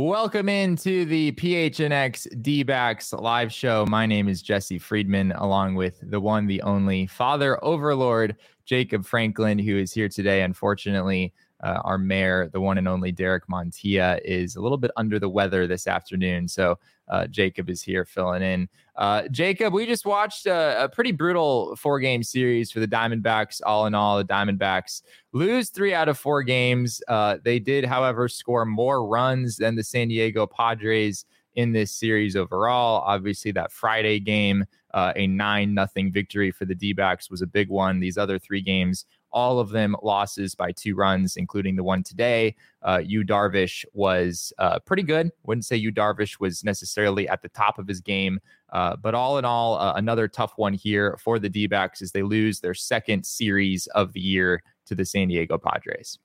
Welcome 0.00 0.48
into 0.48 1.04
the 1.06 1.32
PHNX 1.32 2.40
D 2.40 2.62
backs 2.62 3.12
live 3.12 3.52
show. 3.52 3.84
My 3.88 4.06
name 4.06 4.28
is 4.28 4.42
Jesse 4.42 4.78
Friedman, 4.78 5.32
along 5.32 5.74
with 5.74 5.98
the 6.00 6.20
one, 6.20 6.46
the 6.46 6.62
only 6.62 7.08
father 7.08 7.58
overlord, 7.64 8.36
Jacob 8.64 9.04
Franklin, 9.04 9.58
who 9.58 9.76
is 9.76 9.92
here 9.92 10.08
today. 10.08 10.42
Unfortunately, 10.42 11.34
uh, 11.62 11.80
our 11.84 11.98
mayor, 11.98 12.48
the 12.52 12.60
one 12.60 12.78
and 12.78 12.86
only 12.86 13.10
Derek 13.10 13.48
Montilla, 13.48 14.20
is 14.24 14.56
a 14.56 14.60
little 14.60 14.78
bit 14.78 14.90
under 14.96 15.18
the 15.18 15.28
weather 15.28 15.66
this 15.66 15.86
afternoon. 15.86 16.46
So 16.48 16.78
uh, 17.08 17.26
Jacob 17.26 17.68
is 17.68 17.82
here 17.82 18.04
filling 18.04 18.42
in. 18.42 18.68
Uh, 18.96 19.26
Jacob, 19.30 19.72
we 19.72 19.86
just 19.86 20.06
watched 20.06 20.46
a, 20.46 20.84
a 20.84 20.88
pretty 20.88 21.12
brutal 21.12 21.74
four 21.76 22.00
game 22.00 22.22
series 22.22 22.70
for 22.70 22.80
the 22.80 22.88
Diamondbacks. 22.88 23.60
All 23.64 23.86
in 23.86 23.94
all, 23.94 24.18
the 24.18 24.24
Diamondbacks 24.24 25.02
lose 25.32 25.70
three 25.70 25.94
out 25.94 26.08
of 26.08 26.18
four 26.18 26.42
games. 26.42 27.00
Uh, 27.08 27.38
they 27.42 27.58
did, 27.58 27.84
however, 27.84 28.28
score 28.28 28.64
more 28.64 29.06
runs 29.06 29.56
than 29.56 29.74
the 29.74 29.84
San 29.84 30.08
Diego 30.08 30.46
Padres 30.46 31.24
in 31.54 31.72
this 31.72 31.90
series 31.90 32.36
overall. 32.36 33.02
Obviously, 33.04 33.50
that 33.52 33.72
Friday 33.72 34.20
game, 34.20 34.64
uh, 34.94 35.12
a 35.16 35.26
nine 35.26 35.74
nothing 35.74 36.12
victory 36.12 36.50
for 36.50 36.66
the 36.66 36.74
D 36.74 36.92
backs, 36.92 37.30
was 37.30 37.42
a 37.42 37.46
big 37.46 37.68
one. 37.68 37.98
These 37.98 38.18
other 38.18 38.38
three 38.38 38.62
games 38.62 39.06
all 39.38 39.60
of 39.60 39.70
them 39.70 39.94
losses 40.02 40.56
by 40.56 40.72
two 40.72 40.96
runs, 40.96 41.36
including 41.36 41.76
the 41.76 41.84
one 41.84 42.02
today. 42.02 42.56
Uh, 42.82 43.00
Yu 43.04 43.22
Darvish 43.22 43.84
was 43.92 44.52
uh, 44.58 44.80
pretty 44.80 45.04
good. 45.04 45.30
Wouldn't 45.44 45.64
say 45.64 45.76
Yu 45.76 45.92
Darvish 45.92 46.40
was 46.40 46.64
necessarily 46.64 47.28
at 47.28 47.40
the 47.40 47.48
top 47.50 47.78
of 47.78 47.86
his 47.86 48.00
game, 48.00 48.40
uh, 48.72 48.96
but 48.96 49.14
all 49.14 49.38
in 49.38 49.44
all, 49.44 49.78
uh, 49.78 49.92
another 49.94 50.26
tough 50.26 50.54
one 50.56 50.74
here 50.74 51.16
for 51.22 51.38
the 51.38 51.48
D 51.48 51.68
backs 51.68 52.02
as 52.02 52.10
they 52.10 52.24
lose 52.24 52.58
their 52.58 52.74
second 52.74 53.24
series 53.24 53.86
of 53.88 54.12
the 54.12 54.20
year 54.20 54.60
to 54.86 54.96
the 54.96 55.04
San 55.04 55.28
Diego 55.28 55.56
Padres. 55.56 56.18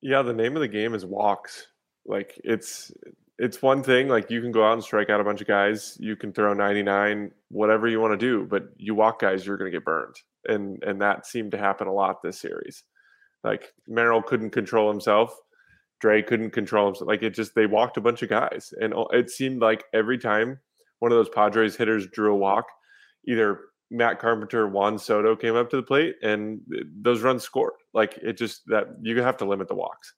Yeah, 0.00 0.22
the 0.22 0.34
name 0.34 0.56
of 0.56 0.62
the 0.62 0.68
game 0.68 0.94
is 0.94 1.06
walks. 1.06 1.68
Like 2.04 2.40
it's 2.42 2.90
it's 3.38 3.62
one 3.62 3.84
thing 3.84 4.08
like 4.08 4.32
you 4.32 4.40
can 4.40 4.50
go 4.50 4.66
out 4.66 4.72
and 4.72 4.82
strike 4.82 5.10
out 5.10 5.20
a 5.20 5.24
bunch 5.24 5.40
of 5.40 5.46
guys, 5.46 5.96
you 6.00 6.16
can 6.16 6.32
throw 6.32 6.52
99, 6.54 7.30
whatever 7.50 7.86
you 7.86 8.00
want 8.00 8.18
to 8.18 8.26
do, 8.26 8.44
but 8.44 8.64
you 8.78 8.96
walk 8.96 9.20
guys, 9.20 9.46
you're 9.46 9.56
going 9.56 9.70
to 9.70 9.76
get 9.76 9.84
burned 9.84 10.16
and 10.46 10.82
and 10.82 11.00
that 11.00 11.26
seemed 11.26 11.52
to 11.52 11.58
happen 11.58 11.86
a 11.86 11.92
lot 11.92 12.22
this 12.22 12.40
series. 12.40 12.84
Like 13.44 13.72
Merrill 13.88 14.22
couldn't 14.22 14.50
control 14.50 14.90
himself, 14.90 15.34
Drey 16.02 16.26
couldn't 16.26 16.50
control 16.50 16.86
himself. 16.86 17.08
Like 17.08 17.22
it 17.22 17.34
just 17.34 17.54
they 17.54 17.66
walked 17.66 17.96
a 17.96 18.00
bunch 18.00 18.22
of 18.22 18.28
guys, 18.28 18.72
and 18.80 18.94
it 19.12 19.30
seemed 19.30 19.60
like 19.60 19.84
every 19.92 20.18
time 20.18 20.58
one 20.98 21.12
of 21.12 21.18
those 21.18 21.28
Padres 21.28 21.76
hitters 21.76 22.06
drew 22.08 22.32
a 22.32 22.36
walk, 22.36 22.66
either 23.26 23.60
Matt 23.90 24.18
Carpenter, 24.18 24.62
or 24.62 24.68
Juan 24.68 24.98
Soto 24.98 25.36
came 25.36 25.56
up 25.56 25.70
to 25.70 25.76
the 25.76 25.82
plate, 25.82 26.16
and 26.22 26.60
eh, 26.76 26.82
those 27.00 27.22
runs 27.22 27.42
scored. 27.42 27.74
Like 27.94 28.18
it 28.22 28.36
just 28.36 28.62
that 28.66 28.86
you 29.00 29.20
have 29.22 29.36
to 29.38 29.44
limit 29.44 29.68
the 29.68 29.74
walks. 29.74 30.14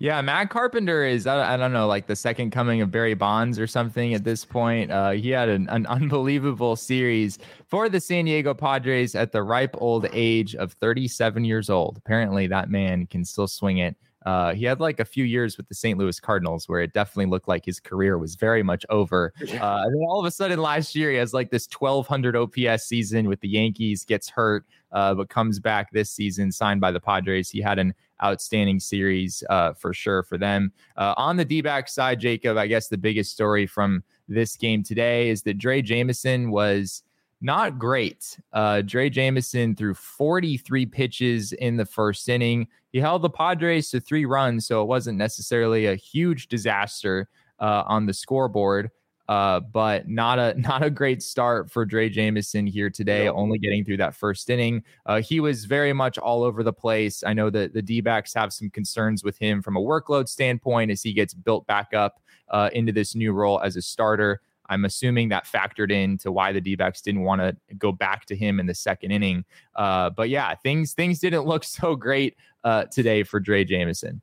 Yeah, 0.00 0.20
Matt 0.22 0.50
Carpenter 0.50 1.04
is 1.04 1.26
I, 1.26 1.54
I, 1.54 1.56
don't 1.56 1.72
know 1.72 1.88
like 1.88 2.06
the 2.06 2.14
second 2.14 2.52
coming 2.52 2.80
of 2.80 2.90
Barry 2.92 3.14
Bonds 3.14 3.58
or 3.58 3.66
something 3.66 4.14
at 4.14 4.22
this 4.22 4.44
point. 4.44 4.92
Uh, 4.92 5.10
he 5.10 5.30
had 5.30 5.48
an, 5.48 5.68
an 5.70 5.86
unbelievable 5.86 6.76
series 6.76 7.40
for 7.66 7.88
the 7.88 8.00
San 8.00 8.26
Diego 8.26 8.54
Padres 8.54 9.16
at 9.16 9.32
the 9.32 9.42
ripe 9.42 9.74
old 9.78 10.06
age 10.12 10.54
of 10.54 10.72
37 10.74 11.44
years 11.44 11.68
old. 11.68 11.96
Apparently, 11.96 12.46
that 12.46 12.70
man 12.70 13.06
can 13.06 13.24
still 13.24 13.48
swing 13.48 13.78
it. 13.78 13.96
Uh, 14.24 14.52
he 14.52 14.64
had 14.64 14.78
like 14.78 15.00
a 15.00 15.04
few 15.04 15.24
years 15.24 15.56
with 15.56 15.66
the 15.68 15.74
St. 15.74 15.98
Louis 15.98 16.20
Cardinals 16.20 16.68
where 16.68 16.80
it 16.80 16.92
definitely 16.92 17.26
looked 17.26 17.48
like 17.48 17.64
his 17.64 17.80
career 17.80 18.18
was 18.18 18.34
very 18.34 18.62
much 18.62 18.84
over. 18.90 19.32
Uh, 19.58 19.82
and 19.84 19.94
then 19.94 20.02
all 20.02 20.20
of 20.20 20.26
a 20.26 20.30
sudden 20.30 20.60
last 20.60 20.94
year, 20.94 21.10
he 21.10 21.16
has 21.16 21.34
like 21.34 21.50
this 21.50 21.66
1200 21.66 22.36
OPS 22.36 22.84
season 22.84 23.28
with 23.28 23.40
the 23.40 23.48
Yankees, 23.48 24.04
gets 24.04 24.28
hurt, 24.28 24.64
uh, 24.92 25.14
but 25.14 25.28
comes 25.28 25.58
back 25.58 25.90
this 25.90 26.10
season, 26.10 26.52
signed 26.52 26.80
by 26.80 26.92
the 26.92 27.00
Padres. 27.00 27.50
He 27.50 27.60
had 27.60 27.78
an 27.78 27.92
outstanding 28.22 28.80
series 28.80 29.42
uh, 29.50 29.72
for 29.72 29.92
sure 29.92 30.22
for 30.22 30.38
them. 30.38 30.72
Uh, 30.96 31.14
on 31.16 31.36
the 31.36 31.44
D 31.44 31.60
back 31.60 31.88
side, 31.88 32.20
Jacob, 32.20 32.56
I 32.56 32.66
guess 32.66 32.88
the 32.88 32.98
biggest 32.98 33.32
story 33.32 33.66
from 33.66 34.02
this 34.28 34.56
game 34.56 34.82
today 34.82 35.30
is 35.30 35.42
that 35.42 35.58
Drey 35.58 35.82
Jameson 35.82 36.50
was 36.50 37.02
not 37.40 37.78
great. 37.78 38.38
Uh, 38.52 38.82
Drey 38.84 39.10
Jameson 39.10 39.76
threw 39.76 39.94
43 39.94 40.86
pitches 40.86 41.52
in 41.52 41.76
the 41.76 41.86
first 41.86 42.28
inning. 42.28 42.66
He 42.92 42.98
held 42.98 43.22
the 43.22 43.30
Padres 43.30 43.90
to 43.90 44.00
three 44.00 44.24
runs, 44.24 44.66
so 44.66 44.82
it 44.82 44.86
wasn't 44.86 45.18
necessarily 45.18 45.86
a 45.86 45.94
huge 45.94 46.48
disaster 46.48 47.28
uh, 47.60 47.84
on 47.86 48.06
the 48.06 48.14
scoreboard. 48.14 48.90
Uh, 49.28 49.60
but 49.60 50.08
not 50.08 50.38
a 50.38 50.54
not 50.58 50.82
a 50.82 50.90
great 50.90 51.22
start 51.22 51.70
for 51.70 51.86
Drey 51.86 52.10
Jameson 52.10 52.66
here 52.66 52.88
today, 52.88 53.28
only 53.28 53.58
getting 53.58 53.84
through 53.84 53.98
that 53.98 54.14
first 54.14 54.48
inning. 54.48 54.82
Uh, 55.04 55.20
he 55.20 55.40
was 55.40 55.66
very 55.66 55.92
much 55.92 56.16
all 56.16 56.42
over 56.42 56.62
the 56.62 56.72
place. 56.72 57.22
I 57.24 57.34
know 57.34 57.50
that 57.50 57.74
the 57.74 57.82
D 57.82 58.00
backs 58.00 58.32
have 58.34 58.52
some 58.52 58.70
concerns 58.70 59.22
with 59.22 59.36
him 59.36 59.60
from 59.60 59.76
a 59.76 59.80
workload 59.80 60.28
standpoint 60.28 60.90
as 60.90 61.02
he 61.02 61.12
gets 61.12 61.34
built 61.34 61.66
back 61.66 61.92
up 61.92 62.22
uh, 62.48 62.70
into 62.72 62.92
this 62.92 63.14
new 63.14 63.32
role 63.32 63.60
as 63.60 63.76
a 63.76 63.82
starter. 63.82 64.40
I'm 64.70 64.84
assuming 64.84 65.30
that 65.30 65.46
factored 65.46 65.90
into 65.90 66.30
why 66.30 66.52
the 66.52 66.60
D 66.60 66.74
backs 66.74 67.00
didn't 67.00 67.22
want 67.22 67.40
to 67.40 67.56
go 67.76 67.92
back 67.92 68.26
to 68.26 68.36
him 68.36 68.60
in 68.60 68.66
the 68.66 68.74
second 68.74 69.10
inning. 69.10 69.44
Uh, 69.74 70.10
but 70.10 70.28
yeah, 70.28 70.54
things 70.54 70.92
things 70.92 71.18
didn't 71.18 71.44
look 71.44 71.64
so 71.64 71.94
great 71.94 72.36
uh, 72.64 72.84
today 72.84 73.22
for 73.22 73.40
Drey 73.40 73.66
Jameson 73.66 74.22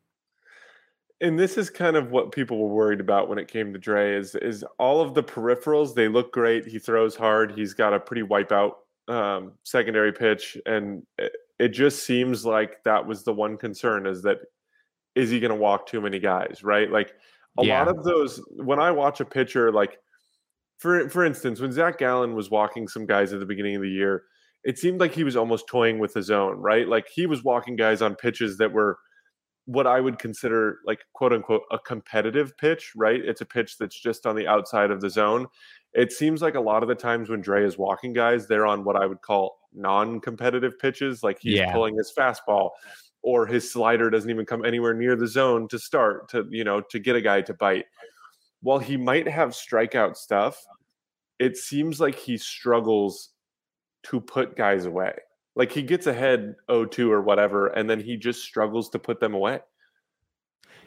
and 1.21 1.39
this 1.39 1.57
is 1.57 1.69
kind 1.69 1.95
of 1.95 2.11
what 2.11 2.31
people 2.31 2.57
were 2.57 2.73
worried 2.73 2.99
about 2.99 3.29
when 3.29 3.37
it 3.37 3.47
came 3.47 3.71
to 3.73 3.79
Drey 3.79 4.17
is 4.17 4.35
is 4.35 4.63
all 4.79 5.01
of 5.01 5.13
the 5.13 5.23
peripherals 5.23 5.93
they 5.93 6.07
look 6.07 6.33
great 6.33 6.65
he 6.65 6.79
throws 6.79 7.15
hard 7.15 7.53
he's 7.53 7.73
got 7.73 7.93
a 7.93 7.99
pretty 7.99 8.23
wipeout 8.23 8.73
um, 9.07 9.53
secondary 9.63 10.11
pitch 10.11 10.57
and 10.65 11.03
it, 11.17 11.31
it, 11.59 11.69
just 11.69 12.05
seems 12.05 12.43
like 12.43 12.83
that 12.85 13.05
was 13.05 13.23
the 13.23 13.33
one 13.33 13.55
concern 13.55 14.07
is 14.07 14.23
that 14.23 14.39
is 15.13 15.29
he 15.29 15.39
going 15.39 15.51
to 15.51 15.55
walk 15.55 15.85
too 15.85 16.01
many 16.01 16.19
guys 16.19 16.61
right 16.63 16.91
like 16.91 17.13
a 17.59 17.65
yeah. 17.65 17.79
lot 17.79 17.87
of 17.87 18.03
those 18.03 18.41
when 18.55 18.79
I 18.79 18.89
watch 18.89 19.19
a 19.19 19.25
pitcher 19.25 19.71
like 19.71 19.99
for 20.79 21.07
for 21.07 21.23
instance 21.23 21.61
when 21.61 21.71
Zac 21.71 21.99
Gallen 21.99 22.33
was 22.33 22.49
walking 22.49 22.87
some 22.87 23.05
guys 23.05 23.31
at 23.31 23.39
the 23.39 23.45
beginning 23.45 23.75
of 23.75 23.83
the 23.83 23.89
year 23.89 24.23
it 24.63 24.79
seemed 24.79 24.99
like 24.99 25.13
he 25.13 25.23
was 25.23 25.35
almost 25.35 25.67
toying 25.67 25.99
with 25.99 26.13
his 26.15 26.31
own 26.31 26.57
right 26.57 26.87
like 26.87 27.07
he 27.13 27.27
was 27.27 27.43
walking 27.43 27.75
guys 27.75 28.01
on 28.01 28.15
pitches 28.15 28.57
that 28.57 28.73
were 28.73 28.97
what 29.65 29.87
I 29.87 29.99
would 29.99 30.19
consider 30.19 30.79
like 30.85 31.05
quote 31.13 31.33
unquote 31.33 31.63
a 31.71 31.79
competitive 31.79 32.55
pitch, 32.57 32.93
right? 32.95 33.19
It's 33.19 33.41
a 33.41 33.45
pitch 33.45 33.77
that's 33.77 33.99
just 33.99 34.25
on 34.25 34.35
the 34.35 34.47
outside 34.47 34.91
of 34.91 35.01
the 35.01 35.09
zone. 35.09 35.47
It 35.93 36.11
seems 36.11 36.41
like 36.41 36.55
a 36.55 36.61
lot 36.61 36.83
of 36.83 36.89
the 36.89 36.95
times 36.95 37.29
when 37.29 37.41
Drey 37.41 37.65
is 37.65 37.77
walking 37.77 38.13
guys, 38.13 38.47
they're 38.47 38.65
on 38.67 38.83
what 38.83 38.95
I 38.95 39.05
would 39.05 39.21
call 39.21 39.57
non-competitive 39.73 40.77
pitches, 40.79 41.23
like 41.23 41.39
he's 41.39 41.55
yeah. 41.55 41.71
pulling 41.71 41.97
his 41.97 42.11
fastball 42.15 42.71
or 43.25 43.47
his 43.47 43.69
slider 43.69 44.11
doesn't 44.11 44.29
even 44.29 44.45
come 44.45 44.63
anywhere 44.63 44.93
near 44.93 45.15
the 45.15 45.27
zone 45.27 45.67
to 45.67 45.79
start 45.79 46.29
to, 46.29 46.45
you 46.51 46.63
know, 46.63 46.79
to 46.79 46.99
get 46.99 47.15
a 47.15 47.21
guy 47.21 47.41
to 47.41 47.55
bite. 47.55 47.85
While 48.61 48.77
he 48.77 48.97
might 48.97 49.27
have 49.27 49.49
strikeout 49.49 50.15
stuff, 50.15 50.63
it 51.39 51.57
seems 51.57 51.99
like 51.99 52.15
he 52.15 52.37
struggles 52.37 53.31
to 54.03 54.21
put 54.21 54.55
guys 54.55 54.85
away. 54.85 55.13
Like 55.55 55.71
he 55.71 55.81
gets 55.81 56.07
ahead 56.07 56.55
0-2 56.69 57.09
or 57.09 57.21
whatever, 57.21 57.67
and 57.67 57.89
then 57.89 57.99
he 57.99 58.17
just 58.17 58.43
struggles 58.43 58.89
to 58.89 58.99
put 58.99 59.19
them 59.19 59.33
away. 59.33 59.61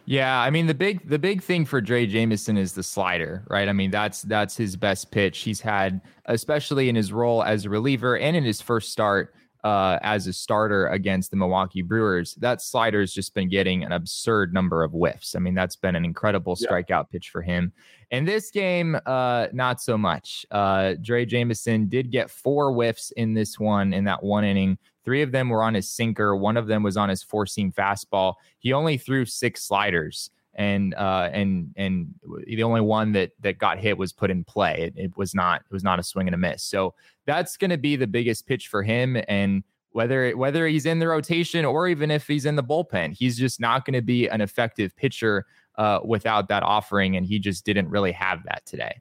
Yeah, 0.04 0.40
I 0.40 0.48
mean 0.48 0.66
the 0.66 0.74
big 0.74 1.06
the 1.06 1.18
big 1.18 1.42
thing 1.42 1.66
for 1.66 1.82
Drey 1.82 2.08
Jameson 2.08 2.56
is 2.56 2.72
the 2.72 2.82
slider, 2.82 3.44
right? 3.48 3.68
I 3.68 3.74
mean 3.74 3.90
that's 3.90 4.22
that's 4.22 4.56
his 4.56 4.74
best 4.74 5.10
pitch. 5.10 5.40
He's 5.40 5.60
had, 5.60 6.00
especially 6.24 6.88
in 6.88 6.96
his 6.96 7.12
role 7.12 7.42
as 7.42 7.66
a 7.66 7.70
reliever 7.70 8.16
and 8.16 8.34
in 8.34 8.42
his 8.42 8.62
first 8.62 8.90
start 8.90 9.34
uh, 9.64 9.98
as 10.02 10.26
a 10.26 10.32
starter 10.32 10.88
against 10.88 11.30
the 11.30 11.36
Milwaukee 11.36 11.82
Brewers. 11.82 12.34
That 12.34 12.62
slider 12.62 13.00
has 13.00 13.12
just 13.12 13.34
been 13.34 13.48
getting 13.48 13.84
an 13.84 13.92
absurd 13.92 14.54
number 14.54 14.82
of 14.82 14.92
whiffs. 14.92 15.34
I 15.34 15.38
mean 15.38 15.54
that's 15.54 15.76
been 15.76 15.96
an 15.96 16.04
incredible 16.04 16.56
strikeout 16.56 16.88
yeah. 16.88 17.02
pitch 17.10 17.30
for 17.30 17.42
him. 17.42 17.72
In 18.10 18.24
this 18.24 18.50
game, 18.50 18.98
uh, 19.04 19.48
not 19.52 19.80
so 19.82 19.98
much. 19.98 20.46
Uh, 20.50 20.94
Drey 21.02 21.26
Jameson 21.26 21.88
did 21.88 22.10
get 22.10 22.30
four 22.30 22.72
whiffs 22.72 23.10
in 23.12 23.34
this 23.34 23.58
one 23.58 23.92
in 23.92 24.04
that 24.04 24.22
one 24.22 24.44
inning. 24.44 24.78
Three 25.04 25.22
of 25.22 25.32
them 25.32 25.48
were 25.48 25.62
on 25.62 25.74
his 25.74 25.90
sinker. 25.90 26.36
One 26.36 26.56
of 26.56 26.66
them 26.66 26.82
was 26.82 26.96
on 26.96 27.08
his 27.08 27.22
four 27.22 27.46
seam 27.46 27.72
fastball. 27.72 28.34
He 28.58 28.72
only 28.72 28.98
threw 28.98 29.24
six 29.24 29.62
sliders, 29.64 30.30
and 30.54 30.94
uh, 30.94 31.30
and 31.32 31.72
and 31.76 32.14
the 32.46 32.62
only 32.62 32.80
one 32.80 33.12
that 33.12 33.32
that 33.40 33.58
got 33.58 33.78
hit 33.78 33.96
was 33.96 34.12
put 34.12 34.30
in 34.30 34.44
play. 34.44 34.76
It, 34.78 34.94
it 34.96 35.16
was 35.16 35.34
not 35.34 35.62
it 35.62 35.72
was 35.72 35.84
not 35.84 35.98
a 35.98 36.02
swing 36.02 36.26
and 36.26 36.34
a 36.34 36.38
miss. 36.38 36.62
So 36.62 36.94
that's 37.26 37.56
going 37.56 37.70
to 37.70 37.78
be 37.78 37.96
the 37.96 38.06
biggest 38.06 38.46
pitch 38.46 38.68
for 38.68 38.82
him. 38.82 39.22
And 39.28 39.62
whether 39.90 40.36
whether 40.36 40.66
he's 40.66 40.86
in 40.86 40.98
the 40.98 41.08
rotation 41.08 41.64
or 41.64 41.88
even 41.88 42.10
if 42.10 42.26
he's 42.26 42.46
in 42.46 42.56
the 42.56 42.64
bullpen, 42.64 43.12
he's 43.12 43.38
just 43.38 43.60
not 43.60 43.84
going 43.84 43.94
to 43.94 44.02
be 44.02 44.28
an 44.28 44.40
effective 44.40 44.94
pitcher 44.96 45.46
uh, 45.76 46.00
without 46.04 46.48
that 46.48 46.62
offering. 46.62 47.16
And 47.16 47.24
he 47.24 47.38
just 47.38 47.64
didn't 47.64 47.88
really 47.88 48.12
have 48.12 48.42
that 48.44 48.66
today. 48.66 49.00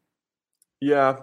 Yeah, 0.80 1.18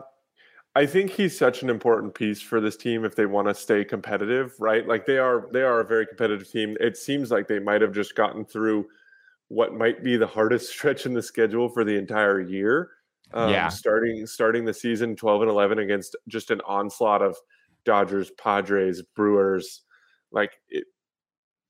I 0.74 0.86
think 0.86 1.12
he's 1.12 1.38
such 1.38 1.62
an 1.62 1.70
important 1.70 2.14
piece 2.14 2.42
for 2.42 2.60
this 2.60 2.76
team 2.76 3.04
if 3.04 3.14
they 3.14 3.26
want 3.26 3.46
to 3.46 3.54
stay 3.54 3.84
competitive, 3.84 4.54
right? 4.58 4.86
Like 4.86 5.06
they 5.06 5.18
are 5.18 5.46
they 5.52 5.62
are 5.62 5.80
a 5.80 5.84
very 5.84 6.06
competitive 6.06 6.50
team. 6.50 6.76
It 6.80 6.96
seems 6.96 7.30
like 7.30 7.46
they 7.46 7.60
might 7.60 7.80
have 7.80 7.92
just 7.92 8.16
gotten 8.16 8.44
through 8.44 8.88
what 9.48 9.74
might 9.74 10.02
be 10.02 10.16
the 10.16 10.26
hardest 10.26 10.70
stretch 10.72 11.06
in 11.06 11.14
the 11.14 11.22
schedule 11.22 11.68
for 11.68 11.84
the 11.84 11.96
entire 11.96 12.40
year. 12.40 12.90
Um, 13.32 13.50
yeah. 13.50 13.68
starting 13.68 14.26
starting 14.26 14.64
the 14.64 14.74
season 14.74 15.16
12 15.16 15.42
and 15.42 15.50
11 15.50 15.78
against 15.80 16.14
just 16.28 16.50
an 16.50 16.60
onslaught 16.66 17.22
of 17.22 17.36
Dodgers, 17.84 18.30
Padres, 18.32 19.02
Brewers. 19.16 19.82
Like 20.30 20.52
it 20.68 20.84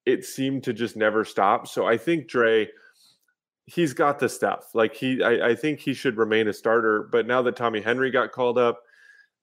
it 0.05 0.25
seemed 0.25 0.65
to 0.65 0.73
just 0.73 0.97
never 0.97 1.25
stop. 1.25 1.67
So 1.67 1.87
I 1.87 1.97
think 1.97 2.29
Drey 2.29 2.69
he's 3.67 3.95
got 3.95 4.19
the 4.19 4.29
stuff. 4.29 4.75
Like 4.75 4.95
he 4.95 5.23
I, 5.23 5.51
I 5.51 5.55
think 5.55 5.81
he 5.81 5.95
should 5.95 6.17
remain 6.17 6.49
a 6.49 6.53
starter, 6.53 7.09
but 7.11 7.27
now 7.27 7.41
that 7.43 7.57
Tommy 7.57 7.81
Henry 7.81 8.11
got 8.11 8.33
called 8.33 8.59
up, 8.59 8.81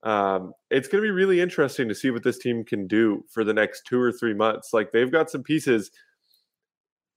um, 0.03 0.53
it's 0.69 0.87
going 0.87 1.01
to 1.01 1.07
be 1.07 1.11
really 1.11 1.41
interesting 1.41 1.87
to 1.87 1.95
see 1.95 2.11
what 2.11 2.23
this 2.23 2.37
team 2.37 2.63
can 2.63 2.87
do 2.87 3.23
for 3.29 3.43
the 3.43 3.53
next 3.53 3.83
two 3.85 3.99
or 3.99 4.11
three 4.11 4.33
months. 4.33 4.73
Like 4.73 4.91
they've 4.91 5.11
got 5.11 5.29
some 5.29 5.43
pieces, 5.43 5.91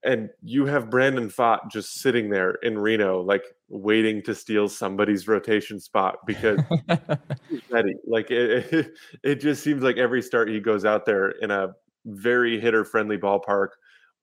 and 0.05 0.29
you 0.43 0.67
have 0.67 0.89
Brandon 0.91 1.29
Pfaadt 1.29 1.71
just 1.71 1.95
sitting 1.95 2.29
there 2.29 2.51
in 2.61 2.77
Reno, 2.77 3.21
like 3.21 3.43
waiting 3.69 4.21
to 4.23 4.35
steal 4.35 4.69
somebody's 4.69 5.27
rotation 5.27 5.79
spot 5.79 6.17
because 6.27 6.59
he's 7.49 7.61
ready. 7.71 7.95
Like 8.05 8.29
it, 8.29 8.71
it, 8.71 8.91
it 9.23 9.35
just 9.35 9.63
seems 9.63 9.81
like 9.81 9.97
every 9.97 10.21
start 10.21 10.47
he 10.49 10.59
goes 10.59 10.85
out 10.85 11.05
there 11.05 11.31
in 11.31 11.49
a 11.49 11.69
very 12.05 12.59
hitter 12.59 12.85
friendly 12.85 13.17
ballpark 13.17 13.69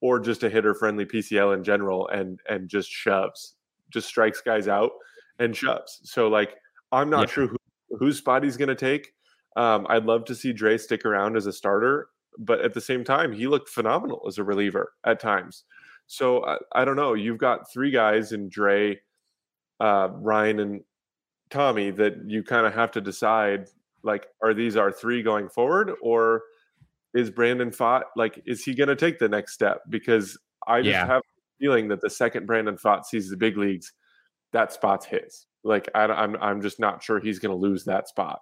or 0.00 0.20
just 0.20 0.44
a 0.44 0.49
hitter 0.49 0.73
friendly 0.73 1.05
PCL 1.05 1.55
in 1.55 1.64
general 1.64 2.08
and 2.08 2.38
and 2.49 2.69
just 2.69 2.88
shoves, 2.88 3.56
just 3.90 4.06
strikes 4.06 4.40
guys 4.40 4.69
out 4.69 4.93
and 5.40 5.56
shoves. 5.56 6.00
So 6.05 6.29
like 6.29 6.55
I'm 6.93 7.11
not 7.11 7.29
yeah. 7.29 7.34
sure 7.34 7.46
who 7.49 7.56
whose 7.99 8.19
spot 8.19 8.44
he's 8.44 8.56
going 8.56 8.69
to 8.69 8.76
take. 8.76 9.12
Um, 9.56 9.87
I'd 9.88 10.05
love 10.05 10.25
to 10.26 10.34
see 10.34 10.55
Drey 10.55 10.81
stick 10.81 11.05
around 11.05 11.37
as 11.37 11.46
a 11.46 11.52
starter, 11.52 12.08
but 12.38 12.61
at 12.61 12.75
the 12.75 12.81
same 12.81 13.05
time, 13.05 13.32
he 13.32 13.46
looked 13.46 13.69
phenomenal 13.69 14.25
as 14.26 14.38
a 14.38 14.44
reliever 14.44 14.93
at 15.05 15.20
times. 15.20 15.64
So 16.06 16.44
I, 16.44 16.58
I 16.75 16.84
don't 16.84 16.96
know. 16.96 17.14
You've 17.14 17.38
got 17.38 17.70
three 17.73 17.90
guys 17.90 18.32
in 18.32 18.50
Drey, 18.50 18.99
uh, 19.81 20.08
Ryne, 20.12 20.61
and 20.61 20.82
Tommy 21.50 21.90
that 21.93 22.14
you 22.26 22.43
kind 22.43 22.67
of 22.67 22.75
have 22.75 22.90
to 22.93 23.00
decide 23.00 23.69
like, 24.02 24.26
are 24.43 24.55
these 24.55 24.76
our 24.76 24.90
three 24.90 25.23
going 25.23 25.49
forward, 25.49 25.93
or 26.02 26.43
is 27.14 27.31
Brandon 27.31 27.70
Pfaadt 27.70 28.02
like, 28.17 28.43
is 28.46 28.64
he 28.64 28.75
going 28.75 28.88
to 28.88 28.96
take 28.96 29.19
the 29.19 29.29
next 29.29 29.52
step? 29.52 29.82
Because 29.88 30.38
I 30.67 30.81
just 30.81 30.90
yeah. 30.90 31.06
have 31.06 31.20
a 31.23 31.61
feeling 31.61 31.88
that 31.88 32.00
the 32.00 32.11
second 32.11 32.46
Brandon 32.46 32.76
Pfaadt 32.76 33.05
sees 33.05 33.31
the 33.31 33.37
big 33.37 33.56
leagues, 33.56 33.93
that 34.52 34.73
spot's 34.73 35.06
his. 35.06 35.46
Like 35.64 35.88
I, 35.94 36.05
I'm 36.05 36.37
I'm 36.40 36.61
just 36.61 36.81
not 36.81 37.02
sure 37.02 37.20
he's 37.20 37.38
going 37.38 37.52
to 37.55 37.61
lose 37.61 37.84
that 37.84 38.08
spot. 38.08 38.40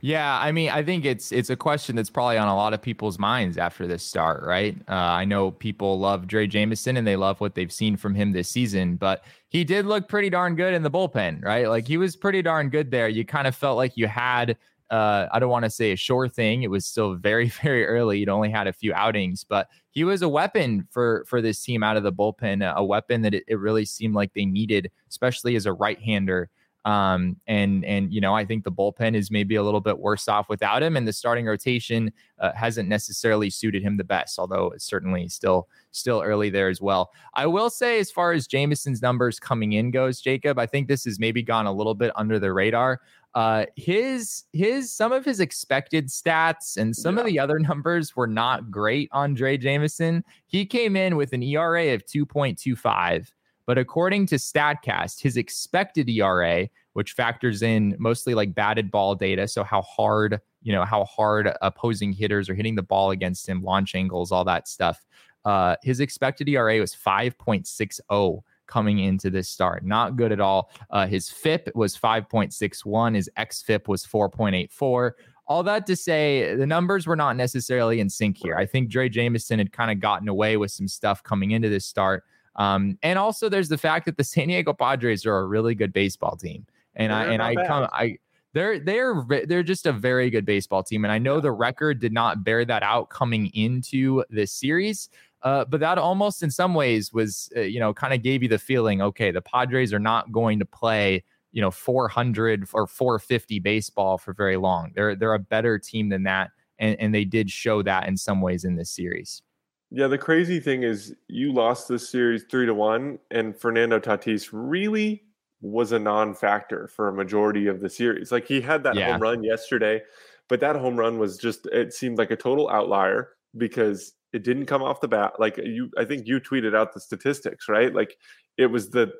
Yeah, 0.00 0.38
I 0.38 0.52
mean, 0.52 0.68
I 0.70 0.82
think 0.82 1.04
it's 1.04 1.32
it's 1.32 1.48
a 1.50 1.56
question 1.56 1.96
that's 1.96 2.10
probably 2.10 2.36
on 2.36 2.48
a 2.48 2.54
lot 2.54 2.74
of 2.74 2.82
people's 2.82 3.18
minds 3.18 3.56
after 3.56 3.86
this 3.86 4.02
start, 4.02 4.44
right? 4.44 4.76
Uh, 4.88 4.92
I 4.94 5.24
know 5.24 5.50
people 5.50 5.98
love 5.98 6.26
Drey 6.26 6.48
Jameson 6.48 6.96
and 6.96 7.06
they 7.06 7.16
love 7.16 7.40
what 7.40 7.54
they've 7.54 7.72
seen 7.72 7.96
from 7.96 8.14
him 8.14 8.32
this 8.32 8.48
season, 8.48 8.96
but 8.96 9.24
he 9.48 9.64
did 9.64 9.86
look 9.86 10.06
pretty 10.08 10.28
darn 10.28 10.54
good 10.54 10.74
in 10.74 10.82
the 10.82 10.90
bullpen, 10.90 11.42
right? 11.42 11.68
Like 11.68 11.88
he 11.88 11.96
was 11.96 12.14
pretty 12.14 12.42
darn 12.42 12.68
good 12.68 12.90
there. 12.90 13.08
You 13.08 13.24
kind 13.24 13.46
of 13.46 13.56
felt 13.56 13.76
like 13.78 13.96
you 13.96 14.06
had 14.06 14.56
uh, 14.90 15.26
I 15.32 15.38
don't 15.38 15.50
want 15.50 15.64
to 15.64 15.70
say 15.70 15.92
a 15.92 15.96
sure 15.96 16.28
thing. 16.28 16.62
It 16.62 16.70
was 16.70 16.86
still 16.86 17.14
very, 17.14 17.48
very 17.62 17.84
early. 17.86 18.18
You'd 18.20 18.28
only 18.28 18.50
had 18.50 18.66
a 18.66 18.72
few 18.72 18.92
outings, 18.94 19.44
but 19.44 19.68
he 19.90 20.04
was 20.04 20.22
a 20.22 20.28
weapon 20.28 20.86
for 20.90 21.24
for 21.26 21.40
this 21.40 21.62
team 21.62 21.82
out 21.82 21.96
of 21.96 22.02
the 22.02 22.12
bullpen, 22.12 22.74
a 22.74 22.84
weapon 22.84 23.22
that 23.22 23.34
it, 23.34 23.44
it 23.48 23.58
really 23.58 23.84
seemed 23.84 24.14
like 24.14 24.32
they 24.34 24.44
needed, 24.44 24.90
especially 25.08 25.56
as 25.56 25.66
a 25.66 25.72
right 25.72 26.00
hander. 26.00 26.50
Um, 26.86 27.36
and 27.48 27.84
and 27.84 28.14
you 28.14 28.20
know, 28.20 28.32
I 28.32 28.44
think 28.44 28.62
the 28.62 28.70
bullpen 28.70 29.16
is 29.16 29.28
maybe 29.28 29.56
a 29.56 29.62
little 29.62 29.80
bit 29.80 29.98
worse 29.98 30.28
off 30.28 30.48
without 30.48 30.84
him, 30.84 30.96
and 30.96 31.06
the 31.06 31.12
starting 31.12 31.44
rotation 31.44 32.12
uh, 32.38 32.52
hasn't 32.52 32.88
necessarily 32.88 33.50
suited 33.50 33.82
him 33.82 33.96
the 33.96 34.04
best. 34.04 34.38
Although 34.38 34.70
it's 34.70 34.84
certainly 34.84 35.28
still 35.28 35.68
still 35.90 36.22
early 36.22 36.48
there 36.48 36.68
as 36.68 36.80
well. 36.80 37.10
I 37.34 37.46
will 37.46 37.70
say, 37.70 37.98
as 37.98 38.12
far 38.12 38.32
as 38.32 38.46
Jameson's 38.46 39.02
numbers 39.02 39.40
coming 39.40 39.72
in 39.72 39.90
goes, 39.90 40.20
Jacob, 40.20 40.60
I 40.60 40.66
think 40.66 40.86
this 40.86 41.04
has 41.06 41.18
maybe 41.18 41.42
gone 41.42 41.66
a 41.66 41.72
little 41.72 41.94
bit 41.94 42.12
under 42.14 42.38
the 42.38 42.52
radar. 42.52 43.00
Uh, 43.34 43.66
his 43.74 44.44
his 44.52 44.92
some 44.92 45.10
of 45.10 45.24
his 45.24 45.40
expected 45.40 46.06
stats 46.06 46.76
and 46.76 46.94
some 46.94 47.16
yeah. 47.16 47.20
of 47.20 47.26
the 47.26 47.38
other 47.40 47.58
numbers 47.58 48.14
were 48.14 48.28
not 48.28 48.70
great 48.70 49.08
on 49.10 49.36
Drey 49.36 49.60
Jameson. 49.60 50.22
He 50.46 50.64
came 50.64 50.94
in 50.94 51.16
with 51.16 51.32
an 51.32 51.42
ERA 51.42 51.94
of 51.94 52.06
2.25, 52.06 53.32
but 53.66 53.78
according 53.78 54.26
to 54.26 54.36
Statcast, 54.36 55.20
his 55.20 55.36
expected 55.36 56.08
ERA, 56.08 56.68
which 56.92 57.12
factors 57.12 57.62
in 57.62 57.96
mostly 57.98 58.34
like 58.34 58.54
batted 58.54 58.90
ball 58.90 59.14
data, 59.14 59.46
so 59.48 59.64
how 59.64 59.82
hard 59.82 60.40
you 60.62 60.72
know 60.72 60.84
how 60.84 61.04
hard 61.04 61.52
opposing 61.62 62.12
hitters 62.12 62.48
are 62.48 62.54
hitting 62.54 62.74
the 62.74 62.82
ball 62.82 63.10
against 63.10 63.48
him, 63.48 63.62
launch 63.62 63.94
angles, 63.94 64.32
all 64.32 64.44
that 64.44 64.66
stuff. 64.68 65.04
Uh, 65.44 65.76
his 65.82 66.00
expected 66.00 66.48
ERA 66.48 66.80
was 66.80 66.92
5.60 66.92 68.42
coming 68.66 68.98
into 68.98 69.30
this 69.30 69.48
start. 69.48 69.84
Not 69.84 70.16
good 70.16 70.32
at 70.32 70.40
all. 70.40 70.70
Uh, 70.90 71.06
his 71.06 71.30
FIP 71.30 71.70
was 71.76 71.96
5.61. 71.96 73.14
His 73.14 73.30
XFIP 73.38 73.86
was 73.86 74.04
4.84. 74.04 75.12
All 75.46 75.62
that 75.62 75.86
to 75.86 75.94
say, 75.94 76.56
the 76.56 76.66
numbers 76.66 77.06
were 77.06 77.14
not 77.14 77.36
necessarily 77.36 78.00
in 78.00 78.10
sync 78.10 78.36
here. 78.36 78.56
I 78.56 78.66
think 78.66 78.90
Drey 78.90 79.08
Jameson 79.08 79.58
had 79.60 79.72
kind 79.72 79.92
of 79.92 80.00
gotten 80.00 80.28
away 80.28 80.56
with 80.56 80.72
some 80.72 80.88
stuff 80.88 81.22
coming 81.22 81.52
into 81.52 81.68
this 81.68 81.86
start. 81.86 82.24
Um, 82.56 82.98
and 83.02 83.18
also, 83.18 83.48
there's 83.48 83.68
the 83.68 83.78
fact 83.78 84.06
that 84.06 84.16
the 84.16 84.24
San 84.32 84.48
Diego 84.48 84.72
Padres 84.72 85.24
are 85.26 85.38
a 85.38 85.46
really 85.46 85.74
good 85.74 85.92
baseball 85.92 86.36
team, 86.36 86.66
and 86.94 87.12
they're 87.12 87.18
I 87.18 87.24
and 87.32 87.42
I 87.42 87.54
bad. 87.54 87.66
come 87.66 87.88
I 87.92 88.18
they're 88.52 88.78
they're 88.78 89.24
they're 89.46 89.62
just 89.62 89.86
a 89.86 89.92
very 89.92 90.30
good 90.30 90.46
baseball 90.46 90.82
team, 90.82 91.04
and 91.04 91.12
I 91.12 91.18
know 91.18 91.40
the 91.40 91.52
record 91.52 92.00
did 92.00 92.12
not 92.12 92.42
bear 92.42 92.64
that 92.64 92.82
out 92.82 93.10
coming 93.10 93.48
into 93.54 94.24
this 94.30 94.52
series. 94.52 95.10
Uh, 95.42 95.64
but 95.64 95.78
that 95.80 95.98
almost 95.98 96.42
in 96.42 96.50
some 96.50 96.74
ways 96.74 97.12
was, 97.12 97.50
uh, 97.56 97.60
you 97.60 97.78
know, 97.78 97.94
kind 97.94 98.12
of 98.12 98.22
gave 98.22 98.42
you 98.42 98.48
the 98.48 98.58
feeling, 98.58 99.00
okay, 99.00 99.30
the 99.30 99.42
Padres 99.42 99.92
are 99.92 100.00
not 100.00 100.32
going 100.32 100.58
to 100.58 100.64
play, 100.64 101.22
you 101.52 101.60
know, 101.60 101.70
400 101.70 102.66
or 102.72 102.86
450 102.86 103.60
baseball 103.60 104.18
for 104.18 104.32
very 104.32 104.56
long. 104.56 104.90
They're 104.94 105.14
they're 105.14 105.34
a 105.34 105.38
better 105.38 105.78
team 105.78 106.08
than 106.08 106.24
that, 106.24 106.50
and, 106.78 106.98
and 106.98 107.14
they 107.14 107.24
did 107.24 107.50
show 107.50 107.82
that 107.82 108.08
in 108.08 108.16
some 108.16 108.40
ways 108.40 108.64
in 108.64 108.74
this 108.74 108.90
series. 108.90 109.42
Yeah, 109.90 110.08
the 110.08 110.18
crazy 110.18 110.58
thing 110.60 110.82
is 110.82 111.14
you 111.28 111.52
lost 111.52 111.88
this 111.88 112.08
series 112.08 112.44
three 112.50 112.66
to 112.66 112.74
one, 112.74 113.18
and 113.30 113.56
Fernando 113.56 114.00
Tatis 114.00 114.48
really 114.52 115.22
was 115.60 115.92
a 115.92 115.98
non-factor 115.98 116.88
for 116.88 117.08
a 117.08 117.12
majority 117.12 117.66
of 117.66 117.80
the 117.80 117.88
series. 117.88 118.32
Like 118.32 118.46
he 118.46 118.60
had 118.60 118.82
that 118.82 118.96
yeah. 118.96 119.12
home 119.12 119.22
run 119.22 119.44
yesterday, 119.44 120.02
but 120.48 120.60
that 120.60 120.76
home 120.76 120.96
run 120.96 121.18
was 121.18 121.38
just 121.38 121.66
it 121.66 121.92
seemed 121.92 122.18
like 122.18 122.30
a 122.30 122.36
total 122.36 122.68
outlier 122.68 123.30
because 123.56 124.12
it 124.32 124.42
didn't 124.42 124.66
come 124.66 124.82
off 124.82 125.00
the 125.00 125.08
bat. 125.08 125.34
Like 125.38 125.56
you, 125.56 125.90
I 125.96 126.04
think 126.04 126.26
you 126.26 126.40
tweeted 126.40 126.76
out 126.76 126.92
the 126.92 127.00
statistics, 127.00 127.68
right? 127.68 127.94
Like 127.94 128.16
it 128.58 128.66
was 128.66 128.90
the 128.90 129.12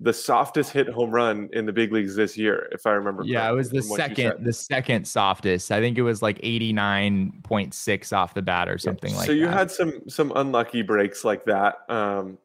the 0.00 0.12
softest 0.12 0.72
hit 0.72 0.88
home 0.88 1.10
run 1.10 1.48
in 1.52 1.66
the 1.66 1.72
big 1.72 1.92
leagues 1.92 2.16
this 2.16 2.36
year, 2.36 2.68
if 2.72 2.86
I 2.86 2.90
remember. 2.90 3.22
Yeah, 3.24 3.48
it 3.48 3.54
was 3.54 3.70
the 3.70 3.82
second, 3.82 4.44
the 4.44 4.52
second 4.52 5.06
softest. 5.06 5.70
I 5.70 5.80
think 5.80 5.98
it 5.98 6.02
was 6.02 6.20
like 6.20 6.40
eighty 6.42 6.72
nine 6.72 7.40
point 7.44 7.74
six 7.74 8.12
off 8.12 8.34
the 8.34 8.42
bat 8.42 8.68
or 8.68 8.78
something 8.78 9.12
yeah. 9.12 9.18
like. 9.18 9.26
So 9.26 9.32
you 9.32 9.46
that. 9.46 9.54
had 9.54 9.70
some 9.70 10.08
some 10.08 10.32
unlucky 10.34 10.82
breaks 10.82 11.24
like 11.24 11.44
that, 11.44 11.88
um, 11.88 12.38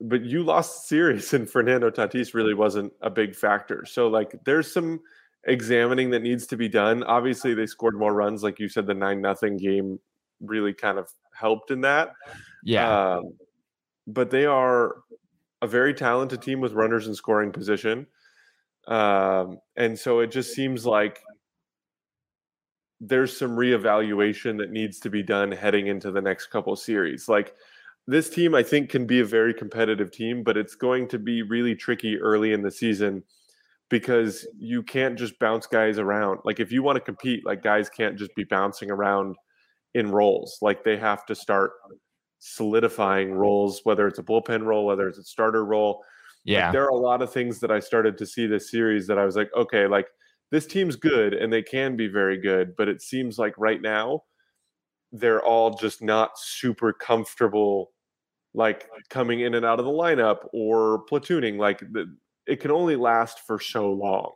but 0.00 0.24
you 0.24 0.42
lost 0.42 0.88
series, 0.88 1.32
and 1.34 1.48
Fernando 1.48 1.90
Tatis 1.90 2.34
really 2.34 2.54
wasn't 2.54 2.92
a 3.02 3.10
big 3.10 3.36
factor. 3.36 3.84
So 3.86 4.08
like, 4.08 4.34
there's 4.44 4.72
some 4.72 5.00
examining 5.46 6.10
that 6.10 6.22
needs 6.22 6.46
to 6.48 6.56
be 6.56 6.68
done. 6.68 7.02
Obviously, 7.04 7.54
they 7.54 7.66
scored 7.66 7.96
more 7.96 8.14
runs, 8.14 8.42
like 8.42 8.58
you 8.58 8.68
said, 8.68 8.86
the 8.86 8.94
nine 8.94 9.20
nothing 9.20 9.56
game 9.58 9.98
really 10.40 10.72
kind 10.72 10.98
of 10.98 11.08
helped 11.34 11.70
in 11.70 11.82
that. 11.82 12.12
Yeah. 12.64 13.16
Um, 13.16 13.34
but 14.06 14.30
they 14.30 14.46
are 14.46 14.96
a 15.62 15.66
very 15.66 15.94
talented 15.94 16.42
team 16.42 16.60
with 16.60 16.72
runners 16.72 17.06
in 17.06 17.14
scoring 17.14 17.52
position. 17.52 18.06
Um, 18.86 19.58
and 19.76 19.98
so 19.98 20.20
it 20.20 20.30
just 20.30 20.54
seems 20.54 20.86
like 20.86 21.20
there's 23.00 23.36
some 23.36 23.56
reevaluation 23.56 24.58
that 24.58 24.70
needs 24.70 24.98
to 25.00 25.10
be 25.10 25.22
done 25.22 25.52
heading 25.52 25.86
into 25.88 26.10
the 26.10 26.20
next 26.20 26.46
couple 26.46 26.74
series. 26.76 27.28
Like 27.28 27.54
this 28.06 28.30
team, 28.30 28.54
I 28.54 28.62
think, 28.62 28.90
can 28.90 29.06
be 29.06 29.20
a 29.20 29.24
very 29.24 29.52
competitive 29.52 30.10
team, 30.10 30.42
but 30.42 30.56
it's 30.56 30.74
going 30.74 31.08
to 31.08 31.18
be 31.18 31.42
really 31.42 31.74
tricky 31.74 32.16
early 32.18 32.52
in 32.52 32.62
the 32.62 32.70
season 32.70 33.22
because 33.88 34.46
you 34.58 34.82
can't 34.82 35.18
just 35.18 35.38
bounce 35.38 35.66
guys 35.66 35.98
around. 35.98 36.40
Like 36.44 36.60
if 36.60 36.72
you 36.72 36.82
want 36.82 36.96
to 36.96 37.00
compete, 37.00 37.44
like 37.44 37.62
guys 37.62 37.88
can't 37.88 38.16
just 38.16 38.34
be 38.34 38.44
bouncing 38.44 38.90
around 38.90 39.36
in 39.94 40.10
roles. 40.10 40.58
Like 40.62 40.84
they 40.84 40.96
have 40.96 41.26
to 41.26 41.34
start 41.34 41.72
solidifying 42.38 43.32
roles, 43.32 43.80
whether 43.84 44.06
it's 44.06 44.18
a 44.18 44.22
bullpen 44.22 44.64
role, 44.64 44.86
whether 44.86 45.08
it's 45.08 45.18
a 45.18 45.24
starter 45.24 45.64
role. 45.64 46.02
Yeah. 46.44 46.66
Like 46.66 46.72
there 46.72 46.84
are 46.84 46.90
a 46.90 46.96
lot 46.96 47.22
of 47.22 47.32
things 47.32 47.60
that 47.60 47.70
I 47.70 47.80
started 47.80 48.16
to 48.18 48.26
see 48.26 48.46
this 48.46 48.70
series 48.70 49.06
that 49.06 49.18
I 49.18 49.24
was 49.24 49.36
like, 49.36 49.50
okay, 49.56 49.86
like 49.86 50.06
this 50.50 50.66
team's 50.66 50.96
good 50.96 51.34
and 51.34 51.52
they 51.52 51.62
can 51.62 51.96
be 51.96 52.06
very 52.06 52.40
good, 52.40 52.76
but 52.76 52.88
it 52.88 53.02
seems 53.02 53.38
like 53.38 53.54
right 53.58 53.82
now 53.82 54.22
they're 55.12 55.42
all 55.42 55.74
just 55.74 56.02
not 56.02 56.38
super 56.38 56.92
comfortable 56.92 57.92
like 58.54 58.88
coming 59.10 59.40
in 59.40 59.54
and 59.54 59.66
out 59.66 59.78
of 59.78 59.84
the 59.84 59.90
lineup 59.90 60.38
or 60.52 61.04
platooning 61.10 61.58
like 61.58 61.80
the, 61.80 62.06
it 62.46 62.60
can 62.60 62.70
only 62.70 62.96
last 62.96 63.40
for 63.46 63.60
so 63.60 63.92
long. 63.92 64.32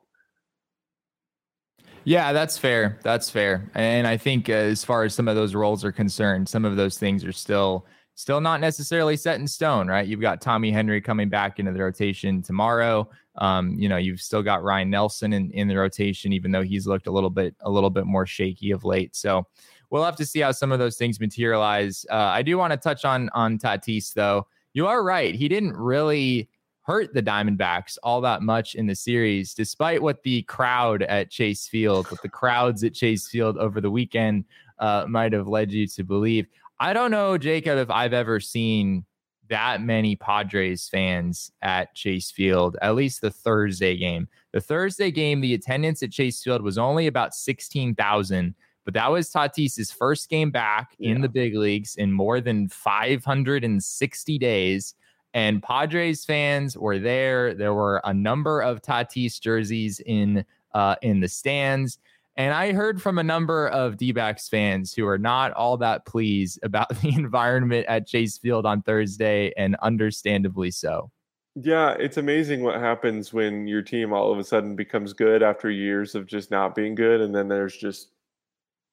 Yeah, 2.05 2.33
that's 2.33 2.57
fair. 2.57 2.99
That's 3.03 3.31
fair. 3.31 3.71
And 3.75 4.07
I 4.07 4.17
think 4.17 4.49
uh, 4.49 4.53
as 4.53 4.85
far 4.85 5.05
as 5.05 5.15
some 5.15 5.29
of 5.29 5.37
those 5.37 5.55
roles 5.55 5.85
are 5.85 5.93
concerned, 5.93 6.49
some 6.49 6.65
of 6.65 6.77
those 6.77 6.99
things 6.99 7.25
are 7.25 7.33
still 7.33 7.87
still 8.15 8.41
not 8.41 8.61
necessarily 8.61 9.17
set 9.17 9.41
in 9.41 9.49
stone, 9.49 9.89
right? 9.89 10.07
You've 10.07 10.21
got 10.21 10.43
Tommy 10.43 10.71
Henry 10.71 11.01
coming 11.01 11.31
back 11.31 11.59
into 11.59 11.73
the 11.73 11.83
rotation 11.83 12.43
tomorrow. 12.43 13.09
Um, 13.37 13.75
you 13.79 13.89
know, 13.89 13.97
you've 13.97 14.21
still 14.21 14.43
got 14.43 14.63
Ryne 14.63 14.91
Nelson 14.91 15.33
in, 15.33 15.51
in 15.53 15.69
the 15.69 15.77
rotation, 15.77 16.33
even 16.33 16.51
though 16.51 16.63
he's 16.63 16.87
looked 16.87 17.07
a 17.07 17.11
little 17.11 17.31
bit 17.31 17.55
a 17.61 17.71
little 17.71 17.91
bit 17.91 18.05
more 18.07 18.27
shaky 18.27 18.71
of 18.73 18.85
late. 18.85 19.17
So 19.17 19.47
we'll 19.91 20.05
have 20.05 20.17
to 20.17 20.27
see 20.27 20.41
how 20.41 20.53
some 20.53 20.73
of 20.73 20.79
those 20.79 20.97
things 20.97 21.21
materialize. 21.21 22.05
Uh, 22.11 22.17
I 22.17 22.43
do 22.43 22.59
want 22.59 22.73
to 22.73 22.77
touch 22.77 23.05
on 23.05 23.31
on 23.33 23.59
Tatis 23.59 24.13
though. 24.13 24.47
You 24.73 24.87
are 24.87 25.03
right; 25.03 25.35
he 25.35 25.49
didn't 25.49 25.77
really 25.77 26.49
hurt 26.91 27.15
the 27.15 27.23
Diamondbacks 27.23 27.99
all 28.03 28.21
that 28.21 28.43
much 28.43 28.75
in 28.75 28.85
the 28.85 28.97
series, 28.97 29.55
despite 29.55 30.03
what 30.03 30.21
the 30.25 30.43
crowd 30.43 31.03
at 31.03 31.31
Chase 31.31 31.69
Field, 31.69 32.11
what 32.11 32.21
the 32.21 32.29
crowds 32.29 32.83
at 32.83 32.95
Chase 32.95 33.29
Field 33.29 33.57
over 33.59 33.81
the 33.81 33.93
weekend 33.93 34.45
uh, 34.81 35.05
might 35.09 35.33
have 35.33 35.47
led 35.47 35.71
you 35.71 35.87
to 35.87 36.03
believe. 36.03 36.49
I 36.81 36.93
don't 36.93 37.13
know, 37.13 37.39
Jacob, 37.39 37.79
if 37.79 37.91
I've 37.91 38.13
ever 38.13 38.41
seen 38.41 39.05
that 39.51 39.81
many 39.81 40.17
Padres 40.17 40.89
fans 40.89 41.53
at 41.63 41.95
Chase 41.95 42.33
Field, 42.33 42.77
at 42.83 42.97
least 42.97 43.21
the 43.21 43.31
Thursday 43.31 43.97
game. 43.97 44.27
The 44.51 44.61
Thursday 44.61 45.13
game, 45.13 45.41
the 45.41 45.55
attendance 45.55 46.03
at 46.03 46.11
Chase 46.11 46.43
Field 46.43 46.61
was 46.61 46.77
only 46.77 47.07
about 47.07 47.37
16,000, 47.37 48.53
but 48.85 48.95
that 48.95 49.13
was 49.13 49.31
Tatis's 49.31 49.93
first 49.93 50.29
game 50.29 50.51
back 50.51 50.97
yeah. 50.99 51.13
in 51.13 51.21
the 51.21 51.29
big 51.29 51.55
leagues 51.55 51.95
in 51.95 52.11
more 52.11 52.41
than 52.41 52.69
560 52.69 54.39
days. 54.39 54.97
And 55.35 55.63
Padres 55.63 56.25
fans 56.25 56.77
were 56.77 56.99
there. 56.99 57.55
There 57.55 57.75
were 57.75 58.01
a 58.05 58.13
number 58.13 58.61
of 58.61 58.83
Tatis 58.83 59.41
jerseys 59.41 60.01
in 60.01 60.45
uh, 60.75 60.97
in 61.03 61.21
the 61.21 61.29
stands. 61.29 61.99
And 62.37 62.55
I 62.55 62.73
heard 62.73 63.03
from 63.03 63.19
a 63.19 63.23
number 63.23 63.69
of 63.69 63.97
D 63.97 64.15
fans 64.15 64.95
who 64.95 65.07
are 65.07 65.19
not 65.19 65.53
all 65.53 65.77
that 65.79 66.07
pleased 66.07 66.59
about 66.63 66.89
the 67.03 67.11
environment 67.11 67.87
at 67.87 68.07
Chase 68.07 68.39
Field 68.39 68.67
on 68.67 68.83
Thursday, 68.83 69.53
and 69.57 69.77
understandably 69.83 70.71
so. 70.71 71.11
Yeah, 71.57 71.97
it's 71.99 72.17
amazing 72.17 72.63
what 72.63 72.81
happens 72.81 73.33
when 73.33 73.67
your 73.67 73.83
team 73.83 74.13
all 74.13 74.33
of 74.33 74.39
a 74.39 74.45
sudden 74.45 74.77
becomes 74.77 75.13
good 75.13 75.43
after 75.43 75.71
years 75.71 76.15
of 76.15 76.27
just 76.27 76.51
not 76.51 76.75
being 76.75 76.95
good. 76.95 77.21
And 77.21 77.35
then 77.35 77.49
there's 77.49 77.77
just 77.77 78.13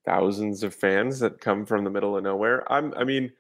thousands 0.06 0.64
of 0.64 0.74
fans 0.74 1.20
that 1.20 1.40
come 1.40 1.66
from 1.66 1.84
the 1.84 1.90
middle 1.90 2.18
of 2.18 2.24
nowhere. 2.24 2.70
I'm, 2.72 2.94
I 2.96 3.04
mean, 3.04 3.32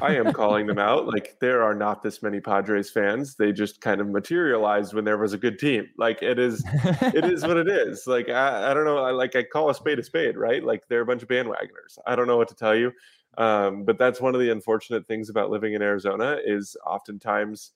I 0.00 0.16
am 0.16 0.32
calling 0.32 0.66
them 0.66 0.78
out. 0.78 1.06
Like 1.06 1.38
there 1.40 1.62
are 1.62 1.74
not 1.74 2.02
this 2.02 2.22
many 2.22 2.40
Padres 2.40 2.90
fans. 2.90 3.36
They 3.36 3.52
just 3.52 3.80
kind 3.80 4.00
of 4.00 4.08
materialized 4.08 4.94
when 4.94 5.04
there 5.04 5.18
was 5.18 5.32
a 5.32 5.38
good 5.38 5.58
team. 5.58 5.88
Like 5.98 6.22
it 6.22 6.38
is, 6.38 6.64
it 7.02 7.24
is 7.24 7.42
what 7.42 7.56
it 7.56 7.68
is. 7.68 8.06
Like 8.06 8.28
I, 8.28 8.70
I 8.70 8.74
don't 8.74 8.84
know. 8.84 8.98
I 8.98 9.10
like 9.10 9.36
I 9.36 9.42
call 9.42 9.70
a 9.70 9.74
spade 9.74 9.98
a 9.98 10.02
spade, 10.02 10.36
right? 10.36 10.64
Like 10.64 10.88
they're 10.88 11.02
a 11.02 11.06
bunch 11.06 11.22
of 11.22 11.28
bandwagoners. 11.28 11.98
I 12.06 12.16
don't 12.16 12.26
know 12.26 12.36
what 12.36 12.48
to 12.48 12.54
tell 12.54 12.74
you. 12.74 12.92
Um, 13.38 13.84
but 13.84 13.98
that's 13.98 14.20
one 14.20 14.34
of 14.34 14.40
the 14.40 14.50
unfortunate 14.50 15.06
things 15.06 15.28
about 15.28 15.50
living 15.50 15.74
in 15.74 15.82
Arizona 15.82 16.38
is 16.44 16.76
oftentimes 16.86 17.72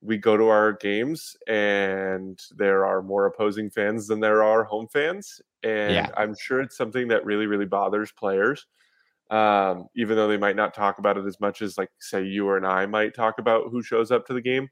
we 0.00 0.16
go 0.16 0.36
to 0.36 0.48
our 0.48 0.72
games 0.74 1.36
and 1.46 2.40
there 2.56 2.86
are 2.86 3.02
more 3.02 3.26
opposing 3.26 3.68
fans 3.68 4.06
than 4.06 4.20
there 4.20 4.42
are 4.42 4.64
home 4.64 4.86
fans, 4.88 5.42
and 5.62 5.92
yeah. 5.92 6.08
I'm 6.16 6.34
sure 6.38 6.60
it's 6.60 6.76
something 6.76 7.08
that 7.08 7.24
really, 7.24 7.46
really 7.46 7.66
bothers 7.66 8.12
players 8.12 8.66
um, 9.30 9.88
even 9.94 10.16
though 10.16 10.28
they 10.28 10.36
might 10.36 10.56
not 10.56 10.74
talk 10.74 10.98
about 10.98 11.18
it 11.18 11.26
as 11.26 11.38
much 11.40 11.62
as 11.62 11.76
like 11.76 11.90
say 12.00 12.24
you 12.24 12.48
or 12.48 12.56
and 12.56 12.66
I 12.66 12.86
might 12.86 13.14
talk 13.14 13.38
about 13.38 13.70
who 13.70 13.82
shows 13.82 14.10
up 14.10 14.26
to 14.26 14.34
the 14.34 14.40
game. 14.40 14.68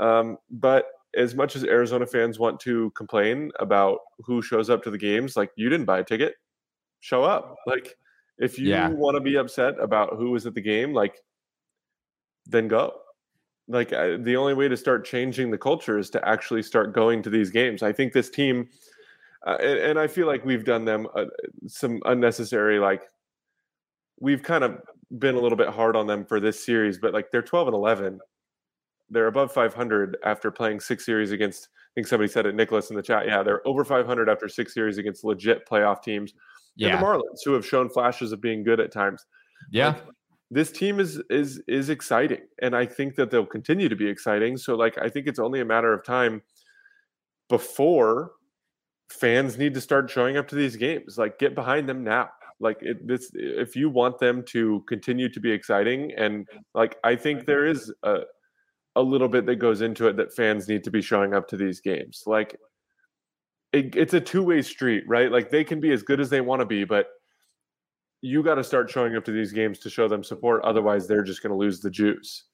Um, 0.00 0.38
but 0.50 0.86
as 1.16 1.34
much 1.34 1.54
as 1.54 1.64
Arizona 1.64 2.06
fans 2.06 2.38
want 2.38 2.58
to 2.60 2.90
complain 2.90 3.52
about 3.60 3.98
who 4.18 4.42
shows 4.42 4.68
up 4.68 4.82
to 4.82 4.90
the 4.90 4.98
games, 4.98 5.36
like 5.36 5.50
you 5.56 5.68
didn't 5.68 5.86
buy 5.86 6.00
a 6.00 6.04
ticket, 6.04 6.34
show 7.00 7.22
up. 7.22 7.54
Like 7.66 7.96
if 8.38 8.58
you 8.58 8.70
yeah. 8.70 8.88
want 8.88 9.14
to 9.14 9.20
be 9.20 9.36
upset 9.36 9.78
about 9.80 10.16
who 10.16 10.30
was 10.30 10.46
at 10.46 10.54
the 10.54 10.60
game, 10.60 10.92
like 10.92 11.20
then 12.46 12.68
go. 12.68 12.94
Like 13.68 13.92
I, 13.92 14.16
the 14.16 14.36
only 14.36 14.54
way 14.54 14.68
to 14.68 14.76
start 14.76 15.06
changing 15.06 15.50
the 15.50 15.58
culture 15.58 15.98
is 15.98 16.10
to 16.10 16.28
actually 16.28 16.62
start 16.62 16.92
going 16.92 17.22
to 17.22 17.30
these 17.30 17.50
games. 17.50 17.82
I 17.82 17.92
think 17.92 18.12
this 18.12 18.28
team, 18.28 18.68
uh, 19.46 19.56
and, 19.60 19.78
and, 19.78 19.98
I 19.98 20.06
feel 20.06 20.26
like 20.26 20.44
we've 20.44 20.64
done 20.64 20.84
them 20.84 21.06
uh, 21.14 21.24
some 21.66 22.00
unnecessary 22.04 22.78
like 22.78 23.04
we've 24.20 24.42
kind 24.42 24.64
of 24.64 24.78
been 25.18 25.34
a 25.34 25.40
little 25.40 25.56
bit 25.56 25.68
hard 25.68 25.96
on 25.96 26.06
them 26.06 26.24
for 26.24 26.40
this 26.40 26.64
series, 26.64 26.98
but 26.98 27.12
like 27.12 27.30
they're 27.30 27.42
12 27.42 27.68
and 27.68 27.74
11. 27.74 28.18
They're 29.10 29.26
above 29.26 29.52
500 29.52 30.16
after 30.24 30.50
playing 30.50 30.80
six 30.80 31.04
series 31.04 31.30
against, 31.30 31.68
I 31.74 31.90
think 31.94 32.06
somebody 32.06 32.30
said 32.30 32.46
it, 32.46 32.54
Nicholas 32.54 32.90
in 32.90 32.96
the 32.96 33.02
chat. 33.02 33.26
Yeah, 33.26 33.42
they're 33.42 33.66
over 33.66 33.84
500 33.84 34.28
after 34.28 34.48
six 34.48 34.74
series 34.74 34.98
against 34.98 35.24
legit 35.24 35.68
playoff 35.68 36.02
teams. 36.02 36.34
Yeah. 36.76 36.88
And 36.88 36.98
the 36.98 37.06
Marlins, 37.06 37.40
who 37.44 37.52
have 37.52 37.66
shown 37.66 37.88
flashes 37.88 38.32
of 38.32 38.40
being 38.40 38.64
good 38.64 38.80
at 38.80 38.90
times. 38.90 39.26
Yeah. 39.70 39.88
Like, 39.88 40.04
this 40.50 40.70
team 40.70 41.00
is 41.00 41.20
is 41.30 41.60
is 41.66 41.88
exciting 41.88 42.40
and 42.62 42.76
i 42.76 42.84
think 42.86 43.16
that 43.16 43.30
they'll 43.30 43.46
continue 43.46 43.88
to 43.88 43.96
be 43.96 44.06
exciting 44.06 44.56
so 44.56 44.74
like 44.74 44.96
i 44.98 45.08
think 45.08 45.26
it's 45.26 45.38
only 45.38 45.60
a 45.60 45.64
matter 45.64 45.92
of 45.92 46.04
time 46.04 46.42
before 47.48 48.32
fans 49.10 49.58
need 49.58 49.74
to 49.74 49.80
start 49.80 50.10
showing 50.10 50.36
up 50.36 50.46
to 50.46 50.54
these 50.54 50.76
games 50.76 51.18
like 51.18 51.38
get 51.38 51.54
behind 51.54 51.88
them 51.88 52.04
now 52.04 52.28
like 52.64 52.78
it, 52.80 53.06
this, 53.06 53.30
if 53.34 53.76
you 53.76 53.88
want 53.88 54.18
them 54.18 54.42
to 54.46 54.82
continue 54.88 55.28
to 55.28 55.38
be 55.38 55.52
exciting, 55.52 56.12
and 56.16 56.48
like 56.74 56.96
I 57.04 57.14
think 57.14 57.46
there 57.46 57.66
is 57.66 57.92
a 58.02 58.22
a 58.96 59.02
little 59.02 59.28
bit 59.28 59.46
that 59.46 59.56
goes 59.56 59.82
into 59.82 60.08
it 60.08 60.16
that 60.16 60.34
fans 60.34 60.68
need 60.68 60.82
to 60.84 60.90
be 60.90 61.02
showing 61.02 61.34
up 61.34 61.46
to 61.48 61.56
these 61.56 61.80
games. 61.80 62.24
Like 62.26 62.58
it, 63.72 63.94
it's 63.94 64.14
a 64.14 64.20
two 64.20 64.42
way 64.42 64.62
street, 64.62 65.04
right? 65.06 65.30
Like 65.30 65.50
they 65.50 65.64
can 65.64 65.80
be 65.80 65.92
as 65.92 66.02
good 66.02 66.20
as 66.20 66.30
they 66.30 66.40
want 66.40 66.60
to 66.60 66.66
be, 66.66 66.84
but 66.84 67.08
you 68.22 68.42
got 68.42 68.54
to 68.54 68.64
start 68.64 68.90
showing 68.90 69.16
up 69.16 69.24
to 69.26 69.32
these 69.32 69.52
games 69.52 69.78
to 69.80 69.90
show 69.90 70.08
them 70.08 70.24
support. 70.24 70.64
Otherwise, 70.64 71.06
they're 71.06 71.22
just 71.22 71.42
going 71.42 71.50
to 71.50 71.56
lose 71.56 71.80
the 71.80 71.90
juice. 71.90 72.44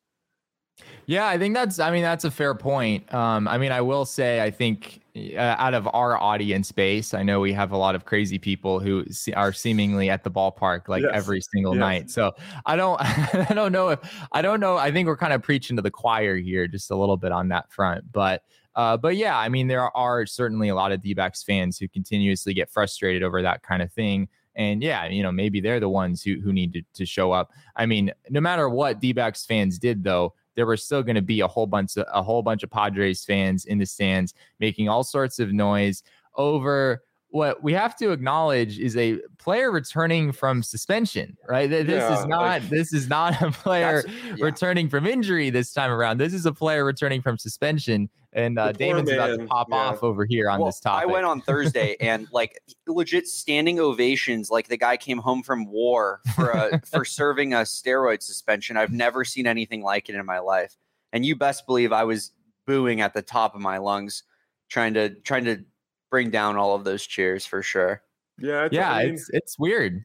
Yeah, 1.07 1.27
I 1.27 1.39
think 1.39 1.55
that's. 1.55 1.79
I 1.79 1.91
mean, 1.91 2.03
that's 2.03 2.25
a 2.25 2.31
fair 2.31 2.55
point. 2.55 3.13
Um, 3.13 3.49
I 3.49 3.59
mean, 3.59 3.73
I 3.73 3.81
will 3.81 4.05
say, 4.05 4.41
I 4.41 4.51
think 4.51 5.01
uh, 5.17 5.57
out 5.59 5.75
of 5.75 5.89
our 5.93 6.17
audience 6.17 6.71
base, 6.71 7.15
I 7.15 7.23
know 7.23 7.41
we 7.41 7.53
have 7.53 7.73
a 7.73 7.77
lot 7.77 7.95
of 7.95 8.05
crazy 8.05 8.39
people 8.39 8.79
who 8.81 9.05
see, 9.11 9.33
are 9.33 9.53
seemingly 9.53 10.09
at 10.09 10.23
the 10.23 10.31
ballpark 10.31 10.89
like 10.89 11.03
yes. 11.03 11.11
every 11.13 11.41
single 11.41 11.75
yes. 11.75 11.81
night. 11.81 12.11
So 12.11 12.33
I 12.67 12.77
don't, 12.77 13.01
I 13.51 13.53
don't 13.55 13.73
know 13.73 13.89
if 13.89 13.99
I 14.33 14.43
don't 14.43 14.61
know. 14.61 14.77
I 14.77 14.93
think 14.93 15.07
we're 15.07 15.17
kind 15.17 15.33
of 15.33 15.43
preaching 15.43 15.77
to 15.77 15.83
the 15.83 15.91
choir 15.91 16.37
here, 16.37 16.69
just 16.69 16.91
a 16.91 16.97
little 16.97 17.17
bit 17.17 17.33
on 17.33 17.49
that 17.49 17.73
front. 17.73 18.11
But, 18.13 18.43
uh, 18.77 18.97
but 18.97 19.17
yeah, 19.17 19.37
I 19.37 19.49
mean, 19.49 19.67
there 19.67 19.95
are 19.97 20.27
certainly 20.27 20.69
a 20.69 20.75
lot 20.75 20.93
of 20.93 21.01
d 21.01 21.17
fans 21.47 21.79
who 21.79 21.89
continuously 21.89 22.55
get 22.55 22.71
frustrated 22.71 23.23
over 23.23 23.43
that 23.43 23.63
kind 23.63 23.83
of 23.83 23.93
thing. 23.93 24.29
And 24.55 24.83
yeah, 24.83 25.07
you 25.07 25.23
know, 25.23 25.33
maybe 25.33 25.61
they're 25.61 25.81
the 25.81 25.89
ones 25.89 26.23
who 26.23 26.41
who 26.41 26.53
need 26.53 26.73
to, 26.75 26.83
to 26.95 27.07
show 27.07 27.33
up. 27.33 27.51
I 27.77 27.87
mean, 27.87 28.13
no 28.31 28.41
matter 28.41 28.69
what 28.69 29.01
d 29.01 29.13
fans 29.13 29.79
did, 29.79 30.05
though 30.05 30.35
there 30.57 30.67
were 30.67 30.77
still 30.77 31.03
going 31.03 31.17
to 31.17 31.23
be 31.23 31.41
a 31.41 31.49
whole 31.49 31.67
bunch 31.67 31.97
of 31.97 32.07
a 32.13 32.23
whole 32.23 32.43
bunch 32.43 32.63
of 32.63 32.71
Padres 32.71 33.25
fans 33.25 33.65
in 33.65 33.79
the 33.79 33.87
stands 33.87 34.35
making 34.59 34.89
all 34.89 35.05
sorts 35.05 35.39
of 35.39 35.53
noise 35.53 36.03
over 36.37 37.03
what 37.31 37.63
we 37.63 37.73
have 37.73 37.97
to 37.97 38.11
acknowledge 38.11 38.79
is 38.79 38.97
a 38.97 39.19
player 39.39 39.71
returning 39.71 40.33
from 40.33 40.63
suspension, 40.63 41.37
right? 41.49 41.71
This 41.71 41.89
yeah, 41.89 42.19
is 42.19 42.27
not 42.27 42.41
like, 42.43 42.69
this 42.69 42.93
is 42.93 43.09
not 43.09 43.41
a 43.41 43.53
player 43.53 44.05
yeah. 44.07 44.45
returning 44.45 44.89
from 44.89 45.07
injury 45.07 45.49
this 45.51 45.73
time 45.73 45.91
around. 45.91 46.19
This 46.19 46.35
is 46.35 46.45
a 46.45 46.53
player 46.53 46.85
returning 46.85 47.23
from 47.23 47.39
suspension. 47.39 48.11
And 48.33 48.59
uh, 48.59 48.73
Damon's 48.73 49.11
man. 49.11 49.19
about 49.19 49.39
to 49.39 49.47
pop 49.47 49.69
yeah. 49.71 49.77
off 49.77 50.03
over 50.03 50.25
here 50.25 50.51
on 50.51 50.59
well, 50.59 50.69
this 50.69 50.81
topic. 50.81 51.09
I 51.09 51.13
went 51.13 51.25
on 51.25 51.41
Thursday 51.41 51.97
and 52.01 52.27
like 52.33 52.61
legit 52.89 53.29
standing 53.29 53.79
ovations, 53.79 54.51
like 54.51 54.69
the 54.69 54.77
guy 54.77 54.97
came 54.97 55.19
home 55.19 55.43
from 55.43 55.67
war 55.67 56.21
for 56.35 56.51
a, 56.51 56.81
for 56.85 57.05
serving 57.05 57.55
a 57.55 57.59
steroid 57.59 58.23
suspension. 58.23 58.77
I've 58.77 58.93
never 58.93 59.25
seen 59.25 59.47
anything 59.47 59.83
like 59.83 60.09
it 60.09 60.17
in 60.17 60.27
my 60.27 60.41
life. 60.41 60.77
And 61.13 61.25
you 61.25 61.37
best 61.37 61.67
believe 61.67 61.93
I 61.93 62.05
was 62.05 62.33
booing 62.67 63.01
at 63.01 63.15
the 63.15 63.23
top 63.23 63.55
of 63.55 63.61
my 63.61 63.79
lungs, 63.79 64.25
trying 64.69 64.95
to 64.95 65.11
trying 65.11 65.45
to 65.45 65.65
bring 66.11 66.31
down 66.31 66.57
all 66.57 66.75
of 66.75 66.85
those 66.85 67.07
cheers 67.07 67.47
for 67.47 67.63
sure. 67.63 68.03
Yeah, 68.39 68.65
it's, 68.65 68.75
yeah, 68.75 68.93
I 68.93 69.05
mean, 69.05 69.15
it's 69.15 69.31
it's 69.33 69.59
weird. 69.59 70.05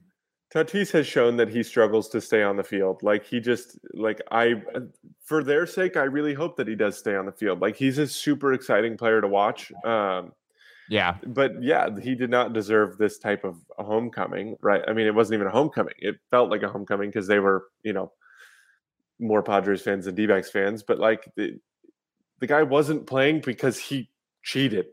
Tatis 0.53 0.91
has 0.91 1.05
shown 1.05 1.37
that 1.37 1.49
he 1.49 1.63
struggles 1.63 2.07
to 2.09 2.21
stay 2.21 2.43
on 2.43 2.55
the 2.55 2.63
field. 2.63 3.03
Like 3.03 3.25
he 3.25 3.39
just 3.39 3.77
like 3.93 4.21
I 4.31 4.61
for 5.25 5.43
their 5.43 5.65
sake, 5.65 5.97
I 5.97 6.03
really 6.03 6.33
hope 6.33 6.55
that 6.57 6.67
he 6.67 6.75
does 6.75 6.97
stay 6.97 7.15
on 7.15 7.25
the 7.25 7.31
field. 7.31 7.61
Like 7.61 7.75
he's 7.75 7.97
a 7.97 8.07
super 8.07 8.53
exciting 8.53 8.95
player 8.97 9.19
to 9.19 9.27
watch. 9.27 9.71
Um 9.83 10.31
yeah. 10.89 11.17
But 11.25 11.63
yeah, 11.63 11.89
he 11.99 12.15
did 12.15 12.29
not 12.29 12.53
deserve 12.53 12.97
this 12.97 13.17
type 13.17 13.43
of 13.43 13.57
homecoming, 13.77 14.55
right? 14.61 14.83
I 14.87 14.93
mean, 14.93 15.07
it 15.07 15.15
wasn't 15.15 15.35
even 15.35 15.47
a 15.47 15.51
homecoming. 15.51 15.95
It 15.97 16.17
felt 16.29 16.51
like 16.51 16.61
a 16.63 16.69
homecoming 16.69 17.09
because 17.09 17.27
they 17.27 17.39
were, 17.39 17.65
you 17.83 17.91
know, 17.91 18.11
more 19.19 19.41
Padres 19.41 19.81
fans 19.81 20.05
than 20.05 20.15
D-backs 20.15 20.51
fans, 20.51 20.83
but 20.83 20.99
like 20.99 21.27
the, 21.35 21.59
the 22.39 22.47
guy 22.47 22.63
wasn't 22.63 23.07
playing 23.07 23.41
because 23.41 23.79
he 23.79 24.11
cheated. 24.43 24.85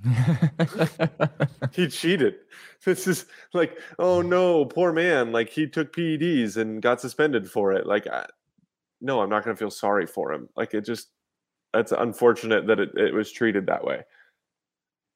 he 1.72 1.88
cheated. 1.88 2.34
This 2.84 3.06
is 3.06 3.26
like, 3.52 3.78
oh 3.98 4.22
no, 4.22 4.64
poor 4.64 4.92
man. 4.92 5.32
Like 5.32 5.50
he 5.50 5.66
took 5.66 5.94
PEDs 5.94 6.56
and 6.56 6.82
got 6.82 7.00
suspended 7.00 7.50
for 7.50 7.72
it. 7.72 7.86
Like, 7.86 8.06
I, 8.06 8.26
no, 9.00 9.20
I'm 9.20 9.30
not 9.30 9.44
going 9.44 9.54
to 9.54 9.58
feel 9.58 9.70
sorry 9.70 10.06
for 10.06 10.32
him. 10.32 10.48
Like 10.56 10.74
it 10.74 10.84
just, 10.84 11.08
that's 11.72 11.92
unfortunate 11.92 12.66
that 12.66 12.80
it, 12.80 12.90
it 12.96 13.14
was 13.14 13.30
treated 13.32 13.66
that 13.66 13.84
way. 13.84 14.02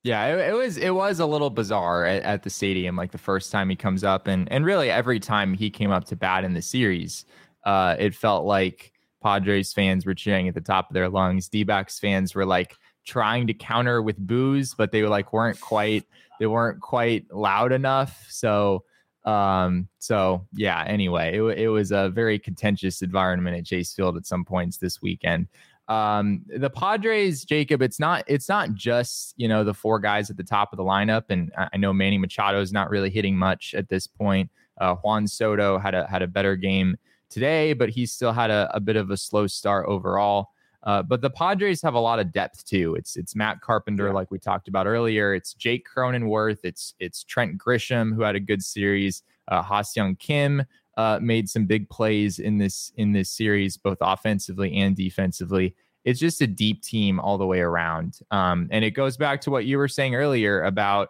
Yeah, 0.02 0.26
it, 0.26 0.50
it, 0.50 0.52
was 0.52 0.76
it 0.76 0.95
was 0.95 1.18
a 1.18 1.26
little 1.26 1.50
bizarre 1.50 2.04
at, 2.04 2.23
at, 2.23 2.42
the 2.45 2.50
stadium, 2.50 2.95
like 2.95 3.11
the 3.11 3.18
first 3.18 3.50
time 3.50 3.68
he 3.68 3.75
comes 3.75 4.04
up, 4.04 4.28
and 4.28 4.50
and 4.52 4.64
really 4.64 4.88
every 4.88 5.18
time 5.18 5.52
he 5.52 5.68
came 5.68 5.90
up 5.90 6.04
to 6.04 6.14
bat 6.14 6.45
in 6.45 6.54
the 6.54 6.62
series, 6.62 7.25
uh, 7.64 7.97
it 7.99 8.14
felt 8.14 8.47
like 8.47 8.92
Padres 9.21 9.73
fans 9.73 10.06
were 10.06 10.14
cheering 10.14 10.47
at 10.47 10.54
the 10.54 10.61
top 10.61 10.88
of 10.88 10.95
their 10.95 11.09
lungs. 11.09 11.49
d 11.49 11.66
fans 12.00 12.37
were 12.37 12.47
like 12.47 12.76
trying 13.06 13.46
to 13.46 13.54
counter 13.54 14.02
with 14.02 14.18
boos, 14.18 14.75
but 14.75 14.92
they 14.92 15.02
like 15.04 15.32
weren't 15.32 15.60
quite 15.60 16.04
they 16.38 16.46
weren't 16.46 16.80
quite 16.80 17.32
loud 17.32 17.72
enough. 17.72 18.26
So 18.28 18.84
um 19.25 19.88
so 19.98 20.46
yeah 20.52 20.84
anyway 20.86 21.36
it, 21.36 21.58
it 21.58 21.68
was 21.68 21.90
a 21.90 22.10
very 22.10 22.38
contentious 22.38 23.02
environment 23.02 23.56
at 23.56 23.66
chase 23.66 23.92
field 23.92 24.16
at 24.16 24.25
some 24.25 24.44
points 24.44 24.76
this 24.78 25.02
weekend. 25.02 25.48
Um 25.88 26.42
the 26.46 26.70
padres 26.70 27.44
jacob 27.44 27.82
it's 27.82 27.98
not 27.98 28.22
it's 28.28 28.48
not 28.48 28.75
just 28.75 29.34
you 29.36 29.48
know 29.48 29.64
the 29.64 29.75
four 29.75 29.98
guys 29.98 30.30
at 30.30 30.36
the 30.36 30.44
top 30.44 30.72
of 30.72 30.76
the 30.76 30.84
lineup 30.84 31.25
and 31.28 31.52
i 31.56 31.76
know 31.76 31.92
manny 31.92 32.18
machado 32.18 32.60
is 32.60 32.72
not 32.72 32.88
really 32.88 33.10
hitting 33.10 33.36
much 33.36 33.75
at 33.76 33.88
this 33.88 34.06
point. 34.06 34.50
Uh, 34.80 34.94
juan 34.96 35.26
soto 35.26 35.78
had 35.78 35.94
a 35.94 36.06
had 36.06 36.22
a 36.22 36.26
better 36.28 36.54
game 36.54 36.96
today 37.28 37.72
but 37.72 37.88
he 37.88 38.06
still 38.06 38.32
had 38.32 38.50
a, 38.50 38.70
a 38.75 38.78
bit 38.78 38.94
of 38.94 39.10
a 39.10 39.16
slow 39.16 39.46
start 39.46 39.86
overall 39.88 40.50
uh, 40.87 41.02
but 41.02 41.21
the 41.21 41.28
Padres 41.28 41.83
have 41.83 41.95
a 41.95 42.00
lot 42.00 42.21
of 42.21 42.33
depth 42.33 42.64
too. 42.64 42.95
It's 42.95 43.16
it's 43.16 43.35
Matt 43.35 43.61
Carpenter, 43.61 44.07
yeah. 44.07 44.12
like 44.12 44.31
we 44.31 44.38
talked 44.38 44.69
about 44.69 44.87
earlier. 44.87 45.35
It's 45.35 45.52
Jake 45.52 45.85
Cronenworth. 45.87 46.61
It's 46.62 46.95
it's 47.00 47.25
Trent 47.25 47.59
Grisham, 47.59 48.14
who 48.14 48.23
had 48.23 48.37
a 48.37 48.40
good 48.40 48.62
series. 48.62 49.25
Uh, 49.49 49.62
Ha-Seong 49.62 50.19
Kim 50.19 50.64
uh, 50.97 51.19
made 51.21 51.49
some 51.49 51.66
big 51.66 51.90
plays 51.90 52.38
in 52.38 52.59
this 52.59 52.93
in 52.97 53.12
this 53.12 53.31
series, 53.31 53.76
both 53.76 53.99
offensively 54.00 54.76
and 54.76 54.95
defensively. 54.95 55.75
It's 56.05 56.21
just 56.21 56.40
a 56.40 56.47
deep 56.47 56.83
team 56.85 57.19
all 57.19 57.37
the 57.37 57.47
way 57.47 57.59
around. 57.59 58.21
Um, 58.31 58.69
and 58.71 58.85
it 58.85 58.93
goes 58.93 59.16
back 59.16 59.40
to 59.40 59.50
what 59.50 59.64
you 59.64 59.78
were 59.78 59.88
saying 59.88 60.14
earlier 60.14 60.62
about 60.62 61.09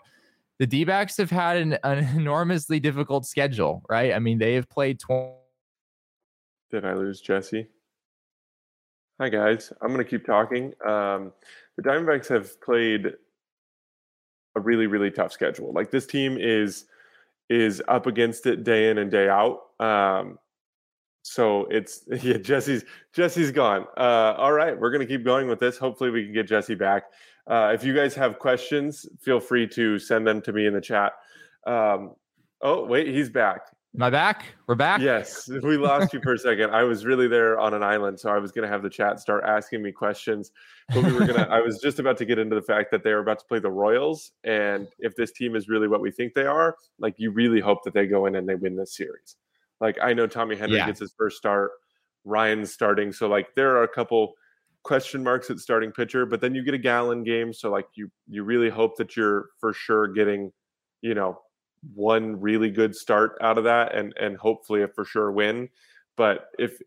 the 0.58 0.66
D 0.66 0.84
backs 0.84 1.18
have 1.18 1.30
had 1.30 1.58
an, 1.58 1.78
an, 1.84 1.98
enormously 2.16 2.80
difficult 2.80 3.26
schedule, 3.26 3.82
right? 3.90 4.14
I 4.14 4.20
mean, 4.20 4.38
they 4.38 4.54
have 4.54 4.70
played 4.70 4.98
20. 5.00 5.34
Did 6.70 6.86
I 6.86 6.94
lose 6.94 7.20
Jesse? 7.20 7.68
Hi 9.18 9.30
guys, 9.30 9.72
I'm 9.80 9.88
going 9.94 10.04
to 10.04 10.10
keep 10.10 10.26
talking. 10.26 10.74
Um, 10.86 11.32
the 11.78 11.82
Diamondbacks 11.82 12.28
have 12.28 12.60
played 12.60 13.14
a 14.54 14.60
really 14.60 14.86
really 14.86 15.10
tough 15.10 15.32
schedule. 15.32 15.72
Like 15.72 15.90
this 15.90 16.04
team 16.04 16.36
is 16.38 16.84
is 17.48 17.82
up 17.88 18.06
against 18.06 18.44
it 18.44 18.62
day 18.62 18.90
in 18.90 18.98
and 18.98 19.10
day 19.10 19.30
out. 19.30 19.60
Um, 19.80 20.38
so 21.22 21.64
it's 21.70 22.04
yeah, 22.22 22.36
Jesse's 22.36 22.84
Jesse's 23.14 23.50
gone. 23.50 23.86
Uh, 23.96 24.34
all 24.36 24.52
right, 24.52 24.78
we're 24.78 24.90
gonna 24.90 25.06
keep 25.06 25.24
going 25.24 25.48
with 25.48 25.60
this. 25.60 25.78
Hopefully, 25.78 26.10
we 26.10 26.24
can 26.24 26.34
get 26.34 26.46
Jesse 26.46 26.74
back. 26.74 27.04
Uh, 27.46 27.70
if 27.72 27.82
you 27.84 27.94
guys 27.94 28.14
have 28.14 28.38
questions, 28.38 29.06
feel 29.22 29.40
free 29.40 29.66
to 29.68 29.98
send 29.98 30.26
them 30.26 30.42
to 30.42 30.52
me 30.52 30.66
in 30.66 30.74
the 30.74 30.80
chat. 30.82 31.14
Um, 31.66 32.16
oh 32.60 32.84
wait, 32.84 33.08
he's 33.08 33.30
back. 33.30 33.62
Am 33.96 34.02
I 34.02 34.10
back? 34.10 34.44
We're 34.66 34.74
back. 34.74 35.00
Yes, 35.00 35.48
we 35.48 35.78
lost 35.78 36.12
you 36.12 36.20
for 36.20 36.34
a 36.34 36.38
second. 36.38 36.70
I 36.70 36.82
was 36.82 37.06
really 37.06 37.28
there 37.28 37.58
on 37.58 37.72
an 37.72 37.82
island, 37.82 38.20
so 38.20 38.28
I 38.28 38.36
was 38.36 38.52
going 38.52 38.64
to 38.64 38.68
have 38.68 38.82
the 38.82 38.90
chat 38.90 39.20
start 39.20 39.42
asking 39.46 39.82
me 39.82 39.90
questions. 39.90 40.52
But 40.92 41.02
we 41.02 41.14
were 41.14 41.20
going 41.20 41.36
to. 41.36 41.48
I 41.50 41.62
was 41.62 41.80
just 41.80 41.98
about 41.98 42.18
to 42.18 42.26
get 42.26 42.38
into 42.38 42.54
the 42.54 42.60
fact 42.60 42.90
that 42.90 43.02
they 43.02 43.14
were 43.14 43.20
about 43.20 43.38
to 43.38 43.46
play 43.46 43.58
the 43.58 43.70
Royals, 43.70 44.32
and 44.44 44.86
if 44.98 45.16
this 45.16 45.32
team 45.32 45.56
is 45.56 45.70
really 45.70 45.88
what 45.88 46.02
we 46.02 46.10
think 46.10 46.34
they 46.34 46.44
are, 46.44 46.76
like 46.98 47.14
you 47.16 47.30
really 47.30 47.58
hope 47.58 47.84
that 47.84 47.94
they 47.94 48.06
go 48.06 48.26
in 48.26 48.34
and 48.34 48.46
they 48.46 48.54
win 48.54 48.76
this 48.76 48.94
series. 48.94 49.36
Like 49.80 49.96
I 50.02 50.12
know 50.12 50.26
Tommy 50.26 50.56
Henry 50.56 50.76
yeah. 50.76 50.84
gets 50.84 51.00
his 51.00 51.14
first 51.16 51.38
start, 51.38 51.70
Ryne's 52.26 52.70
starting, 52.70 53.12
so 53.12 53.28
like 53.28 53.54
there 53.54 53.78
are 53.78 53.84
a 53.84 53.88
couple 53.88 54.34
question 54.82 55.24
marks 55.24 55.48
at 55.48 55.58
starting 55.58 55.90
pitcher, 55.90 56.26
but 56.26 56.42
then 56.42 56.54
you 56.54 56.62
get 56.62 56.74
a 56.74 56.78
Gallen 56.78 57.24
game, 57.24 57.50
so 57.50 57.70
like 57.70 57.86
you 57.94 58.10
you 58.28 58.44
really 58.44 58.68
hope 58.68 58.98
that 58.98 59.16
you're 59.16 59.46
for 59.58 59.72
sure 59.72 60.06
getting, 60.06 60.52
you 61.00 61.14
know, 61.14 61.40
one 61.94 62.40
really 62.40 62.70
good 62.70 62.94
start 62.94 63.38
out 63.40 63.58
of 63.58 63.64
that 63.64 63.94
and 63.94 64.14
and 64.20 64.36
hopefully 64.36 64.82
a 64.82 64.88
for 64.88 65.04
sure 65.04 65.32
win. 65.32 65.68
But 66.16 66.48
if 66.58 66.78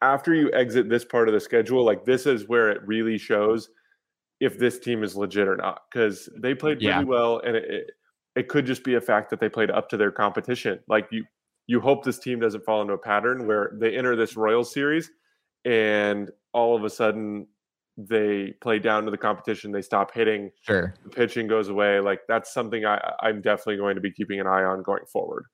after 0.00 0.34
you 0.34 0.52
exit 0.52 0.88
this 0.88 1.04
part 1.04 1.28
of 1.28 1.34
the 1.34 1.40
schedule, 1.40 1.84
like 1.84 2.04
this 2.04 2.26
is 2.26 2.48
where 2.48 2.70
it 2.70 2.86
really 2.86 3.18
shows 3.18 3.70
if 4.40 4.58
this 4.58 4.78
team 4.80 5.04
is 5.04 5.16
legit 5.16 5.46
or 5.46 5.56
not 5.56 5.82
because 5.90 6.28
they 6.36 6.54
played 6.54 6.78
really 6.78 6.88
yeah. 6.88 7.02
well 7.02 7.40
and 7.46 7.56
it, 7.56 7.64
it, 7.70 7.90
it 8.34 8.48
could 8.48 8.66
just 8.66 8.82
be 8.82 8.94
a 8.94 9.00
fact 9.00 9.30
that 9.30 9.38
they 9.38 9.48
played 9.48 9.70
up 9.70 9.88
to 9.88 9.96
their 9.96 10.10
competition. 10.10 10.80
Like 10.88 11.06
you 11.10 11.24
you 11.66 11.80
hope 11.80 12.04
this 12.04 12.18
team 12.18 12.40
doesn't 12.40 12.64
fall 12.64 12.82
into 12.82 12.94
a 12.94 12.98
pattern 12.98 13.46
where 13.46 13.72
they 13.78 13.96
enter 13.96 14.16
this 14.16 14.36
Royal 14.36 14.64
series 14.64 15.10
and 15.64 16.30
all 16.52 16.76
of 16.76 16.84
a 16.84 16.90
sudden 16.90 17.46
they 17.96 18.54
play 18.60 18.78
down 18.78 19.04
to 19.04 19.10
the 19.10 19.18
competition, 19.18 19.72
they 19.72 19.82
stop 19.82 20.12
hitting, 20.14 20.50
sure. 20.62 20.94
the 21.04 21.10
pitching 21.10 21.46
goes 21.46 21.68
away. 21.68 22.00
Like 22.00 22.20
that's 22.28 22.52
something 22.52 22.84
I, 22.84 23.12
I'm 23.20 23.40
definitely 23.42 23.76
going 23.76 23.96
to 23.96 24.00
be 24.00 24.10
keeping 24.10 24.40
an 24.40 24.46
eye 24.46 24.64
on 24.64 24.82
going 24.82 25.04
forward. 25.12 25.46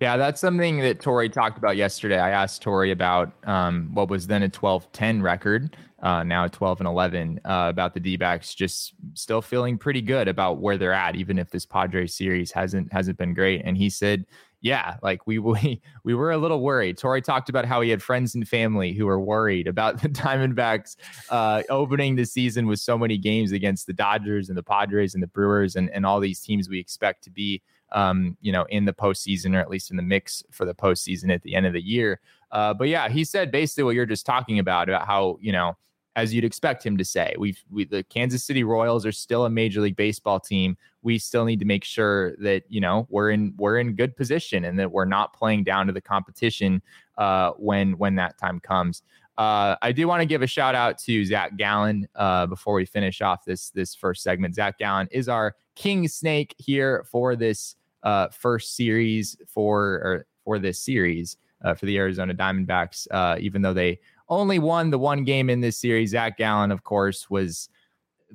Yeah, 0.00 0.18
that's 0.18 0.42
something 0.42 0.80
that 0.80 1.00
Torey 1.00 1.32
talked 1.32 1.56
about 1.56 1.76
yesterday. 1.76 2.18
I 2.18 2.30
asked 2.30 2.62
Torey 2.62 2.92
about 2.92 3.32
um, 3.48 3.90
what 3.94 4.10
was 4.10 4.26
then 4.26 4.42
a 4.42 4.48
12 4.48 4.92
10 4.92 5.22
record, 5.22 5.74
uh, 6.02 6.22
now 6.22 6.44
a 6.44 6.50
12 6.50 6.80
and 6.80 6.86
11, 6.86 7.40
uh, 7.46 7.68
about 7.70 7.94
the 7.94 8.00
D 8.00 8.18
backs 8.18 8.54
just 8.54 8.92
still 9.14 9.40
feeling 9.40 9.78
pretty 9.78 10.02
good 10.02 10.28
about 10.28 10.58
where 10.58 10.76
they're 10.76 10.92
at, 10.92 11.16
even 11.16 11.38
if 11.38 11.50
this 11.50 11.64
Padres 11.64 12.14
series 12.14 12.52
hasn't 12.52 12.92
hasn't 12.92 13.16
been 13.16 13.32
great. 13.32 13.62
And 13.64 13.74
he 13.74 13.88
said, 13.88 14.26
yeah, 14.66 14.96
like 15.00 15.24
we 15.28 15.38
we 15.38 15.80
we 16.02 16.14
were 16.14 16.32
a 16.32 16.38
little 16.38 16.60
worried. 16.60 16.98
Torey 16.98 17.22
talked 17.22 17.48
about 17.48 17.64
how 17.64 17.80
he 17.80 17.90
had 17.90 18.02
friends 18.02 18.34
and 18.34 18.46
family 18.46 18.92
who 18.92 19.06
were 19.06 19.20
worried 19.20 19.68
about 19.68 20.02
the 20.02 20.08
Diamondbacks 20.08 20.96
uh, 21.30 21.62
opening 21.70 22.16
the 22.16 22.26
season 22.26 22.66
with 22.66 22.80
so 22.80 22.98
many 22.98 23.16
games 23.16 23.52
against 23.52 23.86
the 23.86 23.92
Dodgers 23.92 24.48
and 24.48 24.58
the 24.58 24.64
Padres 24.64 25.14
and 25.14 25.22
the 25.22 25.28
Brewers 25.28 25.76
and, 25.76 25.88
and 25.90 26.04
all 26.04 26.18
these 26.18 26.40
teams 26.40 26.68
we 26.68 26.80
expect 26.80 27.22
to 27.24 27.30
be 27.30 27.62
um, 27.92 28.36
you 28.40 28.50
know, 28.50 28.64
in 28.68 28.84
the 28.84 28.92
postseason 28.92 29.54
or 29.54 29.60
at 29.60 29.70
least 29.70 29.92
in 29.92 29.96
the 29.96 30.02
mix 30.02 30.42
for 30.50 30.64
the 30.64 30.74
postseason 30.74 31.32
at 31.32 31.42
the 31.42 31.54
end 31.54 31.66
of 31.66 31.72
the 31.72 31.80
year. 31.80 32.20
Uh, 32.50 32.74
but 32.74 32.88
yeah, 32.88 33.08
he 33.08 33.22
said 33.22 33.52
basically 33.52 33.84
what 33.84 33.94
you're 33.94 34.04
just 34.06 34.26
talking 34.26 34.58
about 34.58 34.88
about 34.88 35.06
how 35.06 35.38
you 35.40 35.52
know 35.52 35.76
as 36.16 36.32
you'd 36.32 36.44
expect 36.44 36.84
him 36.84 36.96
to 36.96 37.04
say. 37.04 37.34
We've 37.38 37.62
we, 37.70 37.84
the 37.84 38.02
Kansas 38.04 38.42
City 38.42 38.64
Royals 38.64 39.04
are 39.06 39.12
still 39.12 39.44
a 39.44 39.50
Major 39.50 39.82
League 39.82 39.96
Baseball 39.96 40.40
team. 40.40 40.76
We 41.02 41.18
still 41.18 41.44
need 41.44 41.60
to 41.60 41.66
make 41.66 41.84
sure 41.84 42.34
that 42.38 42.64
you 42.68 42.80
know 42.80 43.06
we're 43.10 43.30
in 43.30 43.54
we're 43.58 43.78
in 43.78 43.94
good 43.94 44.16
position 44.16 44.64
and 44.64 44.78
that 44.78 44.90
we're 44.90 45.04
not 45.04 45.34
playing 45.34 45.64
down 45.64 45.86
to 45.86 45.92
the 45.92 46.00
competition 46.00 46.82
uh, 47.18 47.52
when 47.52 47.98
when 47.98 48.16
that 48.16 48.38
time 48.38 48.58
comes. 48.58 49.02
Uh, 49.38 49.76
I 49.82 49.92
do 49.92 50.08
want 50.08 50.22
to 50.22 50.26
give 50.26 50.40
a 50.40 50.46
shout 50.46 50.74
out 50.74 50.96
to 51.00 51.24
Zac 51.26 51.58
Gallen 51.58 52.08
uh, 52.14 52.46
before 52.46 52.72
we 52.72 52.86
finish 52.86 53.20
off 53.20 53.44
this 53.44 53.68
this 53.70 53.94
first 53.94 54.22
segment. 54.22 54.54
Zac 54.54 54.78
Gallen 54.78 55.08
is 55.10 55.28
our 55.28 55.54
king 55.74 56.08
snake 56.08 56.54
here 56.56 57.04
for 57.10 57.36
this 57.36 57.76
uh, 58.02 58.28
first 58.30 58.74
series 58.74 59.36
for 59.46 59.84
or 59.84 60.26
for 60.44 60.58
this 60.58 60.80
series 60.80 61.36
uh, 61.62 61.74
for 61.74 61.84
the 61.84 61.98
Arizona 61.98 62.32
Diamondbacks. 62.32 63.06
Uh, 63.10 63.36
even 63.38 63.60
though 63.60 63.74
they 63.74 63.98
only 64.28 64.58
won 64.58 64.90
the 64.90 64.98
one 64.98 65.24
game 65.24 65.50
in 65.50 65.60
this 65.60 65.78
series. 65.78 66.10
Zac 66.10 66.36
Gallen, 66.36 66.70
of 66.70 66.84
course, 66.84 67.30
was 67.30 67.68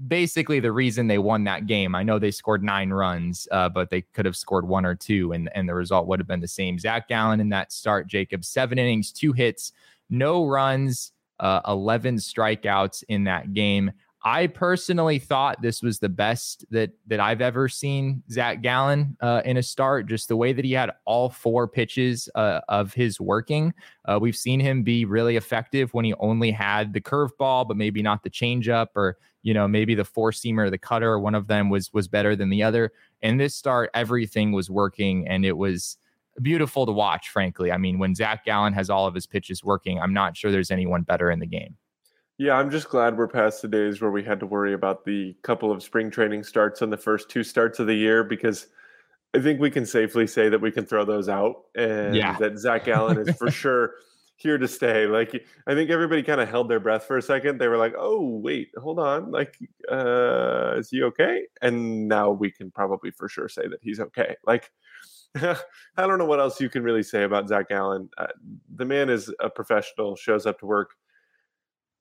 basically 0.07 0.59
the 0.59 0.71
reason 0.71 1.07
they 1.07 1.17
won 1.17 1.43
that 1.43 1.67
game. 1.67 1.95
I 1.95 2.03
know 2.03 2.17
they 2.17 2.31
scored 2.31 2.63
nine 2.63 2.91
runs, 2.91 3.47
uh, 3.51 3.69
but 3.69 3.89
they 3.89 4.01
could 4.01 4.25
have 4.25 4.37
scored 4.37 4.67
one 4.67 4.85
or 4.85 4.95
two, 4.95 5.33
and, 5.33 5.49
and 5.53 5.67
the 5.67 5.75
result 5.75 6.07
would 6.07 6.19
have 6.19 6.27
been 6.27 6.39
the 6.39 6.47
same. 6.47 6.79
Zac 6.79 7.07
Gallen 7.07 7.39
in 7.39 7.49
that 7.49 7.71
start, 7.71 8.07
Jacob, 8.07 8.45
seven 8.45 8.79
innings, 8.79 9.11
two 9.11 9.33
hits, 9.33 9.73
no 10.09 10.45
runs, 10.45 11.11
uh, 11.39 11.61
11 11.67 12.17
strikeouts 12.17 13.03
in 13.09 13.25
that 13.25 13.53
game. 13.53 13.91
I 14.23 14.47
personally 14.47 15.17
thought 15.17 15.61
this 15.61 15.81
was 15.81 15.97
the 15.97 16.09
best 16.09 16.63
that 16.69 16.91
that 17.07 17.19
I've 17.19 17.41
ever 17.41 17.67
seen 17.67 18.21
Zac 18.29 18.61
Gallen 18.61 19.17
uh, 19.19 19.41
in 19.45 19.57
a 19.57 19.63
start. 19.63 20.05
Just 20.07 20.27
the 20.27 20.35
way 20.35 20.53
that 20.53 20.63
he 20.63 20.73
had 20.73 20.91
all 21.05 21.29
four 21.29 21.67
pitches 21.67 22.29
uh, 22.35 22.59
of 22.69 22.93
his 22.93 23.19
working. 23.19 23.73
Uh, 24.05 24.19
we've 24.21 24.35
seen 24.35 24.59
him 24.59 24.83
be 24.83 25.05
really 25.05 25.37
effective 25.37 25.91
when 25.95 26.05
he 26.05 26.13
only 26.15 26.51
had 26.51 26.93
the 26.93 27.01
curveball, 27.01 27.67
but 27.67 27.77
maybe 27.77 28.03
not 28.03 28.21
the 28.21 28.29
changeup, 28.29 28.87
or 28.95 29.17
you 29.41 29.55
know 29.55 29.67
maybe 29.67 29.95
the 29.95 30.05
four 30.05 30.31
seamer 30.31 30.69
the 30.69 30.77
cutter. 30.77 31.17
One 31.17 31.33
of 31.33 31.47
them 31.47 31.69
was 31.69 31.91
was 31.91 32.07
better 32.07 32.35
than 32.35 32.51
the 32.51 32.61
other. 32.61 32.91
In 33.23 33.37
this 33.37 33.55
start, 33.55 33.89
everything 33.95 34.51
was 34.51 34.69
working, 34.69 35.27
and 35.27 35.43
it 35.43 35.57
was 35.57 35.97
beautiful 36.43 36.85
to 36.85 36.91
watch. 36.91 37.29
Frankly, 37.29 37.71
I 37.71 37.77
mean, 37.77 37.97
when 37.97 38.13
Zac 38.13 38.45
Gallen 38.45 38.73
has 38.73 38.91
all 38.91 39.07
of 39.07 39.15
his 39.15 39.25
pitches 39.25 39.63
working, 39.63 39.99
I'm 39.99 40.13
not 40.13 40.37
sure 40.37 40.51
there's 40.51 40.69
anyone 40.69 41.01
better 41.01 41.31
in 41.31 41.39
the 41.39 41.47
game. 41.47 41.75
Yeah, 42.41 42.55
I'm 42.55 42.71
just 42.71 42.89
glad 42.89 43.19
we're 43.19 43.27
past 43.27 43.61
the 43.61 43.67
days 43.67 44.01
where 44.01 44.09
we 44.09 44.23
had 44.23 44.39
to 44.39 44.47
worry 44.47 44.73
about 44.73 45.05
the 45.05 45.35
couple 45.43 45.71
of 45.71 45.83
spring 45.83 46.09
training 46.09 46.43
starts 46.43 46.81
on 46.81 46.89
the 46.89 46.97
first 46.97 47.29
two 47.29 47.43
starts 47.43 47.77
of 47.77 47.85
the 47.85 47.93
year 47.93 48.23
because 48.23 48.65
I 49.35 49.41
think 49.41 49.59
we 49.59 49.69
can 49.69 49.85
safely 49.85 50.25
say 50.25 50.49
that 50.49 50.59
we 50.59 50.71
can 50.71 50.83
throw 50.83 51.05
those 51.05 51.29
out 51.29 51.65
and 51.75 52.15
yeah. 52.15 52.35
that 52.39 52.57
Zac 52.57 52.85
Gallen 52.85 53.19
is 53.19 53.37
for 53.37 53.51
sure 53.51 53.91
here 54.37 54.57
to 54.57 54.67
stay. 54.67 55.05
Like 55.05 55.45
I 55.67 55.75
think 55.75 55.91
everybody 55.91 56.23
kind 56.23 56.41
of 56.41 56.49
held 56.49 56.67
their 56.67 56.79
breath 56.79 57.03
for 57.03 57.15
a 57.15 57.21
second. 57.21 57.59
They 57.59 57.67
were 57.67 57.77
like, 57.77 57.93
"Oh, 57.95 58.25
wait, 58.37 58.71
hold 58.75 58.97
on. 58.97 59.29
Like 59.29 59.59
uh 59.91 60.77
is 60.77 60.89
he 60.89 61.03
okay?" 61.03 61.43
And 61.61 62.07
now 62.07 62.31
we 62.31 62.49
can 62.49 62.71
probably 62.71 63.11
for 63.11 63.29
sure 63.29 63.49
say 63.49 63.67
that 63.67 63.83
he's 63.83 63.99
okay. 63.99 64.35
Like 64.47 64.71
I 65.35 65.55
don't 65.95 66.17
know 66.17 66.25
what 66.25 66.39
else 66.39 66.59
you 66.59 66.69
can 66.69 66.81
really 66.81 67.03
say 67.03 67.21
about 67.21 67.49
Zac 67.49 67.69
Gallen. 67.69 68.09
Uh, 68.17 68.27
the 68.77 68.85
man 68.85 69.11
is 69.11 69.31
a 69.39 69.47
professional, 69.47 70.15
shows 70.15 70.47
up 70.47 70.59
to 70.61 70.65
work 70.65 70.95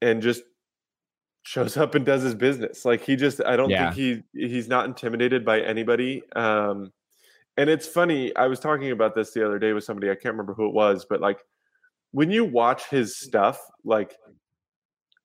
and 0.02 0.22
just 0.22 0.42
shows 1.42 1.76
up 1.76 1.94
and 1.94 2.04
does 2.04 2.22
his 2.22 2.34
business. 2.34 2.84
Like 2.84 3.02
he 3.02 3.16
just 3.16 3.42
I 3.44 3.56
don't 3.56 3.70
yeah. 3.70 3.92
think 3.92 4.24
he 4.34 4.46
he's 4.46 4.68
not 4.68 4.86
intimidated 4.86 5.44
by 5.44 5.60
anybody. 5.60 6.22
Um 6.34 6.92
and 7.56 7.68
it's 7.68 7.86
funny, 7.86 8.34
I 8.36 8.46
was 8.46 8.60
talking 8.60 8.90
about 8.90 9.14
this 9.14 9.32
the 9.32 9.44
other 9.44 9.58
day 9.58 9.72
with 9.72 9.84
somebody, 9.84 10.10
I 10.10 10.14
can't 10.14 10.34
remember 10.34 10.54
who 10.54 10.66
it 10.66 10.74
was, 10.74 11.06
but 11.08 11.20
like 11.20 11.40
when 12.12 12.30
you 12.30 12.44
watch 12.44 12.88
his 12.88 13.18
stuff, 13.18 13.60
like 13.84 14.16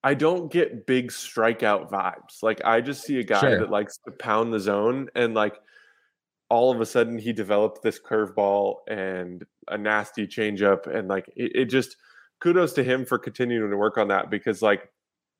I 0.03 0.13
don't 0.13 0.51
get 0.51 0.85
big 0.85 1.11
strikeout 1.11 1.89
vibes. 1.89 2.43
Like 2.43 2.61
I 2.63 2.81
just 2.81 3.03
see 3.03 3.19
a 3.19 3.23
guy 3.23 3.39
sure. 3.39 3.59
that 3.59 3.71
likes 3.71 3.97
to 4.05 4.11
pound 4.11 4.53
the 4.53 4.59
zone 4.59 5.09
and 5.15 5.33
like 5.33 5.59
all 6.49 6.71
of 6.71 6.79
a 6.79 6.85
sudden 6.85 7.17
he 7.17 7.33
developed 7.33 7.81
this 7.81 7.99
curveball 7.99 8.77
and 8.87 9.43
a 9.67 9.77
nasty 9.77 10.27
changeup 10.27 10.85
and 10.87 11.07
like 11.07 11.27
it, 11.35 11.51
it 11.55 11.65
just 11.65 11.97
kudos 12.41 12.73
to 12.73 12.83
him 12.83 13.05
for 13.05 13.17
continuing 13.17 13.71
to 13.71 13.77
work 13.77 13.97
on 13.97 14.07
that 14.09 14.29
because 14.29 14.61
like 14.61 14.89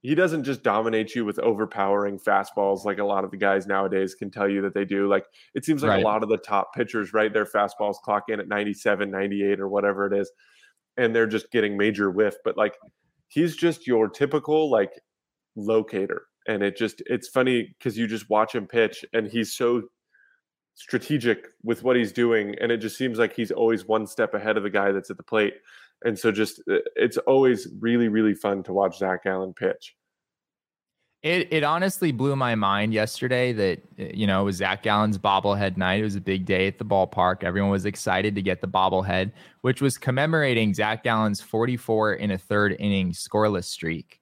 he 0.02 0.14
doesn't 0.14 0.44
just 0.44 0.62
dominate 0.62 1.16
you 1.16 1.26
with 1.26 1.40
overpowering 1.40 2.20
fastballs 2.20 2.86
like 2.86 3.00
a 3.00 3.04
lot 3.04 3.24
of 3.24 3.32
the 3.32 3.38
guys 3.38 3.66
nowadays 3.66 4.14
can 4.14 4.30
tell 4.30 4.48
you 4.48 4.62
that 4.62 4.74
they 4.74 4.86
do. 4.86 5.08
Like 5.08 5.26
it 5.56 5.66
seems 5.66 5.82
like 5.82 5.90
right. 5.90 6.04
a 6.04 6.06
lot 6.06 6.22
of 6.22 6.30
the 6.30 6.38
top 6.38 6.74
pitchers, 6.76 7.12
right? 7.12 7.34
Their 7.34 7.46
fastballs 7.46 7.96
clock 8.04 8.26
in 8.28 8.40
at 8.40 8.48
97, 8.48 9.10
98 9.10 9.60
or 9.60 9.68
whatever 9.68 10.06
it 10.06 10.14
is, 10.14 10.32
and 10.98 11.16
they're 11.16 11.26
just 11.26 11.52
getting 11.52 11.76
major 11.76 12.12
whiff. 12.12 12.36
But 12.44 12.56
like 12.56 12.76
he's 13.28 13.56
just 13.56 13.88
your 13.88 14.08
typical 14.08 14.70
like 14.70 14.92
locator. 15.56 16.24
And 16.48 16.62
it 16.62 16.78
just 16.78 17.02
it's 17.08 17.28
funny 17.28 17.76
because 17.78 17.98
you 17.98 18.06
just 18.06 18.30
watch 18.30 18.54
him 18.54 18.68
pitch 18.68 19.04
and 19.14 19.28
he's 19.28 19.56
so 19.56 19.84
strategic 20.76 21.48
with 21.64 21.84
what 21.84 21.96
he's 21.96 22.12
doing. 22.12 22.56
And 22.62 22.72
it 22.72 22.78
just 22.78 22.98
seems 22.98 23.18
like 23.18 23.36
he's 23.36 23.52
always 23.52 23.88
one 23.88 24.06
step 24.06 24.34
ahead 24.34 24.58
of 24.58 24.64
the 24.64 24.70
guy 24.70 24.92
that's 24.92 25.10
at 25.10 25.18
the 25.18 25.24
plate. 25.24 25.56
And 26.06 26.18
so 26.18 26.32
just 26.32 26.60
uh, 26.72 26.78
it's 26.96 27.18
always 27.18 27.68
really, 27.80 28.08
really 28.08 28.36
fun 28.36 28.64
to 28.64 28.74
watch 28.74 29.00
Zac 29.00 29.24
Gallen 29.24 29.54
pitch. 29.54 29.96
It 31.24 31.48
it 31.52 31.64
honestly 31.64 32.12
blew 32.12 32.36
my 32.36 32.54
mind 32.54 32.94
yesterday 32.94 33.52
that 33.54 33.80
uh, 34.00 34.04
you 34.14 34.28
know 34.28 34.42
it 34.42 34.46
was 34.46 34.58
Zac 34.58 34.84
Gallen's 34.84 35.18
bobblehead 35.18 35.76
night. 35.76 36.02
It 36.02 36.04
was 36.04 36.16
a 36.16 36.22
big 36.22 36.46
day 36.46 36.68
at 36.68 36.78
the 36.78 36.86
ballpark. 36.86 37.44
Everyone 37.44 37.72
was 37.72 37.86
excited 37.86 38.36
to 38.36 38.44
get 38.44 38.62
the 38.62 38.68
bobblehead, 38.68 39.32
which 39.62 39.82
was 39.82 39.98
commemorating 39.98 40.76
Zac 40.76 41.04
Gallen's 41.04 41.42
44 41.42 42.14
in 42.14 42.32
a 42.32 42.38
third 42.38 42.76
inning 42.80 43.12
scoreless 43.12 43.66
streak. 43.66 44.22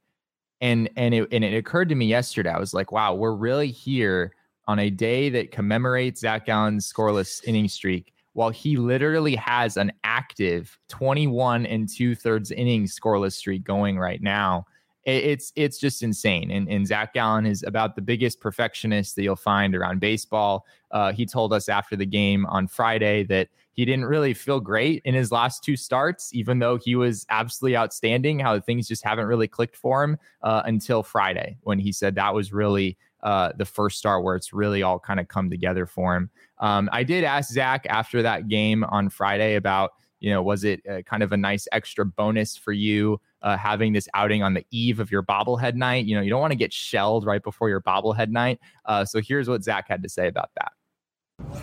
And 0.62 0.90
and 0.96 1.14
it 1.14 1.28
and 1.34 1.44
it 1.44 1.54
occurred 1.54 1.90
to 1.90 1.96
me 1.96 2.06
yesterday. 2.06 2.52
I 2.52 2.60
was 2.60 2.74
like, 2.74 2.94
wow, 2.94 3.14
we're 3.14 3.36
really 3.36 3.70
here 3.70 4.34
on 4.66 4.80
a 4.80 4.90
day 4.90 5.30
that 5.32 5.52
commemorates 5.52 6.22
Zac 6.22 6.46
Gallen's 6.46 6.92
scoreless 6.92 7.44
inning 7.44 7.68
streak 7.68 8.14
while 8.34 8.50
he 8.50 8.78
literally 8.78 9.36
has 9.36 9.78
an 9.78 9.92
active 10.04 10.78
21 10.90 11.66
and 11.66 11.88
two 11.88 12.16
thirds 12.16 12.52
innings 12.52 12.98
scoreless 13.00 13.34
streak 13.34 13.64
going 13.64 13.98
right 13.98 14.22
now. 14.22 14.66
It's 15.06 15.52
it's 15.58 15.80
just 15.80 16.02
insane. 16.02 16.50
And, 16.50 16.70
and 16.70 16.88
Zac 16.88 17.14
Gallen 17.14 17.46
is 17.46 17.62
about 17.64 17.98
the 17.98 18.02
biggest 18.02 18.40
perfectionist 18.40 19.18
that 19.18 19.24
you'll 19.24 19.36
find 19.36 19.76
around 19.76 20.00
baseball. 20.00 20.66
Uh, 20.92 21.12
he 21.12 21.26
told 21.26 21.52
us 21.52 21.68
after 21.68 21.98
the 21.98 22.06
game 22.06 22.46
on 22.46 22.70
Friday 22.70 23.24
that 23.24 23.50
he 23.74 23.84
didn't 23.84 24.06
really 24.06 24.34
feel 24.34 24.62
great 24.62 25.02
in 25.04 25.14
his 25.14 25.30
last 25.30 25.62
two 25.62 25.76
starts, 25.76 26.34
even 26.34 26.60
though 26.60 26.78
he 26.78 26.96
was 26.96 27.26
absolutely 27.30 27.76
outstanding. 27.76 28.40
How 28.40 28.58
things 28.62 28.88
just 28.88 29.04
haven't 29.04 29.26
really 29.26 29.48
clicked 29.48 29.76
for 29.76 30.06
him 30.06 30.18
uh, 30.42 30.62
until 30.66 31.04
Friday 31.04 31.58
when 31.64 31.80
he 31.80 31.92
said 31.92 32.16
that 32.16 32.34
was 32.34 32.54
really 32.54 32.98
uh, 33.24 33.54
the 33.58 33.66
first 33.66 33.98
start 33.98 34.24
where 34.24 34.36
it's 34.36 34.54
really 34.54 34.84
all 34.84 35.00
kind 35.00 35.20
of 35.20 35.28
come 35.28 35.50
together 35.50 35.86
for 35.86 36.16
him. 36.16 36.30
Um, 36.60 36.90
I 36.92 37.04
did 37.04 37.24
ask 37.24 37.52
Zac 37.52 37.86
after 37.90 38.22
that 38.22 38.48
game 38.48 38.84
on 38.84 39.10
Friday 39.10 39.56
about, 39.56 39.92
you 40.20 40.30
know, 40.30 40.44
was 40.44 40.64
it 40.64 40.82
uh, 40.90 41.02
kind 41.02 41.24
of 41.24 41.32
a 41.32 41.38
nice 41.38 41.68
extra 41.72 42.06
bonus 42.06 42.56
for 42.56 42.72
you 42.72 43.20
uh, 43.42 43.58
having 43.58 43.94
this 43.94 44.08
outing 44.14 44.44
on 44.44 44.54
the 44.54 44.66
eve 44.72 45.00
of 45.00 45.12
your 45.12 45.24
bobblehead 45.24 45.76
night? 45.76 46.06
You 46.06 46.16
know, 46.16 46.22
you 46.22 46.30
don't 46.30 46.42
want 46.42 46.52
to 46.52 46.58
get 46.58 46.72
shelled 46.72 47.26
right 47.26 47.42
before 47.44 47.70
your 47.70 47.82
bobblehead 47.82 48.30
night. 48.30 48.60
Uh, 48.86 49.04
so 49.06 49.22
here's 49.22 49.50
what 49.50 49.64
Zac 49.64 49.88
had 49.88 50.04
to 50.04 50.10
say 50.10 50.28
about 50.28 50.52
that. 50.56 50.72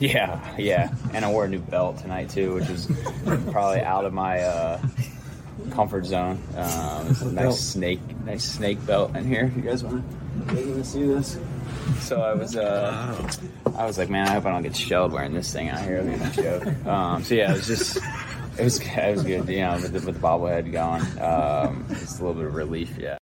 Yeah, 0.00 0.56
yeah, 0.58 0.92
and 1.14 1.24
I 1.24 1.30
wore 1.30 1.44
a 1.44 1.48
new 1.48 1.58
belt 1.58 1.98
tonight 1.98 2.28
too, 2.28 2.54
which 2.54 2.68
is 2.68 2.86
probably 3.50 3.80
out 3.80 4.04
of 4.04 4.12
my 4.12 4.40
comfort 5.70 6.06
zone. 6.06 6.42
Um, 6.56 7.08
it's 7.08 7.22
a 7.22 7.32
nice 7.32 7.60
snake, 7.60 8.00
nice 8.24 8.44
snake 8.44 8.84
belt 8.86 9.14
in 9.16 9.24
here. 9.24 9.52
You 9.54 9.62
guys 9.62 9.84
want 9.84 10.04
to 10.48 10.84
see 10.84 11.04
this? 11.04 11.38
So 12.00 12.22
I 12.22 12.34
was, 12.34 12.56
uh, 12.56 13.30
I 13.76 13.84
was 13.84 13.98
like, 13.98 14.10
man, 14.10 14.28
I 14.28 14.32
hope 14.32 14.46
I 14.46 14.50
don't 14.50 14.62
get 14.62 14.76
shelled 14.76 15.12
wearing 15.12 15.34
this 15.34 15.52
thing 15.52 15.68
out 15.68 15.80
here. 15.82 15.96
It'll 15.98 16.18
be 16.18 16.40
a 16.40 16.60
joke. 16.60 16.86
Um, 16.86 17.22
so 17.22 17.34
yeah, 17.34 17.50
it 17.50 17.56
was 17.56 17.66
just, 17.66 17.96
it 17.96 18.64
was, 18.64 18.80
it 18.86 19.12
was 19.12 19.22
good. 19.22 19.48
You 19.48 19.60
know, 19.60 19.74
with 19.74 19.92
the, 19.92 20.06
with 20.06 20.14
the 20.14 20.20
bobblehead 20.20 20.72
going, 20.72 21.02
um, 21.20 21.86
it's 21.90 22.18
a 22.18 22.24
little 22.24 22.34
bit 22.34 22.46
of 22.46 22.54
relief. 22.54 22.96
Yeah. 22.98 23.18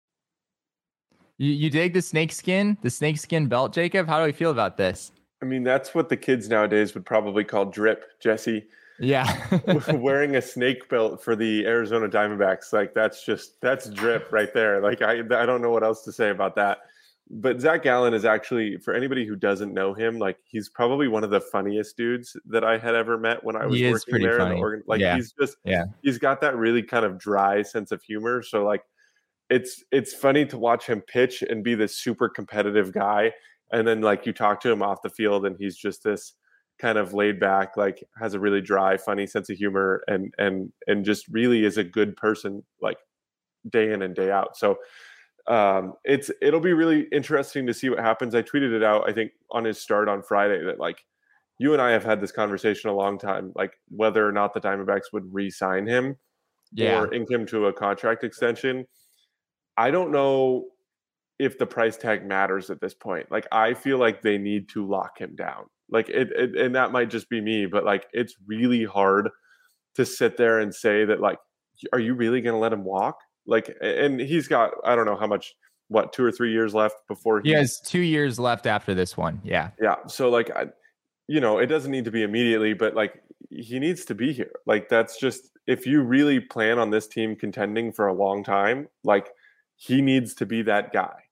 You, 1.37 1.51
you 1.51 1.69
dig 1.69 1.93
the 1.93 2.01
snakeskin, 2.01 2.77
the 2.81 2.89
snakeskin 2.89 3.47
belt, 3.47 3.73
Jacob? 3.73 4.07
How 4.07 4.19
do 4.19 4.25
we 4.25 4.31
feel 4.31 4.51
about 4.51 4.77
this? 4.77 5.11
I 5.41 5.45
mean, 5.45 5.63
that's 5.63 5.93
what 5.93 6.09
the 6.09 6.17
kids 6.17 6.49
nowadays 6.49 6.95
would 6.95 7.05
probably 7.05 7.43
call 7.43 7.65
drip, 7.65 8.19
Jesse. 8.19 8.65
Yeah. 8.99 9.59
wearing 9.93 10.35
a 10.35 10.41
snake 10.41 10.89
belt 10.89 11.23
for 11.23 11.35
the 11.35 11.65
Arizona 11.65 12.07
Diamondbacks, 12.07 12.73
like 12.73 12.93
that's 12.93 13.23
just 13.23 13.59
that's 13.61 13.89
drip 13.89 14.31
right 14.31 14.53
there. 14.53 14.81
Like 14.81 15.01
I 15.01 15.19
I 15.19 15.45
don't 15.45 15.61
know 15.61 15.71
what 15.71 15.83
else 15.83 16.03
to 16.03 16.11
say 16.11 16.29
about 16.29 16.55
that. 16.55 16.79
But 17.29 17.59
Zac 17.59 17.83
Gallen 17.83 18.13
is 18.13 18.23
actually, 18.23 18.77
for 18.77 18.93
anybody 18.93 19.25
who 19.25 19.35
doesn't 19.35 19.73
know 19.73 19.93
him, 19.93 20.17
like 20.17 20.37
he's 20.45 20.69
probably 20.69 21.09
one 21.09 21.25
of 21.25 21.29
the 21.29 21.41
funniest 21.41 21.97
dudes 21.97 22.37
that 22.45 22.63
I 22.63 22.77
had 22.77 22.95
ever 22.95 23.17
met 23.17 23.43
when 23.43 23.57
I 23.57 23.65
was 23.65 23.77
he 23.77 23.91
working 23.91 24.21
there. 24.21 24.37
Funny. 24.37 24.51
In 24.51 24.55
the 24.55 24.61
organ- 24.61 24.83
like 24.87 25.01
yeah. 25.01 25.15
he's 25.15 25.33
just, 25.33 25.57
yeah, 25.65 25.85
he's 26.01 26.17
got 26.17 26.39
that 26.41 26.55
really 26.55 26.81
kind 26.81 27.03
of 27.03 27.17
dry 27.17 27.63
sense 27.63 27.91
of 27.91 28.01
humor. 28.01 28.41
So 28.41 28.63
like, 28.63 28.83
it's 29.49 29.83
it's 29.91 30.13
funny 30.13 30.45
to 30.45 30.57
watch 30.57 30.87
him 30.87 31.01
pitch 31.01 31.41
and 31.41 31.63
be 31.63 31.75
this 31.75 31.97
super 31.97 32.29
competitive 32.29 32.93
guy, 32.93 33.33
and 33.73 33.85
then 33.85 34.01
like 34.01 34.25
you 34.25 34.31
talk 34.31 34.61
to 34.61 34.71
him 34.71 34.81
off 34.81 35.01
the 35.01 35.09
field, 35.09 35.45
and 35.45 35.57
he's 35.59 35.75
just 35.75 36.03
this 36.03 36.33
kind 36.79 36.97
of 36.97 37.13
laid 37.13 37.39
back, 37.39 37.77
like 37.77 38.03
has 38.19 38.33
a 38.33 38.39
really 38.39 38.61
dry, 38.61 38.97
funny 38.97 39.27
sense 39.27 39.49
of 39.49 39.57
humor, 39.57 40.03
and 40.07 40.33
and 40.37 40.71
and 40.87 41.05
just 41.05 41.27
really 41.29 41.65
is 41.65 41.77
a 41.77 41.83
good 41.83 42.15
person, 42.15 42.63
like 42.81 42.97
day 43.69 43.91
in 43.91 44.01
and 44.01 44.15
day 44.15 44.31
out. 44.31 44.57
So 44.57 44.77
um, 45.47 45.93
it's 46.03 46.29
it'll 46.41 46.59
be 46.59 46.73
really 46.73 47.07
interesting 47.11 47.65
to 47.67 47.73
see 47.73 47.89
what 47.89 47.99
happens. 47.99 48.35
I 48.35 48.41
tweeted 48.41 48.73
it 48.73 48.83
out, 48.83 49.09
I 49.09 49.13
think, 49.13 49.31
on 49.51 49.63
his 49.65 49.79
start 49.79 50.09
on 50.09 50.21
Friday 50.21 50.63
that 50.65 50.79
like 50.79 51.03
you 51.59 51.73
and 51.73 51.81
I 51.81 51.91
have 51.91 52.03
had 52.03 52.21
this 52.21 52.31
conversation 52.31 52.89
a 52.89 52.95
long 52.95 53.17
time, 53.17 53.51
like 53.55 53.73
whether 53.89 54.27
or 54.27 54.31
not 54.31 54.53
the 54.53 54.61
Diamondbacks 54.61 55.13
would 55.13 55.33
re-sign 55.33 55.87
him 55.87 56.17
yeah. 56.73 56.99
or 56.99 57.13
ink 57.13 57.31
him 57.31 57.45
to 57.47 57.67
a 57.67 57.73
contract 57.73 58.23
extension. 58.23 58.85
I 59.77 59.91
don't 59.91 60.11
know 60.11 60.65
if 61.39 61.57
the 61.57 61.65
price 61.65 61.97
tag 61.97 62.25
matters 62.25 62.69
at 62.69 62.81
this 62.81 62.93
point. 62.93 63.31
Like 63.31 63.47
I 63.51 63.73
feel 63.73 63.97
like 63.97 64.21
they 64.21 64.37
need 64.37 64.69
to 64.69 64.85
lock 64.85 65.19
him 65.19 65.35
down. 65.35 65.65
Like 65.89 66.09
it, 66.09 66.29
it, 66.35 66.55
and 66.57 66.75
that 66.75 66.91
might 66.91 67.09
just 67.09 67.29
be 67.29 67.41
me, 67.41 67.65
but 67.65 67.83
like 67.83 68.07
it's 68.13 68.35
really 68.45 68.83
hard 68.85 69.29
to 69.95 70.05
sit 70.05 70.37
there 70.37 70.59
and 70.59 70.73
say 70.73 71.05
that 71.05 71.19
like, 71.19 71.39
are 71.93 71.99
you 71.99 72.13
really 72.13 72.41
going 72.41 72.53
to 72.53 72.59
let 72.59 72.73
him 72.73 72.83
walk? 72.83 73.19
Like, 73.45 73.75
and 73.81 74.19
he's 74.19 74.47
got 74.47 74.71
I 74.83 74.95
don't 74.95 75.05
know 75.05 75.17
how 75.17 75.27
much 75.27 75.55
what 75.87 76.11
two 76.11 76.23
or 76.23 76.31
three 76.31 76.51
years 76.51 76.73
left 76.73 76.95
before 77.07 77.41
he, 77.41 77.49
he 77.49 77.55
has 77.55 77.79
two 77.79 77.99
years 77.99 78.39
left 78.39 78.67
after 78.67 78.93
this 78.93 79.15
one. 79.15 79.41
Yeah, 79.43 79.69
yeah. 79.81 79.95
So 80.07 80.29
like, 80.29 80.51
I, 80.55 80.65
you 81.27 81.39
know, 81.39 81.57
it 81.57 81.67
doesn't 81.67 81.91
need 81.91 82.05
to 82.05 82.11
be 82.11 82.23
immediately, 82.23 82.73
but 82.73 82.93
like 82.93 83.21
he 83.49 83.79
needs 83.79 84.05
to 84.05 84.15
be 84.15 84.33
here. 84.33 84.51
Like 84.65 84.89
that's 84.89 85.17
just 85.17 85.49
if 85.65 85.85
you 85.85 86.01
really 86.01 86.39
plan 86.39 86.79
on 86.79 86.89
this 86.89 87.07
team 87.07 87.35
contending 87.35 87.91
for 87.91 88.07
a 88.07 88.13
long 88.13 88.43
time, 88.43 88.87
like 89.03 89.29
he 89.75 90.01
needs 90.01 90.33
to 90.35 90.45
be 90.45 90.61
that 90.63 90.91
guy. 90.91 91.26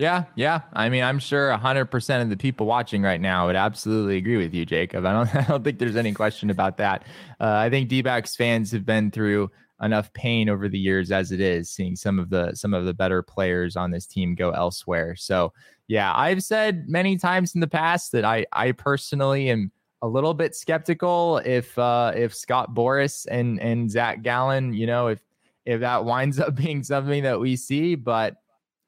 Yeah, 0.00 0.24
yeah. 0.34 0.62
I 0.72 0.88
mean, 0.88 1.02
I'm 1.04 1.18
sure 1.18 1.50
100% 1.50 2.22
of 2.22 2.30
the 2.30 2.36
people 2.38 2.64
watching 2.64 3.02
right 3.02 3.20
now 3.20 3.46
would 3.48 3.54
absolutely 3.56 4.16
agree 4.16 4.38
with 4.38 4.54
you, 4.54 4.64
Jacob. 4.64 5.04
I 5.04 5.12
don't, 5.12 5.34
I 5.36 5.42
don't 5.42 5.62
think 5.62 5.78
there's 5.78 5.94
any 5.96 6.14
question 6.14 6.48
about 6.48 6.78
that. 6.78 7.02
Uh, 7.38 7.52
I 7.52 7.68
think 7.68 7.90
D-backs 7.90 8.34
fans 8.34 8.72
have 8.72 8.86
been 8.86 9.10
through 9.10 9.50
enough 9.82 10.10
pain 10.14 10.48
over 10.48 10.70
the 10.70 10.78
years 10.78 11.10
as 11.12 11.32
it 11.32 11.40
is, 11.40 11.68
seeing 11.68 11.96
some 11.96 12.18
of 12.18 12.30
the 12.30 12.54
some 12.54 12.72
of 12.72 12.86
the 12.86 12.94
better 12.94 13.22
players 13.22 13.76
on 13.76 13.90
this 13.90 14.06
team 14.06 14.34
go 14.34 14.52
elsewhere. 14.52 15.16
So, 15.16 15.52
yeah, 15.86 16.14
I've 16.14 16.42
said 16.42 16.88
many 16.88 17.18
times 17.18 17.54
in 17.54 17.60
the 17.60 17.68
past 17.68 18.12
that 18.12 18.24
I 18.24 18.46
I 18.52 18.72
personally 18.72 19.50
am 19.50 19.70
a 20.00 20.08
little 20.08 20.32
bit 20.32 20.54
skeptical 20.54 21.38
if 21.44 21.78
uh, 21.78 22.12
if 22.16 22.34
Scott 22.34 22.74
Boras 22.74 23.26
and 23.30 23.60
and 23.60 23.90
Zac 23.90 24.22
Gallen, 24.22 24.72
you 24.72 24.86
know, 24.86 25.08
if 25.08 25.20
if 25.66 25.80
that 25.80 26.06
winds 26.06 26.40
up 26.40 26.54
being 26.54 26.82
something 26.82 27.22
that 27.22 27.38
we 27.38 27.54
see, 27.56 27.96
but 27.96 28.36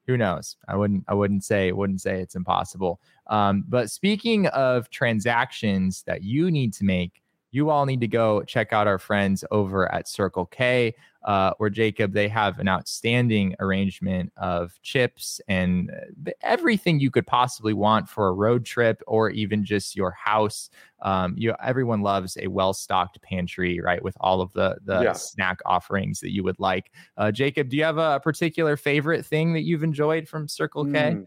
who 0.07 0.17
knows? 0.17 0.57
I 0.69 0.77
wouldn't 0.77 1.05
I 1.09 1.15
wouldn't 1.15 1.45
say 1.45 1.73
wouldn't 1.73 2.01
say 2.01 2.21
it's 2.21 2.35
impossible. 2.35 3.01
Um, 3.29 3.65
but 3.69 3.91
speaking 3.91 4.47
of 4.49 4.91
transactions 4.91 6.03
that 6.07 6.23
you 6.23 6.51
need 6.51 6.73
to 6.75 6.85
make, 6.85 7.22
you 7.53 7.71
all 7.71 7.87
need 7.87 8.01
to 8.01 8.09
go 8.09 8.43
check 8.43 8.73
out 8.73 8.87
our 8.87 8.99
friends 8.99 9.45
over 9.51 9.91
at 9.93 10.09
Circle 10.09 10.47
K 10.47 10.95
uh, 11.25 11.53
where 11.59 11.71
Jacob, 11.71 12.13
they 12.13 12.29
have 12.29 12.59
an 12.59 12.69
outstanding 12.69 13.55
arrangement 13.61 14.33
of 14.37 14.81
chips 14.83 15.41
and 15.49 15.91
uh, 15.91 16.31
everything 16.43 16.99
you 16.99 17.11
could 17.11 17.27
possibly 17.27 17.73
want 17.73 18.09
for 18.09 18.29
a 18.29 18.33
road 18.33 18.65
trip 18.65 19.03
or 19.07 19.31
even 19.31 19.65
just 19.65 19.95
your 19.95 20.11
house. 20.13 20.71
Um, 21.03 21.35
you 21.37 21.55
everyone 21.63 22.03
loves 22.03 22.37
a 22.41 22.49
well-stocked 22.49 23.21
pantry, 23.23 23.81
right? 23.81 24.03
With 24.03 24.17
all 24.21 24.41
of 24.41 24.53
the 24.53 24.79
the 24.85 25.03
yeah. 25.03 25.13
snack 25.13 25.61
offerings 25.65 26.21
that 26.21 26.33
you 26.33 26.43
would 26.45 26.59
like. 26.59 26.91
Uh, 27.17 27.31
Jacob, 27.31 27.69
do 27.69 27.77
you 27.77 27.85
have 27.85 27.99
a 27.99 28.21
particular 28.21 28.77
favorite 28.77 29.25
thing 29.25 29.53
that 29.53 29.63
you've 29.63 29.85
enjoyed 29.85 30.29
from 30.29 30.49
Circle 30.49 30.87
K? 30.87 31.19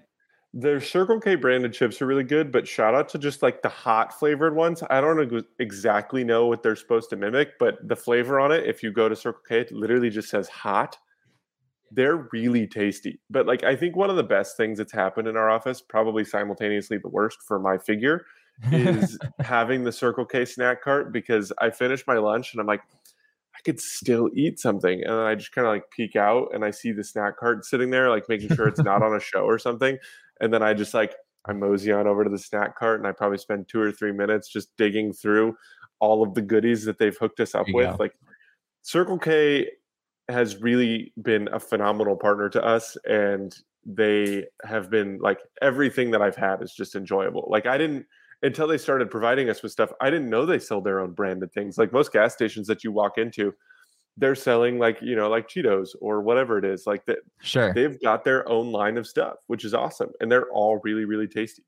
Their 0.58 0.80
Circle 0.80 1.20
K 1.20 1.36
branded 1.36 1.74
chips 1.74 2.02
are 2.02 2.06
really 2.06 2.24
good, 2.24 2.50
but 2.50 2.66
shout 2.66 2.96
out 2.96 3.10
to 3.10 3.18
just 3.18 3.42
like 3.42 3.62
the 3.62 3.68
hot 3.68 4.18
flavored 4.18 4.56
ones. 4.56 4.82
I 4.90 5.02
don't 5.02 5.46
exactly 5.60 6.24
know 6.24 6.48
what 6.48 6.64
they're 6.64 6.78
supposed 6.78 7.10
to 7.10 7.18
mimic, 7.18 7.60
but 7.60 7.86
the 7.86 7.96
flavor 7.98 8.40
on 8.40 8.54
it, 8.54 8.66
if 8.66 8.82
you 8.82 8.94
go 8.94 9.10
to 9.10 9.18
Circle 9.18 9.42
K, 9.46 9.60
it 9.60 9.72
literally 9.74 10.10
just 10.10 10.30
says 10.30 10.48
hot. 10.48 10.98
They're 11.92 12.30
really 12.32 12.68
tasty. 12.68 13.20
But 13.30 13.48
like, 13.48 13.66
I 13.66 13.76
think 13.76 13.98
one 13.98 14.10
of 14.10 14.16
the 14.16 14.24
best 14.24 14.56
things 14.56 14.78
that's 14.78 14.94
happened 14.94 15.28
in 15.28 15.36
our 15.36 15.50
office, 15.50 15.82
probably 15.82 16.24
simultaneously 16.24 17.00
the 17.00 17.10
worst 17.10 17.40
for 17.46 17.60
my 17.60 17.78
figure, 17.78 18.26
is 18.72 19.20
having 19.42 19.84
the 19.84 19.92
Circle 19.92 20.26
K 20.26 20.46
snack 20.46 20.82
cart 20.82 21.12
because 21.12 21.52
I 21.60 21.70
finished 21.70 22.08
my 22.08 22.16
lunch 22.16 22.54
and 22.54 22.62
I'm 22.62 22.68
like, 22.68 22.82
I 23.54 23.60
could 23.66 23.82
still 23.82 24.30
eat 24.34 24.60
something. 24.60 25.04
And 25.04 25.12
then 25.12 25.26
I 25.26 25.36
just 25.36 25.52
kind 25.52 25.68
of 25.68 25.74
like 25.74 25.92
peek 25.92 26.16
out 26.16 26.50
and 26.54 26.64
I 26.64 26.72
see 26.72 26.94
the 26.94 27.04
snack 27.04 27.38
cart 27.38 27.66
sitting 27.66 27.90
there, 27.90 28.10
like 28.10 28.30
making 28.30 28.56
sure 28.56 28.70
it's 28.70 28.82
not 28.82 29.04
on 29.04 29.14
a 29.14 29.20
show 29.20 29.44
or 29.44 29.60
something. 29.60 29.98
And 30.40 30.54
then 30.54 30.64
I 30.64 30.74
just 30.74 30.94
like 30.94 31.16
I 31.48 31.54
mosey 31.54 31.92
on 31.92 32.08
over 32.08 32.24
to 32.24 32.30
the 32.30 32.40
snack 32.40 32.78
cart 32.78 33.00
and 33.00 33.08
I 33.08 33.12
probably 33.12 33.38
spend 33.38 33.68
two 33.68 33.80
or 33.80 33.92
three 33.92 34.12
minutes 34.12 34.50
just 34.50 34.76
digging 34.78 35.14
through 35.14 35.56
all 36.00 36.24
of 36.24 36.34
the 36.34 36.42
goodies 36.42 36.86
that 36.86 36.98
they've 36.98 37.18
hooked 37.18 37.40
us 37.40 37.56
up 37.56 37.68
with. 37.74 37.90
Go. 37.90 37.98
Like 38.00 38.14
Circle 38.82 39.20
K 39.20 39.70
has 40.28 40.62
really 40.62 41.14
been 41.22 41.48
a 41.52 41.60
phenomenal 41.60 42.16
partner 42.16 42.50
to 42.50 42.64
us 42.64 42.98
and 43.06 43.56
they 43.86 44.46
have 44.64 44.90
been 44.90 45.20
like 45.20 45.40
everything 45.62 46.12
that 46.12 46.22
I've 46.22 46.36
had 46.36 46.64
is 46.64 46.74
just 46.74 46.96
enjoyable. 46.96 47.48
Like 47.50 47.68
I 47.68 47.78
didn't 47.78 48.06
until 48.42 48.68
they 48.68 48.78
started 48.78 49.10
providing 49.10 49.50
us 49.50 49.64
with 49.64 49.72
stuff, 49.72 49.92
I 50.02 50.10
didn't 50.10 50.30
know 50.30 50.46
they 50.46 50.60
sell 50.60 50.82
their 50.82 51.00
own 51.00 51.14
branded 51.14 51.54
things. 51.54 51.78
Like 51.78 51.94
most 51.94 52.12
gas 52.12 52.34
stations 52.34 52.68
that 52.68 52.84
you 52.84 52.92
walk 52.92 53.18
into, 53.18 53.54
they're 54.18 54.36
selling 54.36 54.80
like 54.80 55.02
you 55.02 55.16
know 55.16 55.30
like 55.30 55.48
cheetos 55.48 55.90
or 56.02 56.22
whatever 56.22 56.58
it 56.58 56.66
is 56.66 56.88
like 56.88 57.06
that 57.06 57.20
sure. 57.42 57.74
they've 57.74 58.02
got 58.02 58.24
their 58.24 58.48
own 58.50 58.72
line 58.72 58.98
of 58.98 59.06
stuff 59.06 59.36
which 59.48 59.66
is 59.66 59.74
awesome 59.74 60.12
and 60.22 60.32
they're 60.32 60.50
all 60.52 60.80
really 60.84 61.06
really 61.06 61.28
tasty 61.28 61.64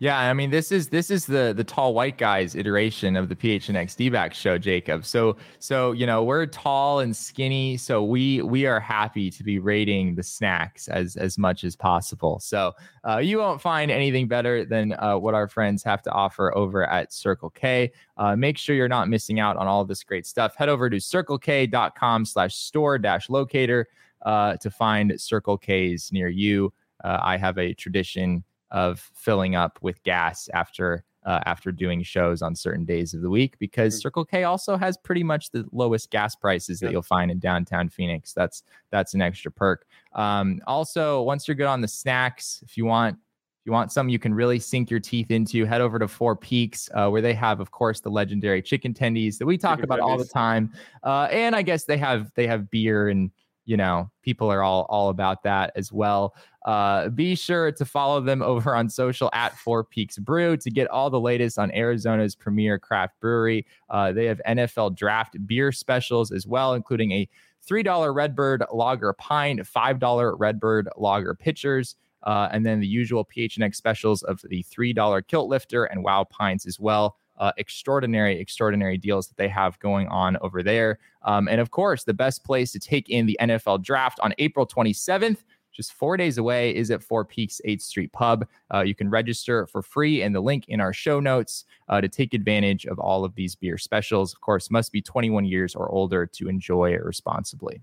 yeah, 0.00 0.18
I 0.18 0.32
mean 0.32 0.48
this 0.48 0.72
is 0.72 0.88
this 0.88 1.10
is 1.10 1.26
the 1.26 1.52
the 1.54 1.62
tall 1.62 1.92
white 1.92 2.16
guys 2.16 2.54
iteration 2.54 3.16
of 3.16 3.28
the 3.28 3.36
PHNX 3.36 3.94
D-back 3.94 4.32
show, 4.32 4.56
Jacob. 4.56 5.04
So 5.04 5.36
so 5.58 5.92
you 5.92 6.06
know 6.06 6.24
we're 6.24 6.46
tall 6.46 7.00
and 7.00 7.14
skinny, 7.14 7.76
so 7.76 8.02
we 8.02 8.40
we 8.40 8.64
are 8.64 8.80
happy 8.80 9.30
to 9.30 9.44
be 9.44 9.58
rating 9.58 10.14
the 10.14 10.22
snacks 10.22 10.88
as 10.88 11.16
as 11.16 11.36
much 11.36 11.64
as 11.64 11.76
possible. 11.76 12.40
So 12.40 12.72
uh, 13.06 13.18
you 13.18 13.36
won't 13.36 13.60
find 13.60 13.90
anything 13.90 14.26
better 14.26 14.64
than 14.64 14.94
uh, 14.94 15.18
what 15.18 15.34
our 15.34 15.48
friends 15.48 15.84
have 15.84 16.00
to 16.02 16.10
offer 16.10 16.56
over 16.56 16.86
at 16.86 17.12
Circle 17.12 17.50
K. 17.50 17.92
Uh, 18.16 18.34
make 18.34 18.56
sure 18.56 18.74
you're 18.74 18.88
not 18.88 19.10
missing 19.10 19.38
out 19.38 19.58
on 19.58 19.66
all 19.66 19.84
this 19.84 20.02
great 20.02 20.26
stuff. 20.26 20.56
Head 20.56 20.70
over 20.70 20.88
to 20.88 20.96
circlek.com/store-locator 20.96 23.86
uh, 24.22 24.56
to 24.56 24.70
find 24.70 25.20
Circle 25.20 25.58
K's 25.58 26.10
near 26.10 26.28
you. 26.28 26.72
Uh, 27.04 27.18
I 27.20 27.36
have 27.36 27.58
a 27.58 27.74
tradition 27.74 28.44
of 28.70 29.00
filling 29.14 29.54
up 29.54 29.78
with 29.82 30.02
gas 30.02 30.48
after 30.54 31.04
uh, 31.26 31.40
after 31.44 31.70
doing 31.70 32.02
shows 32.02 32.40
on 32.40 32.54
certain 32.54 32.84
days 32.84 33.12
of 33.12 33.20
the 33.20 33.28
week 33.28 33.58
because 33.58 33.94
mm-hmm. 33.94 34.02
Circle 34.02 34.24
K 34.24 34.44
also 34.44 34.76
has 34.76 34.96
pretty 34.96 35.22
much 35.22 35.50
the 35.50 35.66
lowest 35.70 36.10
gas 36.10 36.34
prices 36.34 36.80
that 36.80 36.92
you'll 36.92 37.02
find 37.02 37.30
in 37.30 37.38
downtown 37.38 37.88
Phoenix. 37.88 38.32
That's 38.32 38.62
that's 38.90 39.14
an 39.14 39.20
extra 39.20 39.50
perk. 39.50 39.86
Um, 40.14 40.60
also, 40.66 41.22
once 41.22 41.46
you're 41.46 41.54
good 41.54 41.66
on 41.66 41.80
the 41.82 41.88
snacks, 41.88 42.62
if 42.64 42.76
you 42.76 42.86
want 42.86 43.18
if 43.60 43.66
you 43.66 43.72
want 43.72 43.92
something 43.92 44.10
you 44.10 44.18
can 44.18 44.32
really 44.32 44.58
sink 44.58 44.90
your 44.90 45.00
teeth 45.00 45.30
into, 45.30 45.66
head 45.66 45.82
over 45.82 45.98
to 45.98 46.08
Four 46.08 46.34
Peaks, 46.34 46.88
uh, 46.94 47.10
where 47.10 47.20
they 47.20 47.34
have, 47.34 47.60
of 47.60 47.70
course, 47.70 48.00
the 48.00 48.08
legendary 48.08 48.62
chicken 48.62 48.94
tendies 48.94 49.36
that 49.36 49.44
we 49.44 49.58
talk 49.58 49.80
chicken 49.80 49.84
about 49.84 49.98
tendies. 49.98 50.08
all 50.10 50.16
the 50.16 50.24
time. 50.24 50.72
Uh, 51.02 51.28
and 51.30 51.54
I 51.54 51.60
guess 51.60 51.84
they 51.84 51.98
have 51.98 52.32
they 52.34 52.46
have 52.46 52.70
beer 52.70 53.10
and 53.10 53.30
you 53.64 53.76
know 53.76 54.10
people 54.22 54.50
are 54.50 54.62
all 54.62 54.86
all 54.88 55.08
about 55.08 55.42
that 55.42 55.72
as 55.76 55.92
well 55.92 56.34
uh, 56.66 57.08
be 57.08 57.34
sure 57.34 57.72
to 57.72 57.84
follow 57.84 58.20
them 58.20 58.42
over 58.50 58.74
on 58.74 58.88
social 58.88 59.30
at 59.32 59.56
Four 59.56 59.84
Peaks 59.84 60.18
Brew 60.18 60.56
to 60.58 60.70
get 60.70 60.88
all 60.88 61.10
the 61.10 61.20
latest 61.20 61.58
on 61.58 61.70
Arizona's 61.72 62.34
premier 62.34 62.78
craft 62.78 63.18
brewery. 63.20 63.66
Uh, 63.88 64.12
they 64.12 64.26
have 64.26 64.40
NFL 64.46 64.96
draft 64.96 65.36
beer 65.46 65.72
specials 65.72 66.32
as 66.32 66.46
well, 66.46 66.74
including 66.74 67.12
a 67.12 67.28
$3 67.68 68.14
Redbird 68.14 68.64
Lager 68.72 69.12
pint, 69.14 69.60
$5 69.60 70.34
Redbird 70.38 70.88
Lager 70.96 71.34
pitchers, 71.34 71.96
uh, 72.22 72.48
and 72.52 72.64
then 72.64 72.80
the 72.80 72.86
usual 72.86 73.24
PHNX 73.24 73.76
specials 73.76 74.22
of 74.22 74.42
the 74.48 74.62
$3 74.64 75.26
Kilt 75.26 75.48
Lifter 75.48 75.84
and 75.84 76.02
Wow 76.02 76.24
Pints 76.24 76.66
as 76.66 76.78
well. 76.78 77.16
Uh, 77.40 77.52
extraordinary, 77.56 78.38
extraordinary 78.38 78.96
deals 78.96 79.26
that 79.26 79.36
they 79.36 79.48
have 79.48 79.78
going 79.80 80.06
on 80.08 80.36
over 80.42 80.62
there. 80.62 80.98
Um, 81.22 81.48
and 81.48 81.60
of 81.60 81.70
course, 81.70 82.04
the 82.04 82.14
best 82.14 82.44
place 82.44 82.70
to 82.72 82.78
take 82.78 83.08
in 83.08 83.26
the 83.26 83.36
NFL 83.40 83.82
draft 83.82 84.20
on 84.22 84.34
April 84.38 84.66
27th 84.66 85.38
just 85.72 85.92
four 85.92 86.16
days 86.16 86.38
away 86.38 86.74
is 86.74 86.90
at 86.90 87.02
Four 87.02 87.24
Peaks 87.24 87.60
8th 87.66 87.82
Street 87.82 88.12
Pub. 88.12 88.46
Uh, 88.72 88.80
you 88.80 88.94
can 88.94 89.08
register 89.08 89.66
for 89.66 89.82
free 89.82 90.22
in 90.22 90.32
the 90.32 90.40
link 90.40 90.66
in 90.68 90.80
our 90.80 90.92
show 90.92 91.20
notes 91.20 91.64
uh, 91.88 92.00
to 92.00 92.08
take 92.08 92.34
advantage 92.34 92.86
of 92.86 92.98
all 92.98 93.24
of 93.24 93.34
these 93.34 93.54
beer 93.54 93.78
specials. 93.78 94.34
Of 94.34 94.40
course, 94.40 94.70
must 94.70 94.92
be 94.92 95.00
21 95.00 95.44
years 95.44 95.74
or 95.74 95.90
older 95.90 96.26
to 96.26 96.48
enjoy 96.48 96.92
it 96.92 97.04
responsibly. 97.04 97.80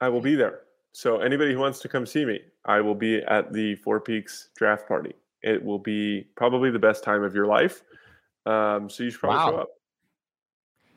I 0.00 0.08
will 0.08 0.20
be 0.20 0.34
there. 0.34 0.60
So 0.92 1.18
anybody 1.18 1.52
who 1.52 1.58
wants 1.58 1.80
to 1.80 1.88
come 1.88 2.06
see 2.06 2.24
me, 2.24 2.40
I 2.64 2.80
will 2.80 2.94
be 2.94 3.18
at 3.18 3.52
the 3.52 3.74
Four 3.76 4.00
Peaks 4.00 4.50
draft 4.56 4.88
party. 4.88 5.12
It 5.42 5.62
will 5.62 5.78
be 5.78 6.26
probably 6.36 6.70
the 6.70 6.78
best 6.78 7.04
time 7.04 7.22
of 7.22 7.34
your 7.34 7.46
life. 7.46 7.82
Um, 8.46 8.88
so 8.88 9.02
you 9.02 9.10
should 9.10 9.20
probably 9.20 9.38
wow. 9.38 9.50
show 9.50 9.56
up. 9.62 9.68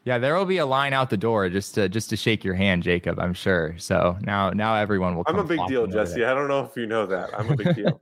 Yeah, 0.05 0.17
there 0.17 0.35
will 0.35 0.45
be 0.45 0.57
a 0.57 0.65
line 0.65 0.93
out 0.93 1.09
the 1.09 1.17
door 1.17 1.49
just 1.49 1.75
to 1.75 1.89
just 1.89 2.09
to 2.11 2.17
shake 2.17 2.43
your 2.43 2.55
hand, 2.55 2.83
Jacob. 2.83 3.19
I'm 3.19 3.33
sure. 3.33 3.75
So 3.77 4.17
now 4.21 4.49
now 4.51 4.75
everyone 4.75 5.15
will. 5.15 5.23
I'm 5.27 5.39
a 5.39 5.43
big 5.43 5.59
deal, 5.67 5.87
Jesse. 5.87 6.23
I 6.23 6.33
don't 6.33 6.47
know 6.47 6.63
if 6.63 6.75
you 6.75 6.85
know 6.85 7.05
that. 7.05 7.29
I'm 7.37 7.51
a 7.51 7.55
big 7.55 7.75
deal. 7.75 8.01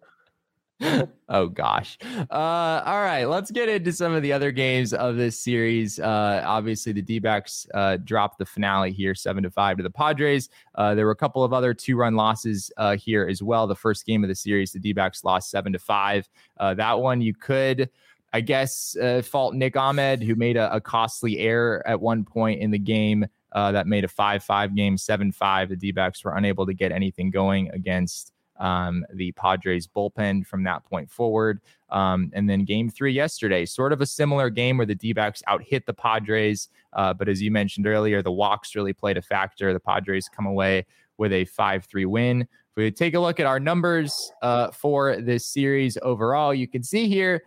oh 1.29 1.47
gosh. 1.47 1.97
Uh, 2.29 2.83
all 2.85 3.01
right, 3.01 3.25
let's 3.25 3.49
get 3.49 3.67
into 3.67 3.91
some 3.91 4.13
of 4.13 4.21
the 4.21 4.31
other 4.31 4.51
games 4.51 4.93
of 4.93 5.15
this 5.15 5.39
series. 5.39 5.99
Uh, 5.99 6.43
obviously, 6.45 6.91
the 6.91 7.01
D-backs 7.01 7.65
uh, 7.73 7.97
dropped 7.97 8.37
the 8.37 8.45
finale 8.45 8.91
here, 8.91 9.15
seven 9.15 9.43
to 9.43 9.49
five 9.49 9.77
to 9.77 9.83
the 9.83 9.89
Padres. 9.89 10.49
Uh, 10.75 10.93
there 10.93 11.05
were 11.05 11.11
a 11.11 11.15
couple 11.15 11.43
of 11.43 11.51
other 11.51 11.73
two-run 11.73 12.15
losses 12.15 12.71
uh, 12.77 12.95
here 12.95 13.27
as 13.27 13.41
well. 13.41 13.65
The 13.65 13.75
first 13.75 14.05
game 14.05 14.23
of 14.23 14.27
the 14.27 14.35
series, 14.35 14.71
the 14.71 14.79
D-backs 14.79 15.23
lost 15.23 15.49
seven 15.49 15.73
to 15.73 15.79
five. 15.79 16.29
Uh, 16.57 16.75
that 16.75 16.99
one 16.99 17.21
you 17.21 17.33
could 17.33 17.89
I 18.33 18.41
guess, 18.41 18.95
uh, 18.97 19.21
fault 19.21 19.53
Nick 19.53 19.77
Ahmed, 19.77 20.21
who 20.21 20.35
made 20.35 20.57
a, 20.57 20.73
a, 20.73 20.81
costly 20.81 21.39
error 21.39 21.81
at 21.87 21.99
one 21.99 22.25
point 22.25 22.61
in 22.61 22.71
the 22.71 22.79
game 22.79 23.25
uh, 23.53 23.71
that 23.71 23.87
made 23.87 24.03
a 24.03 24.07
5 24.07 24.43
5 24.43 24.75
game, 24.75 24.97
7 24.97 25.31
5. 25.31 25.69
The 25.69 25.75
D 25.75 25.91
backs 25.91 26.23
were 26.23 26.35
unable 26.35 26.65
to 26.65 26.73
get 26.73 26.91
anything 26.91 27.31
going 27.31 27.69
against 27.71 28.33
um, 28.59 29.05
the 29.13 29.31
Padres 29.33 29.87
bullpen 29.87 30.45
from 30.45 30.63
that 30.63 30.83
point 30.83 31.09
forward. 31.09 31.61
Um, 31.89 32.31
and 32.33 32.49
then 32.49 32.65
game 32.65 32.89
three 32.89 33.13
yesterday, 33.13 33.65
sort 33.65 33.93
of 33.93 34.01
a 34.01 34.05
similar 34.05 34.49
game 34.49 34.77
where 34.77 34.85
the 34.85 34.95
D 34.95 35.13
backs 35.13 35.41
out 35.47 35.63
hit 35.63 35.85
the 35.85 35.93
Padres. 35.93 36.69
Uh, 36.93 37.13
but 37.13 37.29
as 37.29 37.41
you 37.41 37.51
mentioned 37.51 37.87
earlier, 37.87 38.21
the 38.21 38.31
walks 38.31 38.75
really 38.75 38.93
played 38.93 39.17
a 39.17 39.21
factor. 39.21 39.71
The 39.71 39.79
Padres 39.79 40.27
come 40.29 40.45
away 40.45 40.85
with 41.17 41.31
a 41.31 41.45
5 41.45 41.85
3 41.85 42.05
win. 42.05 42.41
If 42.41 42.75
we 42.75 42.91
take 42.91 43.13
a 43.13 43.19
look 43.19 43.39
at 43.39 43.45
our 43.45 43.59
numbers 43.59 44.31
uh, 44.41 44.71
for 44.71 45.21
this 45.21 45.45
series 45.45 45.97
overall, 46.01 46.53
you 46.53 46.67
can 46.67 46.83
see 46.83 47.07
here 47.07 47.41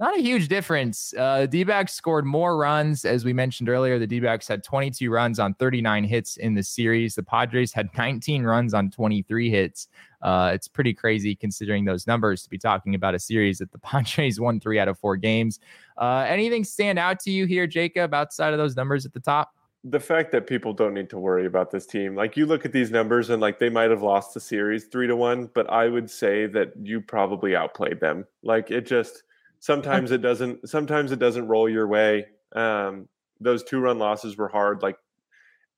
not 0.00 0.18
a 0.18 0.22
huge 0.22 0.48
difference. 0.48 1.12
Uh, 1.16 1.44
D 1.44 1.62
backs 1.62 1.92
scored 1.92 2.24
more 2.24 2.56
runs. 2.56 3.04
As 3.04 3.22
we 3.22 3.34
mentioned 3.34 3.68
earlier, 3.68 3.98
the 3.98 4.06
D 4.06 4.18
backs 4.18 4.48
had 4.48 4.64
22 4.64 5.10
runs 5.10 5.38
on 5.38 5.52
39 5.54 6.04
hits 6.04 6.38
in 6.38 6.54
the 6.54 6.62
series. 6.62 7.14
The 7.14 7.22
Padres 7.22 7.70
had 7.70 7.90
19 7.96 8.42
runs 8.44 8.72
on 8.72 8.90
23 8.90 9.50
hits. 9.50 9.88
Uh, 10.22 10.52
it's 10.54 10.68
pretty 10.68 10.94
crazy 10.94 11.34
considering 11.34 11.84
those 11.84 12.06
numbers 12.06 12.42
to 12.42 12.48
be 12.48 12.56
talking 12.56 12.94
about 12.94 13.14
a 13.14 13.18
series 13.18 13.58
that 13.58 13.72
the 13.72 13.78
Padres 13.80 14.40
won 14.40 14.58
three 14.58 14.78
out 14.78 14.88
of 14.88 14.98
four 14.98 15.18
games. 15.18 15.60
Uh, 15.98 16.24
anything 16.26 16.64
stand 16.64 16.98
out 16.98 17.20
to 17.20 17.30
you 17.30 17.44
here, 17.44 17.66
Jacob, 17.66 18.14
outside 18.14 18.54
of 18.54 18.58
those 18.58 18.76
numbers 18.76 19.04
at 19.04 19.12
the 19.12 19.20
top? 19.20 19.52
the 19.84 20.00
fact 20.00 20.30
that 20.30 20.46
people 20.46 20.74
don't 20.74 20.92
need 20.92 21.08
to 21.08 21.18
worry 21.18 21.46
about 21.46 21.70
this 21.70 21.86
team 21.86 22.14
like 22.14 22.36
you 22.36 22.44
look 22.44 22.66
at 22.66 22.72
these 22.72 22.90
numbers 22.90 23.30
and 23.30 23.40
like 23.40 23.58
they 23.58 23.70
might 23.70 23.88
have 23.88 24.02
lost 24.02 24.34
the 24.34 24.40
series 24.40 24.84
three 24.84 25.06
to 25.06 25.16
one 25.16 25.48
but 25.54 25.68
i 25.70 25.88
would 25.88 26.10
say 26.10 26.44
that 26.46 26.70
you 26.82 27.00
probably 27.00 27.56
outplayed 27.56 27.98
them 27.98 28.26
like 28.42 28.70
it 28.70 28.84
just 28.84 29.22
sometimes 29.60 30.10
it 30.10 30.22
doesn't 30.22 30.68
sometimes 30.68 31.12
it 31.12 31.18
doesn't 31.18 31.46
roll 31.46 31.68
your 31.68 31.86
way 31.86 32.24
um, 32.56 33.08
those 33.40 33.62
two 33.62 33.80
run 33.80 33.98
losses 33.98 34.36
were 34.36 34.48
hard 34.48 34.82
like 34.82 34.96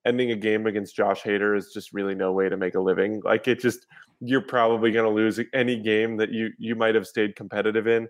ending 0.05 0.33
a 0.33 0.37
game 0.37 0.67
against 0.67 0.97
josh 0.97 1.23
hader 1.23 1.57
is 1.57 1.71
just 1.73 1.93
really 1.93 2.15
no 2.15 2.33
way 2.33 2.49
to 2.49 2.57
make 2.57 2.75
a 2.75 2.81
living 2.81 3.21
like 3.25 3.47
it 3.47 3.61
just 3.61 3.87
you're 4.21 4.41
probably 4.41 4.91
going 4.91 5.05
to 5.05 5.15
lose 5.15 5.41
any 5.53 5.77
game 5.77 6.17
that 6.17 6.31
you 6.31 6.51
you 6.59 6.75
might 6.75 6.95
have 6.95 7.07
stayed 7.07 7.37
competitive 7.37 7.87
in 7.87 8.09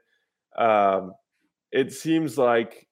um, 0.57 1.13
it 1.71 1.93
seems 1.93 2.39
like 2.39 2.87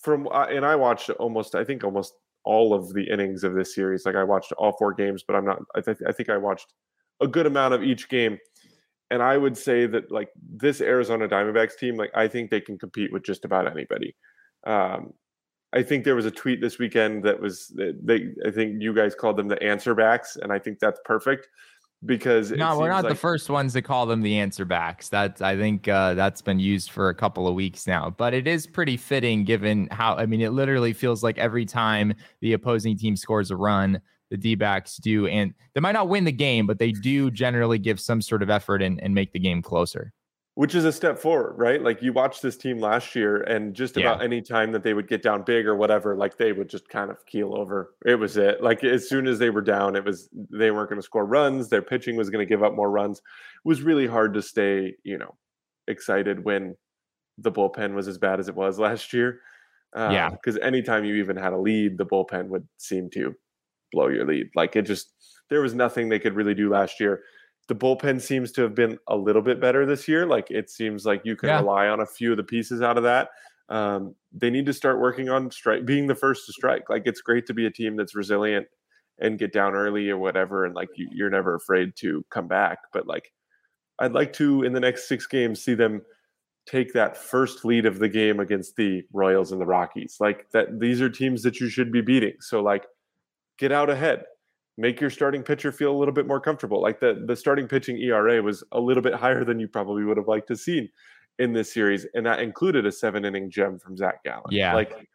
from 0.00 0.26
and 0.32 0.64
i 0.64 0.74
watched 0.74 1.10
almost 1.10 1.54
i 1.54 1.64
think 1.64 1.84
almost 1.84 2.14
all 2.44 2.74
of 2.74 2.92
the 2.92 3.08
innings 3.08 3.44
of 3.44 3.54
this 3.54 3.74
series. 3.74 4.04
Like 4.04 4.16
I 4.16 4.24
watched 4.24 4.52
all 4.52 4.72
four 4.72 4.92
games, 4.92 5.22
but 5.26 5.36
I'm 5.36 5.44
not. 5.44 5.58
I, 5.74 5.80
th- 5.80 5.98
I 6.06 6.12
think 6.12 6.28
I 6.28 6.36
watched 6.36 6.72
a 7.20 7.28
good 7.28 7.46
amount 7.46 7.74
of 7.74 7.82
each 7.82 8.08
game, 8.08 8.38
and 9.12 9.22
I 9.22 9.36
would 9.36 9.58
say 9.58 9.86
that 9.86 10.10
like 10.10 10.30
this 10.56 10.80
Arizona 10.80 11.28
Diamondbacks 11.28 11.76
team, 11.76 11.96
like 11.96 12.10
I 12.14 12.26
think 12.26 12.50
they 12.50 12.62
can 12.62 12.78
compete 12.78 13.12
with 13.12 13.22
just 13.22 13.44
about 13.44 13.70
anybody. 13.70 14.16
Um, 14.66 15.12
I 15.74 15.82
think 15.82 16.04
there 16.04 16.16
was 16.16 16.24
a 16.24 16.30
tweet 16.30 16.62
this 16.62 16.78
weekend 16.78 17.22
that 17.24 17.38
was 17.38 17.70
they. 17.76 18.30
I 18.46 18.50
think 18.50 18.80
you 18.80 18.94
guys 18.94 19.14
called 19.14 19.36
them 19.36 19.48
the 19.48 19.62
answer 19.62 19.94
backs, 19.94 20.38
and 20.40 20.50
I 20.50 20.58
think 20.58 20.78
that's 20.78 20.98
perfect 21.04 21.48
because 22.06 22.52
no, 22.52 22.78
we're 22.78 22.88
not 22.88 23.04
like, 23.04 23.12
the 23.12 23.18
first 23.18 23.50
ones 23.50 23.74
to 23.74 23.82
call 23.82 24.06
them 24.06 24.22
the 24.22 24.38
answer 24.38 24.64
backs. 24.64 25.10
That 25.10 25.42
I 25.42 25.58
think 25.58 25.88
uh, 25.88 26.14
that's 26.14 26.40
been 26.40 26.58
used 26.58 26.90
for 26.90 27.10
a 27.10 27.14
couple 27.14 27.46
of 27.46 27.54
weeks 27.54 27.86
now, 27.86 28.14
but 28.16 28.32
it 28.32 28.46
is 28.46 28.66
pretty 28.66 28.96
fitting 28.96 29.44
given 29.44 29.88
how 29.90 30.14
I 30.14 30.24
mean 30.24 30.40
it 30.40 30.52
literally 30.52 30.94
feels 30.94 31.22
like 31.22 31.36
every 31.36 31.66
time 31.66 32.14
the 32.40 32.54
opposing 32.54 32.96
team 32.96 33.14
scores 33.16 33.50
a 33.50 33.56
run, 33.56 34.00
the 34.32 34.38
D 34.38 34.56
backs 34.56 34.96
do, 34.96 35.28
and 35.28 35.54
they 35.74 35.80
might 35.80 35.92
not 35.92 36.08
win 36.08 36.24
the 36.24 36.32
game, 36.32 36.66
but 36.66 36.78
they 36.78 36.90
do 36.90 37.30
generally 37.30 37.78
give 37.78 38.00
some 38.00 38.20
sort 38.20 38.42
of 38.42 38.50
effort 38.50 38.82
and, 38.82 39.00
and 39.00 39.14
make 39.14 39.32
the 39.32 39.38
game 39.38 39.62
closer 39.62 40.12
which 40.54 40.74
is 40.74 40.84
a 40.84 40.92
step 40.92 41.18
forward, 41.18 41.54
right? 41.56 41.80
Like 41.80 42.02
you 42.02 42.12
watched 42.12 42.42
this 42.42 42.58
team 42.58 42.78
last 42.78 43.14
year, 43.14 43.40
and 43.42 43.74
just 43.74 43.96
about 43.96 44.18
yeah. 44.18 44.24
any 44.24 44.42
time 44.42 44.72
that 44.72 44.82
they 44.82 44.92
would 44.92 45.08
get 45.08 45.22
down 45.22 45.44
big 45.44 45.66
or 45.66 45.76
whatever, 45.76 46.14
like 46.14 46.36
they 46.36 46.52
would 46.52 46.68
just 46.68 46.88
kind 46.90 47.10
of 47.10 47.24
keel 47.24 47.56
over. 47.56 47.94
It 48.04 48.16
was 48.16 48.36
it. 48.36 48.62
Like 48.62 48.84
as 48.84 49.08
soon 49.08 49.26
as 49.26 49.38
they 49.38 49.48
were 49.48 49.62
down, 49.62 49.96
it 49.96 50.04
was 50.04 50.28
they 50.32 50.70
weren't 50.70 50.90
going 50.90 51.00
to 51.00 51.04
score 51.04 51.24
runs. 51.24 51.68
Their 51.70 51.80
pitching 51.80 52.16
was 52.16 52.28
going 52.28 52.46
to 52.46 52.48
give 52.48 52.62
up 52.62 52.74
more 52.74 52.90
runs. 52.90 53.18
It 53.18 53.68
was 53.68 53.82
really 53.82 54.06
hard 54.06 54.34
to 54.34 54.42
stay, 54.42 54.94
you 55.04 55.16
know, 55.16 55.36
excited 55.88 56.44
when 56.44 56.76
the 57.38 57.52
bullpen 57.52 57.94
was 57.94 58.06
as 58.06 58.18
bad 58.18 58.38
as 58.38 58.48
it 58.48 58.54
was 58.54 58.78
last 58.78 59.14
year. 59.14 59.40
Uh, 59.96 60.10
yeah, 60.12 60.28
because 60.30 60.58
anytime 60.58 61.04
you 61.04 61.14
even 61.16 61.36
had 61.36 61.54
a 61.54 61.58
lead, 61.58 61.96
the 61.96 62.06
bullpen 62.06 62.48
would 62.48 62.68
seem 62.76 63.08
to 63.10 63.34
blow 63.92 64.08
your 64.08 64.26
lead. 64.26 64.48
Like 64.54 64.76
it 64.76 64.82
just 64.82 65.12
there 65.50 65.60
was 65.60 65.74
nothing 65.74 66.08
they 66.08 66.18
could 66.18 66.34
really 66.34 66.54
do 66.54 66.70
last 66.70 66.98
year 66.98 67.22
the 67.68 67.74
bullpen 67.74 68.20
seems 68.20 68.52
to 68.52 68.62
have 68.62 68.74
been 68.74 68.98
a 69.08 69.16
little 69.16 69.42
bit 69.42 69.60
better 69.60 69.86
this 69.86 70.08
year. 70.08 70.26
Like 70.26 70.50
it 70.50 70.70
seems 70.70 71.06
like 71.06 71.22
you 71.24 71.36
can 71.36 71.48
yeah. 71.48 71.60
rely 71.60 71.88
on 71.88 72.00
a 72.00 72.06
few 72.06 72.32
of 72.32 72.36
the 72.36 72.42
pieces 72.42 72.82
out 72.82 72.96
of 72.96 73.04
that. 73.04 73.28
Um, 73.68 74.14
they 74.32 74.50
need 74.50 74.66
to 74.66 74.72
start 74.72 75.00
working 75.00 75.28
on 75.28 75.50
strike, 75.50 75.86
being 75.86 76.06
the 76.06 76.14
first 76.14 76.46
to 76.46 76.52
strike. 76.52 76.90
Like 76.90 77.02
it's 77.06 77.20
great 77.20 77.46
to 77.46 77.54
be 77.54 77.66
a 77.66 77.70
team 77.70 77.96
that's 77.96 78.14
resilient 78.14 78.66
and 79.20 79.38
get 79.38 79.52
down 79.52 79.74
early 79.74 80.10
or 80.10 80.18
whatever, 80.18 80.64
and 80.64 80.74
like 80.74 80.88
you, 80.96 81.08
you're 81.12 81.30
never 81.30 81.54
afraid 81.54 81.94
to 81.96 82.24
come 82.30 82.48
back. 82.48 82.78
But 82.92 83.06
like, 83.06 83.32
I'd 83.98 84.12
like 84.12 84.32
to 84.34 84.64
in 84.64 84.72
the 84.72 84.80
next 84.80 85.06
six 85.06 85.26
games 85.26 85.62
see 85.62 85.74
them 85.74 86.02
take 86.66 86.92
that 86.92 87.16
first 87.16 87.64
lead 87.64 87.86
of 87.86 87.98
the 87.98 88.08
game 88.08 88.40
against 88.40 88.76
the 88.76 89.02
Royals 89.12 89.52
and 89.52 89.60
the 89.60 89.66
Rockies. 89.66 90.16
Like 90.18 90.46
that, 90.52 90.80
these 90.80 91.00
are 91.00 91.08
teams 91.08 91.42
that 91.42 91.60
you 91.60 91.68
should 91.68 91.92
be 91.92 92.00
beating. 92.00 92.34
So 92.40 92.60
like, 92.62 92.84
get 93.58 93.72
out 93.72 93.90
ahead 93.90 94.24
make 94.78 95.00
your 95.00 95.10
starting 95.10 95.42
pitcher 95.42 95.70
feel 95.72 95.92
a 95.92 95.98
little 95.98 96.14
bit 96.14 96.26
more 96.26 96.40
comfortable. 96.40 96.80
Like 96.80 97.00
the 97.00 97.22
the 97.26 97.36
starting 97.36 97.68
pitching 97.68 97.98
ERA 97.98 98.42
was 98.42 98.64
a 98.72 98.80
little 98.80 99.02
bit 99.02 99.14
higher 99.24 99.44
than 99.44 99.58
you 99.58 99.68
probably 99.68 100.04
would 100.04 100.16
have 100.16 100.28
liked 100.28 100.48
to 100.48 100.56
see 100.56 100.90
in 101.38 101.52
this 101.52 101.72
series, 101.72 102.06
and 102.14 102.26
that 102.26 102.40
included 102.40 102.86
a 102.86 102.92
seven 102.92 103.24
inning 103.24 103.50
gem 103.50 103.78
from 103.78 103.96
Zac 103.96 104.22
Gallen. 104.24 104.44
Yeah, 104.50 104.74
like 104.74 105.08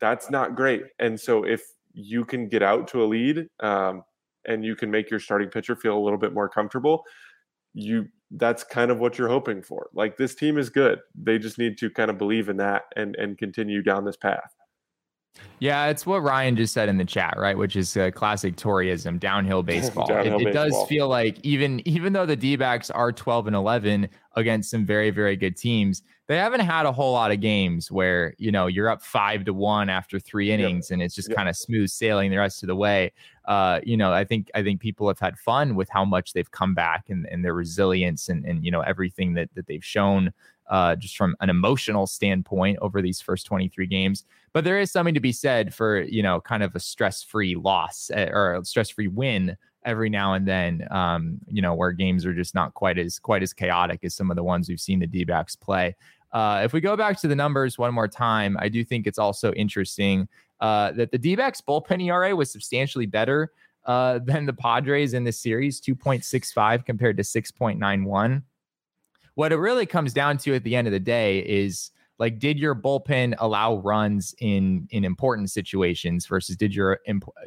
that's 0.00 0.30
not 0.30 0.56
great. 0.56 0.84
And 0.98 1.20
so 1.20 1.44
if 1.44 1.62
you 1.92 2.24
can 2.24 2.48
get 2.48 2.62
out 2.62 2.88
to 2.88 3.04
a 3.04 3.06
lead 3.06 3.46
um, 3.60 4.02
and 4.46 4.64
you 4.64 4.74
can 4.74 4.90
make 4.90 5.10
your 5.10 5.20
starting 5.20 5.50
pitcher 5.50 5.76
feel 5.76 5.96
a 5.96 6.00
little 6.00 6.18
bit 6.18 6.32
more 6.32 6.48
comfortable, 6.48 7.04
you 7.74 8.06
that's 8.36 8.64
kind 8.64 8.90
of 8.90 8.98
what 8.98 9.18
you're 9.18 9.28
hoping 9.28 9.62
for. 9.62 9.90
Like 9.92 10.16
this 10.16 10.34
team 10.34 10.56
is 10.56 10.70
good. 10.70 11.00
They 11.14 11.38
just 11.38 11.58
need 11.58 11.76
to 11.78 11.90
kind 11.90 12.10
of 12.10 12.16
believe 12.16 12.48
in 12.48 12.56
that 12.58 12.84
and 12.96 13.14
and 13.16 13.36
continue 13.36 13.82
down 13.82 14.04
this 14.04 14.16
path. 14.16 14.54
Yeah, 15.60 15.86
it's 15.86 16.04
what 16.04 16.22
Ryan 16.22 16.56
just 16.56 16.74
said 16.74 16.88
in 16.88 16.96
the 16.96 17.04
chat, 17.04 17.34
right? 17.38 17.56
Which 17.56 17.76
is 17.76 17.96
a 17.96 18.10
classic 18.10 18.56
Toreyism, 18.56 19.20
downhill 19.20 19.62
baseball. 19.62 20.06
downhill 20.06 20.40
it, 20.40 20.42
it 20.42 20.44
baseball. 20.46 20.80
does 20.80 20.88
feel 20.88 21.08
like 21.08 21.38
even 21.44 21.86
even 21.86 22.12
though 22.12 22.26
the 22.26 22.36
D-backs 22.36 22.90
are 22.90 23.12
12 23.12 23.46
and 23.46 23.56
11 23.56 24.08
against 24.34 24.70
some 24.70 24.84
very 24.84 25.10
very 25.10 25.36
good 25.36 25.56
teams, 25.56 26.02
they 26.26 26.36
haven't 26.36 26.60
had 26.60 26.86
a 26.86 26.92
whole 26.92 27.12
lot 27.12 27.30
of 27.30 27.40
games 27.40 27.92
where 27.92 28.34
you 28.38 28.50
know 28.50 28.66
you're 28.66 28.88
up 28.88 29.02
five 29.02 29.44
to 29.44 29.54
one 29.54 29.88
after 29.88 30.18
three 30.18 30.50
innings 30.50 30.88
yep. 30.90 30.96
and 30.96 31.02
it's 31.02 31.14
just 31.14 31.32
kind 31.32 31.48
of 31.48 31.56
smooth 31.56 31.88
sailing 31.88 32.30
the 32.30 32.38
rest 32.38 32.62
of 32.62 32.66
the 32.66 32.76
way. 32.76 33.12
Uh, 33.44 33.80
you 33.84 33.96
know, 33.96 34.12
I 34.12 34.24
think 34.24 34.50
I 34.54 34.62
think 34.62 34.80
people 34.80 35.06
have 35.08 35.18
had 35.18 35.38
fun 35.38 35.76
with 35.76 35.88
how 35.90 36.04
much 36.04 36.32
they've 36.32 36.50
come 36.50 36.74
back 36.74 37.08
and, 37.08 37.26
and 37.30 37.44
their 37.44 37.54
resilience 37.54 38.28
and 38.28 38.44
and 38.44 38.64
you 38.64 38.70
know 38.70 38.80
everything 38.80 39.34
that 39.34 39.48
that 39.54 39.66
they've 39.66 39.84
shown 39.84 40.32
uh, 40.68 40.96
just 40.96 41.16
from 41.16 41.36
an 41.40 41.50
emotional 41.50 42.06
standpoint 42.06 42.78
over 42.80 43.02
these 43.02 43.20
first 43.20 43.46
23 43.46 43.86
games. 43.86 44.24
But 44.52 44.64
there 44.64 44.78
is 44.78 44.90
something 44.90 45.14
to 45.14 45.20
be 45.20 45.32
said 45.32 45.74
for, 45.74 46.02
you 46.02 46.22
know, 46.22 46.40
kind 46.40 46.62
of 46.62 46.74
a 46.74 46.80
stress 46.80 47.22
free 47.22 47.54
loss 47.54 48.10
eh, 48.12 48.28
or 48.30 48.54
a 48.54 48.64
stress 48.64 48.90
free 48.90 49.08
win 49.08 49.56
every 49.84 50.08
now 50.08 50.34
and 50.34 50.46
then, 50.46 50.86
um, 50.90 51.38
you 51.48 51.60
know, 51.60 51.74
where 51.74 51.92
games 51.92 52.24
are 52.24 52.34
just 52.34 52.54
not 52.54 52.74
quite 52.74 52.98
as 52.98 53.18
quite 53.18 53.42
as 53.42 53.52
chaotic 53.52 54.00
as 54.04 54.14
some 54.14 54.30
of 54.30 54.36
the 54.36 54.44
ones 54.44 54.68
we've 54.68 54.80
seen 54.80 55.00
the 55.00 55.06
D 55.06 55.24
backs 55.24 55.56
play. 55.56 55.96
Uh, 56.32 56.62
if 56.64 56.72
we 56.72 56.80
go 56.80 56.96
back 56.96 57.18
to 57.20 57.28
the 57.28 57.36
numbers 57.36 57.78
one 57.78 57.92
more 57.92 58.08
time, 58.08 58.56
I 58.60 58.68
do 58.68 58.84
think 58.84 59.06
it's 59.06 59.18
also 59.18 59.52
interesting 59.52 60.28
uh, 60.60 60.92
that 60.92 61.10
the 61.10 61.18
D 61.18 61.34
backs 61.34 61.60
bullpen 61.60 62.02
ERA 62.02 62.34
was 62.34 62.50
substantially 62.50 63.06
better 63.06 63.50
uh, 63.84 64.20
than 64.20 64.46
the 64.46 64.52
Padres 64.52 65.14
in 65.14 65.24
this 65.24 65.40
series 65.40 65.80
2.65 65.80 66.84
compared 66.84 67.16
to 67.16 67.22
6.91 67.22 68.42
what 69.34 69.52
it 69.52 69.56
really 69.56 69.86
comes 69.86 70.12
down 70.12 70.38
to 70.38 70.54
at 70.54 70.64
the 70.64 70.76
end 70.76 70.86
of 70.86 70.92
the 70.92 71.00
day 71.00 71.40
is 71.40 71.90
like 72.18 72.38
did 72.38 72.58
your 72.58 72.74
bullpen 72.74 73.34
allow 73.38 73.76
runs 73.76 74.34
in 74.38 74.86
in 74.90 75.04
important 75.04 75.50
situations 75.50 76.26
versus 76.26 76.56
did 76.56 76.74
your 76.74 77.00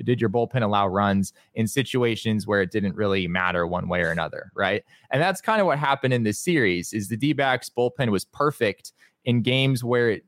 did 0.03 0.19
your 0.19 0.29
bullpen 0.29 0.63
allow 0.63 0.87
runs 0.87 1.33
in 1.53 1.67
situations 1.67 2.45
where 2.45 2.61
it 2.61 2.71
didn't 2.71 2.95
really 2.95 3.27
matter 3.27 3.65
one 3.65 3.87
way 3.87 4.01
or 4.01 4.09
another 4.09 4.51
right? 4.55 4.83
And 5.11 5.21
that's 5.21 5.41
kind 5.41 5.61
of 5.61 5.67
what 5.67 5.79
happened 5.79 6.13
in 6.13 6.23
this 6.23 6.39
series 6.39 6.93
is 6.93 7.07
the 7.07 7.17
d-backs 7.17 7.69
bullpen 7.69 8.09
was 8.09 8.25
perfect 8.25 8.91
in 9.23 9.41
games 9.41 9.83
where 9.83 10.09
it 10.09 10.25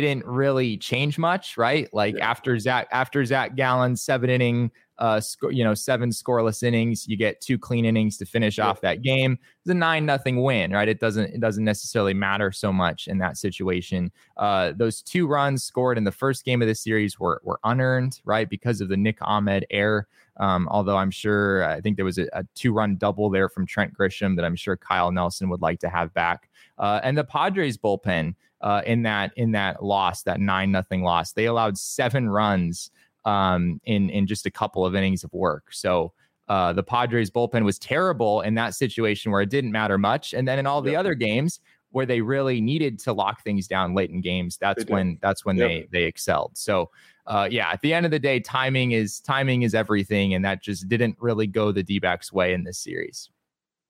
didn't 0.00 0.24
really 0.24 0.76
change 0.76 1.18
much 1.18 1.56
right 1.56 1.92
like 1.92 2.16
yeah. 2.16 2.30
after 2.30 2.58
zac 2.58 2.88
after 2.92 3.24
zac 3.24 3.54
gallen's 3.54 4.02
seven 4.02 4.30
inning 4.30 4.70
uh, 5.02 5.20
you 5.50 5.64
know, 5.64 5.74
seven 5.74 6.10
scoreless 6.10 6.62
innings. 6.62 7.08
You 7.08 7.16
get 7.16 7.40
two 7.40 7.58
clean 7.58 7.84
innings 7.84 8.18
to 8.18 8.24
finish 8.24 8.58
yeah. 8.58 8.68
off 8.68 8.80
that 8.82 9.02
game. 9.02 9.36
It's 9.60 9.70
a 9.70 9.74
nine 9.74 10.06
nothing 10.06 10.42
win, 10.42 10.70
right? 10.70 10.88
It 10.88 11.00
doesn't 11.00 11.34
it 11.34 11.40
doesn't 11.40 11.64
necessarily 11.64 12.14
matter 12.14 12.52
so 12.52 12.72
much 12.72 13.08
in 13.08 13.18
that 13.18 13.36
situation. 13.36 14.12
Uh, 14.36 14.72
those 14.76 15.02
two 15.02 15.26
runs 15.26 15.64
scored 15.64 15.98
in 15.98 16.04
the 16.04 16.12
first 16.12 16.44
game 16.44 16.62
of 16.62 16.68
the 16.68 16.74
series 16.76 17.18
were 17.18 17.40
were 17.42 17.58
unearned, 17.64 18.20
right, 18.24 18.48
because 18.48 18.80
of 18.80 18.88
the 18.88 18.96
Nick 18.96 19.18
Ahmed 19.22 19.66
error. 19.70 20.06
Um, 20.36 20.68
although 20.70 20.96
I'm 20.96 21.10
sure 21.10 21.64
I 21.64 21.80
think 21.80 21.96
there 21.96 22.04
was 22.04 22.18
a, 22.18 22.28
a 22.32 22.44
two 22.54 22.72
run 22.72 22.96
double 22.96 23.28
there 23.28 23.48
from 23.48 23.66
Trent 23.66 23.92
Grisham 23.98 24.36
that 24.36 24.44
I'm 24.44 24.56
sure 24.56 24.76
Kyle 24.76 25.10
Nelson 25.10 25.48
would 25.48 25.62
like 25.62 25.80
to 25.80 25.88
have 25.88 26.14
back. 26.14 26.48
Uh, 26.78 27.00
and 27.02 27.18
the 27.18 27.24
Padres 27.24 27.76
bullpen 27.76 28.36
uh, 28.62 28.82
in 28.86 29.02
that 29.02 29.32
in 29.36 29.52
that 29.52 29.82
loss, 29.82 30.22
that 30.22 30.40
nine 30.40 30.70
nothing 30.70 31.02
loss, 31.02 31.32
they 31.32 31.46
allowed 31.46 31.76
seven 31.76 32.28
runs 32.28 32.90
um, 33.24 33.80
in 33.84 34.10
in 34.10 34.26
just 34.26 34.46
a 34.46 34.50
couple 34.50 34.86
of 34.86 34.94
innings 34.94 35.24
of 35.24 35.32
work. 35.32 35.72
So 35.72 36.12
uh, 36.48 36.72
the 36.72 36.82
Padres 36.82 37.30
bullpen 37.30 37.64
was 37.64 37.78
terrible 37.78 38.40
in 38.42 38.54
that 38.54 38.74
situation 38.74 39.32
where 39.32 39.40
it 39.40 39.50
didn't 39.50 39.72
matter 39.72 39.98
much, 39.98 40.32
and 40.32 40.46
then 40.46 40.58
in 40.58 40.66
all 40.66 40.82
the 40.82 40.96
other 40.96 41.14
games 41.14 41.60
where 41.90 42.06
they 42.06 42.22
really 42.22 42.60
needed 42.60 42.98
to 42.98 43.12
lock 43.12 43.44
things 43.44 43.66
down 43.66 43.94
late 43.94 44.10
in 44.10 44.20
games, 44.20 44.56
that's 44.56 44.84
when 44.86 45.18
that's 45.20 45.44
when 45.44 45.56
yep. 45.56 45.68
they 45.68 45.88
they 45.92 46.04
excelled. 46.04 46.52
So 46.54 46.90
uh, 47.26 47.48
yeah, 47.50 47.70
at 47.70 47.80
the 47.82 47.94
end 47.94 48.04
of 48.06 48.10
the 48.10 48.18
day, 48.18 48.40
timing 48.40 48.92
is 48.92 49.20
timing 49.20 49.62
is 49.62 49.74
everything, 49.74 50.34
and 50.34 50.44
that 50.44 50.62
just 50.62 50.88
didn't 50.88 51.16
really 51.20 51.46
go 51.46 51.72
the 51.72 51.82
D 51.82 51.98
backs 51.98 52.32
way 52.32 52.52
in 52.52 52.64
this 52.64 52.78
series. 52.78 53.30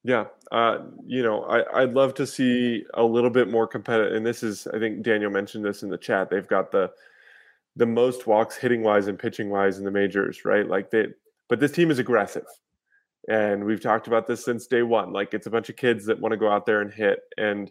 Yeah, 0.04 0.26
uh, 0.50 0.78
you 1.06 1.22
know, 1.22 1.44
I, 1.44 1.82
I'd 1.82 1.92
love 1.92 2.14
to 2.14 2.26
see 2.26 2.84
a 2.94 3.04
little 3.04 3.30
bit 3.30 3.48
more 3.48 3.68
competitive. 3.68 4.14
And 4.14 4.26
this 4.26 4.42
is, 4.42 4.66
I 4.66 4.78
think 4.80 5.02
Daniel 5.02 5.30
mentioned 5.30 5.64
this 5.64 5.84
in 5.84 5.90
the 5.90 5.98
chat. 5.98 6.28
They've 6.28 6.46
got 6.46 6.72
the 6.72 6.90
the 7.76 7.86
most 7.86 8.26
walks 8.26 8.56
hitting 8.56 8.82
wise 8.82 9.06
and 9.06 9.18
pitching 9.18 9.48
wise 9.48 9.78
in 9.78 9.84
the 9.84 9.90
majors, 9.90 10.44
right? 10.44 10.66
Like 10.68 10.90
they, 10.90 11.06
but 11.48 11.58
this 11.60 11.72
team 11.72 11.90
is 11.90 11.98
aggressive, 12.00 12.44
and 13.28 13.64
we've 13.64 13.80
talked 13.80 14.08
about 14.08 14.26
this 14.26 14.44
since 14.44 14.66
day 14.66 14.82
one. 14.82 15.12
Like 15.12 15.34
it's 15.34 15.46
a 15.46 15.50
bunch 15.50 15.68
of 15.68 15.76
kids 15.76 16.04
that 16.06 16.20
want 16.20 16.32
to 16.32 16.36
go 16.38 16.50
out 16.50 16.66
there 16.66 16.80
and 16.80 16.92
hit, 16.92 17.20
and 17.38 17.70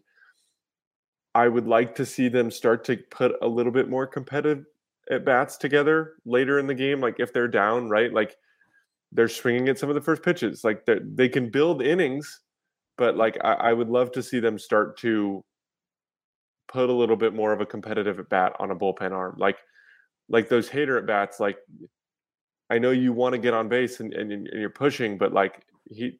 I 1.35 1.47
would 1.49 1.67
like 1.67 1.95
to 1.95 2.05
see 2.05 2.29
them 2.29 2.49
start 2.49 2.83
to 2.85 2.97
put 2.97 3.33
a 3.41 3.47
little 3.47 3.71
bit 3.71 3.89
more 3.89 4.07
competitive 4.07 4.65
at 5.09 5.25
bats 5.25 5.57
together 5.57 6.13
later 6.25 6.59
in 6.59 6.67
the 6.67 6.75
game. 6.75 7.01
Like 7.01 7.19
if 7.19 7.33
they're 7.33 7.47
down, 7.47 7.89
right? 7.89 8.11
Like 8.13 8.37
they're 9.11 9.27
swinging 9.27 9.67
at 9.69 9.77
some 9.77 9.89
of 9.89 9.95
the 9.95 10.01
first 10.01 10.23
pitches. 10.23 10.63
Like 10.63 10.85
they 10.85 10.99
they 11.03 11.29
can 11.29 11.49
build 11.49 11.81
innings, 11.81 12.41
but 12.97 13.17
like 13.17 13.37
I, 13.43 13.53
I, 13.53 13.73
would 13.73 13.89
love 13.89 14.11
to 14.13 14.23
see 14.23 14.39
them 14.39 14.57
start 14.57 14.97
to 14.99 15.43
put 16.67 16.89
a 16.89 16.93
little 16.93 17.17
bit 17.17 17.33
more 17.33 17.51
of 17.51 17.61
a 17.61 17.65
competitive 17.65 18.19
at 18.19 18.29
bat 18.29 18.53
on 18.59 18.71
a 18.71 18.75
bullpen 18.75 19.11
arm. 19.11 19.35
Like 19.37 19.57
like 20.29 20.49
those 20.49 20.69
Hader 20.69 20.97
at 20.97 21.05
bats. 21.05 21.39
Like 21.39 21.57
I 22.69 22.79
know 22.79 22.91
you 22.91 23.11
want 23.11 23.33
to 23.33 23.39
get 23.39 23.53
on 23.53 23.67
base 23.67 23.99
and, 23.99 24.13
and, 24.13 24.31
and 24.31 24.47
you're 24.53 24.69
pushing, 24.69 25.17
but 25.17 25.33
like 25.33 25.61
he 25.89 26.19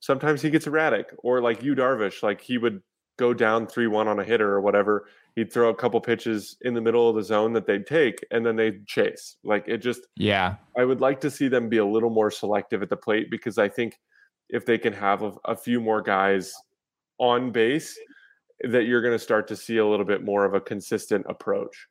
sometimes 0.00 0.42
he 0.42 0.50
gets 0.50 0.66
erratic. 0.66 1.06
Or 1.18 1.40
like 1.40 1.62
Yu 1.62 1.74
Darvish, 1.74 2.22
like 2.22 2.40
he 2.40 2.58
would 2.58 2.82
go 3.16 3.32
down 3.34 3.66
three 3.66 3.86
one 3.86 4.08
on 4.08 4.20
a 4.20 4.24
hitter 4.24 4.52
or 4.52 4.60
whatever 4.60 5.06
he'd 5.36 5.52
throw 5.52 5.68
a 5.68 5.74
couple 5.74 6.00
pitches 6.00 6.56
in 6.62 6.74
the 6.74 6.80
middle 6.80 7.08
of 7.08 7.14
the 7.14 7.22
zone 7.22 7.52
that 7.52 7.66
they'd 7.66 7.86
take 7.86 8.24
and 8.30 8.44
then 8.44 8.56
they'd 8.56 8.86
chase. 8.86 9.36
Like 9.44 9.64
it 9.68 9.78
just 9.78 10.00
yeah. 10.16 10.56
I 10.76 10.84
would 10.84 11.00
like 11.00 11.20
to 11.20 11.30
see 11.30 11.48
them 11.48 11.68
be 11.68 11.76
a 11.76 11.84
little 11.84 12.10
more 12.10 12.30
selective 12.30 12.82
at 12.82 12.88
the 12.88 12.96
plate 12.96 13.30
because 13.30 13.58
I 13.58 13.68
think 13.68 14.00
if 14.48 14.64
they 14.64 14.78
can 14.78 14.94
have 14.94 15.22
a, 15.22 15.32
a 15.44 15.56
few 15.56 15.78
more 15.78 16.00
guys 16.00 16.54
on 17.18 17.52
base 17.52 17.98
that 18.62 18.84
you're 18.84 19.02
going 19.02 19.14
to 19.14 19.18
start 19.18 19.46
to 19.48 19.56
see 19.56 19.76
a 19.76 19.86
little 19.86 20.06
bit 20.06 20.24
more 20.24 20.44
of 20.44 20.54
a 20.54 20.60
consistent 20.60 21.26
approach. 21.28 21.86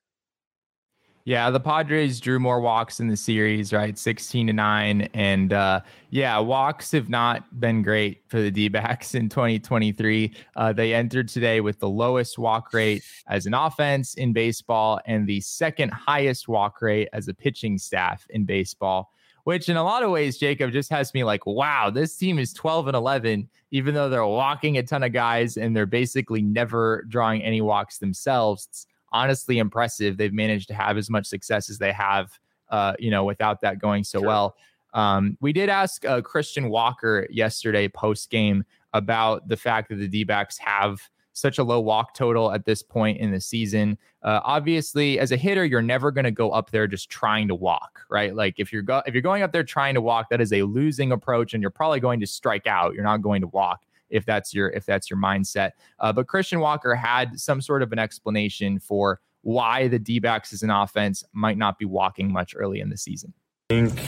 Yeah, 1.28 1.50
the 1.50 1.60
Padres 1.60 2.20
drew 2.20 2.40
more 2.40 2.62
walks 2.62 3.00
in 3.00 3.08
the 3.08 3.18
series, 3.18 3.74
right? 3.74 3.98
16 3.98 4.46
to 4.46 4.54
9. 4.54 5.10
And 5.16 5.54
uh, 5.54 5.82
yeah, 6.12 6.38
walks 6.38 6.92
have 6.92 7.10
not 7.10 7.60
been 7.60 7.82
great 7.82 8.22
for 8.28 8.40
the 8.40 8.52
D 8.52 8.68
backs 8.68 9.16
in 9.16 9.28
2023. 9.28 10.32
Uh, 10.56 10.72
they 10.72 10.94
entered 10.94 11.28
today 11.28 11.62
with 11.62 11.80
the 11.80 11.90
lowest 11.90 12.38
walk 12.38 12.74
rate 12.74 13.04
as 13.28 13.48
an 13.48 13.56
offense 13.56 14.14
in 14.14 14.34
baseball 14.34 15.00
and 15.08 15.26
the 15.26 15.42
second 15.42 15.92
highest 15.92 16.48
walk 16.48 16.80
rate 16.84 17.10
as 17.12 17.28
a 17.28 17.34
pitching 17.34 17.80
staff 17.80 18.28
in 18.30 18.46
baseball, 18.46 19.12
which 19.46 19.68
in 19.68 19.78
a 19.78 19.84
lot 19.84 20.04
of 20.04 20.12
ways, 20.12 20.38
Jacob 20.38 20.72
just 20.72 20.92
has 20.92 21.12
me 21.16 21.24
like, 21.24 21.48
wow, 21.48 21.90
this 21.90 22.16
team 22.16 22.38
is 22.38 22.54
12 22.54 22.90
and 22.90 22.96
11, 22.96 23.50
even 23.72 23.96
though 23.96 24.10
they're 24.10 24.28
walking 24.28 24.78
a 24.78 24.84
ton 24.84 25.02
of 25.02 25.12
guys 25.12 25.58
and 25.58 25.76
they're 25.76 25.88
basically 25.88 26.44
never 26.44 27.04
drawing 27.08 27.42
any 27.42 27.62
walks 27.62 27.98
themselves. 27.98 28.86
Honestly 29.16 29.60
impressive. 29.60 30.18
They've 30.18 30.34
managed 30.34 30.68
to 30.68 30.74
have 30.74 30.98
as 30.98 31.10
much 31.10 31.26
success 31.26 31.70
as 31.70 31.78
they 31.78 31.94
have, 31.94 32.38
uh, 32.70 32.94
you 33.00 33.10
know, 33.10 33.24
without 33.24 33.62
that 33.62 33.80
going 33.80 34.04
so 34.04 34.20
sure. 34.20 34.28
well. 34.28 34.56
Um, 34.94 35.38
we 35.40 35.54
did 35.54 35.70
ask 35.70 36.06
uh, 36.06 36.22
Christian 36.22 36.70
Walker 36.70 37.28
yesterday 37.30 37.88
post 37.88 38.30
game 38.30 38.64
about 38.94 39.48
the 39.48 39.58
fact 39.58 39.90
that 39.90 39.96
the 39.96 40.08
D 40.08 40.24
backs 40.24 40.58
have 40.58 41.00
such 41.32 41.58
a 41.58 41.64
low 41.64 41.82
walk 41.82 42.14
total 42.14 42.52
at 42.52 42.66
this 42.66 42.82
point 42.82 43.20
in 43.20 43.30
the 43.32 43.42
season. 43.42 43.98
Uh, 44.24 44.40
obviously, 44.44 45.20
as 45.20 45.34
a 45.34 45.38
hitter, 45.38 45.66
you're 45.66 45.82
never 45.82 46.12
going 46.12 46.24
to 46.24 46.32
go 46.32 46.50
up 46.52 46.72
there 46.72 46.88
just 46.88 47.10
trying 47.10 47.48
to 47.50 47.56
walk, 47.56 48.06
right? 48.10 48.34
Like 48.36 48.56
if 48.58 48.72
you're 48.72 48.82
go- 48.82 49.04
if 49.06 49.14
you're 49.14 49.22
going 49.22 49.44
up 49.44 49.52
there 49.52 49.64
trying 49.64 49.96
to 49.96 50.02
walk, 50.02 50.30
that 50.30 50.42
is 50.42 50.54
a 50.54 50.64
losing 50.64 51.12
approach, 51.12 51.54
and 51.54 51.62
you're 51.62 51.72
probably 51.72 52.00
going 52.00 52.20
to 52.22 52.28
strike 52.28 52.68
out. 52.68 52.94
You're 52.94 53.04
not 53.04 53.22
going 53.22 53.42
to 53.42 53.48
walk 53.48 53.82
if 54.10 54.26
that's 54.26 54.54
your 54.54 54.70
if 54.70 54.86
that's 54.86 55.10
your 55.10 55.20
mindset. 55.20 55.72
Uh, 56.00 56.14
but 56.14 56.28
Christian 56.28 56.60
Walker 56.60 56.96
had 56.96 57.40
some 57.40 57.62
sort 57.62 57.82
of 57.82 57.92
an 57.92 58.00
explanation 58.00 58.80
for 58.80 59.20
why 59.42 59.88
the 59.88 60.00
D 60.00 60.20
backs 60.20 60.54
as 60.54 60.64
an 60.64 60.72
offense 60.72 61.24
might 61.34 61.58
not 61.58 61.78
be 61.78 61.86
walking 61.86 62.32
much 62.32 62.56
early 62.58 62.80
in 62.80 62.90
the 62.90 62.98
season. 62.98 63.34
I 63.70 63.76
think 63.76 64.00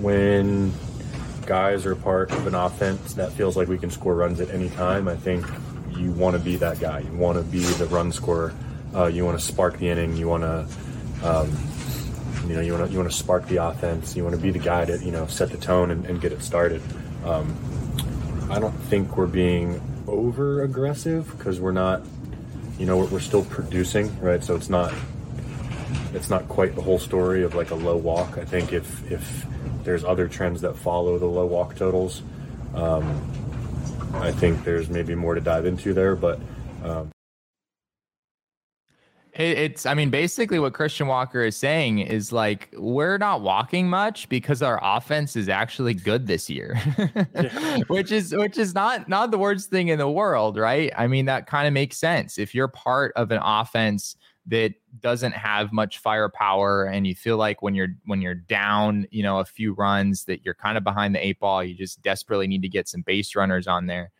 when 0.00 0.72
guys 1.46 1.86
are 1.86 1.96
part 1.96 2.30
of 2.32 2.46
an 2.46 2.54
offense 2.54 3.14
that 3.14 3.32
feels 3.32 3.56
like 3.56 3.68
we 3.68 3.78
can 3.78 3.90
score 3.90 4.14
runs 4.14 4.40
at 4.40 4.50
any 4.50 4.68
time, 4.70 5.08
I 5.08 5.16
think 5.16 5.44
you 5.96 6.12
want 6.12 6.36
to 6.36 6.42
be 6.42 6.56
that 6.56 6.80
guy. 6.80 7.00
You 7.00 7.12
want 7.12 7.38
to 7.38 7.44
be 7.44 7.60
the 7.60 7.86
run 7.86 8.12
scorer. 8.12 8.54
Uh, 8.94 9.06
you 9.06 9.24
want 9.24 9.38
to 9.38 9.44
spark 9.44 9.78
the 9.78 9.88
inning. 9.88 10.16
You 10.16 10.28
want 10.28 10.42
to, 10.42 11.28
um, 11.28 11.56
you 12.46 12.54
know, 12.54 12.60
you 12.60 12.72
want 12.72 12.86
to 12.86 12.92
you 12.92 12.98
want 12.98 13.10
to 13.10 13.16
spark 13.16 13.46
the 13.46 13.56
offense. 13.56 14.16
You 14.16 14.24
want 14.24 14.34
to 14.34 14.42
be 14.42 14.50
the 14.50 14.58
guy 14.58 14.84
to 14.84 14.98
you 14.98 15.12
know 15.12 15.26
set 15.26 15.50
the 15.50 15.56
tone 15.56 15.90
and, 15.90 16.04
and 16.06 16.20
get 16.20 16.32
it 16.32 16.42
started. 16.42 16.82
Um, 17.24 17.56
I 18.50 18.58
don't 18.58 18.72
think 18.72 19.16
we're 19.16 19.26
being 19.26 19.80
over 20.08 20.64
aggressive 20.64 21.30
because 21.38 21.60
we're 21.60 21.70
not, 21.70 22.02
you 22.80 22.84
know, 22.84 22.96
we're, 22.98 23.06
we're 23.06 23.20
still 23.20 23.44
producing, 23.44 24.18
right? 24.20 24.42
So 24.42 24.56
it's 24.56 24.68
not, 24.68 24.92
it's 26.12 26.28
not 26.28 26.48
quite 26.48 26.74
the 26.74 26.82
whole 26.82 26.98
story 26.98 27.44
of 27.44 27.54
like 27.54 27.70
a 27.70 27.76
low 27.76 27.96
walk. 27.96 28.38
I 28.38 28.44
think 28.44 28.72
if 28.72 29.10
if 29.10 29.46
there's 29.84 30.04
other 30.04 30.26
trends 30.26 30.62
that 30.62 30.76
follow 30.76 31.16
the 31.16 31.26
low 31.26 31.46
walk 31.46 31.76
totals, 31.76 32.22
um, 32.74 33.04
I 34.14 34.32
think 34.32 34.64
there's 34.64 34.90
maybe 34.90 35.14
more 35.14 35.36
to 35.36 35.40
dive 35.40 35.64
into 35.64 35.94
there, 35.94 36.16
but. 36.16 36.40
Um, 36.82 37.10
it's, 39.34 39.86
I 39.86 39.94
mean, 39.94 40.10
basically 40.10 40.58
what 40.58 40.74
Christian 40.74 41.06
Walker 41.06 41.42
is 41.42 41.56
saying 41.56 42.00
is 42.00 42.32
like, 42.32 42.68
we're 42.76 43.18
not 43.18 43.42
walking 43.42 43.88
much 43.88 44.28
because 44.28 44.60
our 44.62 44.80
offense 44.82 45.36
is 45.36 45.48
actually 45.48 45.94
good 45.94 46.26
this 46.26 46.50
year, 46.50 46.76
which 47.86 48.10
is, 48.10 48.34
which 48.34 48.58
is 48.58 48.74
not, 48.74 49.08
not 49.08 49.30
the 49.30 49.38
worst 49.38 49.70
thing 49.70 49.88
in 49.88 49.98
the 49.98 50.10
world, 50.10 50.56
right? 50.56 50.92
I 50.96 51.06
mean, 51.06 51.26
that 51.26 51.46
kind 51.46 51.68
of 51.68 51.72
makes 51.72 51.96
sense. 51.96 52.38
If 52.38 52.54
you're 52.54 52.68
part 52.68 53.12
of 53.14 53.30
an 53.30 53.40
offense 53.42 54.16
that 54.46 54.74
doesn't 55.00 55.32
have 55.32 55.72
much 55.72 55.98
firepower 55.98 56.84
and 56.86 57.06
you 57.06 57.14
feel 57.14 57.36
like 57.36 57.62
when 57.62 57.74
you're, 57.74 57.94
when 58.06 58.20
you're 58.20 58.34
down, 58.34 59.06
you 59.10 59.22
know, 59.22 59.38
a 59.38 59.44
few 59.44 59.74
runs 59.74 60.24
that 60.24 60.44
you're 60.44 60.54
kind 60.54 60.76
of 60.76 60.82
behind 60.82 61.14
the 61.14 61.24
eight 61.24 61.38
ball, 61.38 61.62
you 61.62 61.74
just 61.74 62.02
desperately 62.02 62.48
need 62.48 62.62
to 62.62 62.68
get 62.68 62.88
some 62.88 63.02
base 63.02 63.36
runners 63.36 63.68
on 63.68 63.86
there 63.86 64.10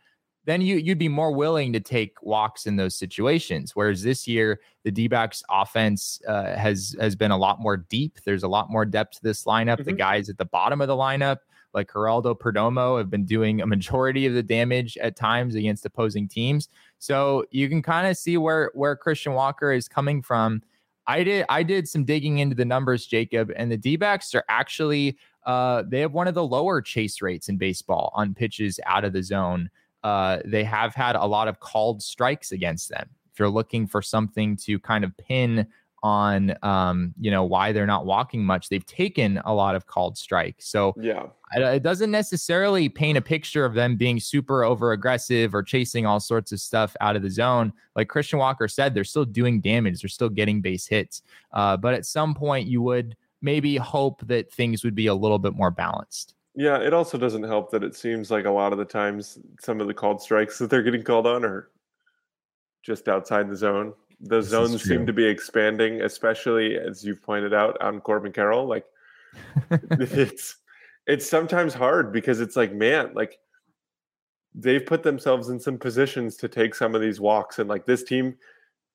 then 0.51 0.61
you 0.61 0.77
you'd 0.77 0.99
be 0.99 1.09
more 1.09 1.33
willing 1.33 1.73
to 1.73 1.81
take 1.81 2.21
walks 2.23 2.67
in 2.67 2.77
those 2.77 2.97
situations. 2.97 3.77
Whereas 3.77 4.03
this 4.03 4.27
year, 4.27 4.61
the 4.83 4.91
D-backs 4.91 5.43
offense 5.49 6.21
uh, 6.27 6.57
has 6.57 6.97
has 7.01 7.15
been 7.15 7.31
a 7.31 7.37
lot 7.37 7.61
more 7.61 7.77
deep. 7.77 8.19
There's 8.25 8.43
a 8.43 8.49
lot 8.49 8.71
more 8.71 8.85
depth 8.85 9.15
to 9.15 9.23
this 9.23 9.45
lineup. 9.45 9.77
Mm-hmm. 9.77 9.85
The 9.85 9.93
guys 9.93 10.29
at 10.29 10.39
the 10.39 10.45
bottom 10.45 10.81
of 10.81 10.89
the 10.89 10.97
lineup, 10.97 11.39
like 11.73 11.89
Geraldo 11.93 12.37
Perdomo, 12.37 12.99
have 12.99 13.11
been 13.11 13.25
doing 13.25 13.61
a 13.61 13.67
majority 13.67 14.27
of 14.27 14.35
the 14.35 14.43
damage 14.43 14.97
at 14.99 15.15
times 15.15 15.55
against 15.55 15.87
opposing 15.87 16.27
teams. 16.27 16.69
So 16.99 17.45
you 17.53 17.69
can 17.69 17.81
kind 17.81 18.09
of 18.09 18.17
see 18.17 18.37
where 18.37 18.73
where 18.75 18.97
Christian 18.97 19.35
Walker 19.35 19.73
is 19.73 19.89
coming 19.89 20.21
from. 20.21 20.63
I 21.07 21.23
did 21.23 21.47
I 21.49 21.63
did 21.63 21.89
some 21.89 22.05
digging 22.05 22.39
into 22.39 22.57
the 22.57 22.65
numbers, 22.65 23.07
Jacob, 23.07 23.53
and 23.55 23.71
the 23.71 23.77
D-backs 23.77 24.35
are 24.35 24.45
actually 24.49 25.17
uh, 25.47 25.85
they 25.87 26.01
have 26.01 26.13
one 26.13 26.29
of 26.29 26.35
the 26.35 26.45
lower 26.45 26.83
chase 26.83 27.23
rates 27.23 27.49
in 27.49 27.57
baseball 27.57 28.11
on 28.15 28.35
pitches 28.35 28.81
out 28.85 29.05
of 29.05 29.13
the 29.13 29.23
zone 29.23 29.71
uh, 30.03 30.39
they 30.45 30.65
have 30.65 30.95
had 30.95 31.17
a 31.17 31.25
lot 31.25 31.49
of 31.49 31.61
called 31.61 32.03
strikes 32.03 32.53
against 32.53 32.89
them. 32.89 33.09
If 33.33 33.39
you're 33.39 33.49
looking 33.49 33.87
for 33.87 34.03
something 34.03 34.57
to 34.59 34.79
kind 34.79 35.05
of 35.05 35.17
pin 35.17 35.67
on, 36.03 36.55
um, 36.63 37.13
you 37.21 37.31
know, 37.31 37.45
why 37.45 37.73
they're 37.73 37.87
not 37.87 38.07
walking 38.07 38.45
much, 38.45 38.69
they've 38.69 38.87
taken 38.87 39.41
a 39.45 39.53
lot 39.53 39.75
of 39.75 39.87
called 39.87 40.17
strikes. 40.17 40.69
So 40.69 40.95
yeah, 40.99 41.27
it 41.53 41.83
doesn't 41.83 42.11
necessarily 42.11 42.89
paint 42.89 43.19
a 43.19 43.23
picture 43.23 43.65
of 43.65 43.75
them 43.75 43.97
being 43.97 44.19
super 44.19 44.65
over 44.65 44.93
aggressive 44.93 45.55
or 45.55 45.63
chasing 45.63 46.07
all 46.07 46.21
sorts 46.21 46.53
of 46.53 46.61
stuff 46.61 46.97
out 47.01 47.17
of 47.17 47.23
the 47.23 47.31
zone. 47.31 47.73
Like 47.97 48.09
Christian 48.09 48.39
Walker 48.39 48.67
said, 48.67 48.95
they're 48.95 49.05
still 49.05 49.27
doing 49.27 49.61
damage. 49.61 50.01
They're 50.01 50.09
still 50.09 50.31
getting 50.31 50.63
base 50.63 50.87
hits. 50.87 51.23
Uh, 51.53 51.77
but 51.77 51.95
at 51.95 52.07
some 52.07 52.35
point, 52.35 52.67
you 52.67 52.81
would 52.83 53.17
maybe 53.43 53.77
hope 53.77 54.27
that 54.27 54.53
things 54.53 54.85
would 54.85 54.95
be 54.95 55.07
a 55.07 55.15
little 55.15 55.39
bit 55.39 55.55
more 55.55 55.71
balanced. 55.71 56.35
Yeah, 56.55 56.79
it 56.79 56.93
also 56.93 57.17
doesn't 57.17 57.45
help 57.45 57.71
that 57.71 57.85
it 57.85 57.95
seems 57.95 58.31
like 58.31 58.45
a 58.45 58.51
lot 58.51 58.73
of 58.73 58.79
the 58.79 58.85
times 58.85 59.39
some 59.61 59.81
of 59.81 59.87
the 59.87 59.95
called 59.95 60.21
strikes 60.21 60.59
that 60.59 60.69
they're 60.69 60.83
getting 60.83 61.05
called 61.05 61.27
on 61.27 61.45
are 61.45 61.71
just 62.83 63.09
outside 63.09 63.49
the 63.49 63.57
zone. 63.57 63.93
The 64.21 64.41
this 64.41 64.49
zones 64.49 64.83
seem 64.83 65.07
to 65.07 65.13
be 65.13 65.25
expanding, 65.25 66.03
especially 66.03 66.77
as 66.77 67.05
you've 67.05 67.23
pointed 67.23 67.55
out 67.55 67.81
on 67.81 68.01
Corbin 68.01 68.33
Carroll. 68.33 68.67
Like 68.67 68.85
it's 69.71 70.57
it's 71.07 71.29
sometimes 71.29 71.73
hard 71.73 72.13
because 72.13 72.41
it's 72.41 72.57
like, 72.57 72.75
man, 72.75 73.13
like 73.15 73.39
they've 74.55 74.85
put 74.85 75.03
themselves 75.03 75.49
in 75.49 75.61
some 75.61 75.79
positions 75.79 76.37
to 76.37 76.49
take 76.49 76.75
some 76.75 76.95
of 76.95 77.01
these 77.01 77.21
walks 77.21 77.59
and 77.59 77.69
like 77.69 77.87
this 77.87 78.03
team 78.03 78.37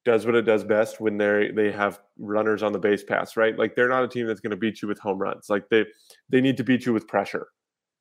does 0.06 0.26
what 0.26 0.36
it 0.36 0.44
does 0.44 0.64
best 0.64 1.02
when 1.02 1.18
they 1.18 1.52
they 1.54 1.72
have 1.72 2.00
runners 2.20 2.64
on 2.64 2.72
the 2.72 2.80
base 2.80 3.04
pass, 3.04 3.36
right? 3.36 3.58
Like 3.58 3.76
they're 3.76 3.90
not 3.90 4.04
a 4.04 4.08
team 4.08 4.28
that's 4.28 4.40
going 4.40 4.52
to 4.52 4.58
beat 4.58 4.82
you 4.82 4.88
with 4.88 5.00
home 5.00 5.18
runs. 5.18 5.50
Like 5.50 5.68
they 5.70 5.86
they 6.30 6.42
need 6.42 6.58
to 6.58 6.64
beat 6.64 6.86
you 6.86 6.94
with 6.94 7.08
pressure. 7.08 7.48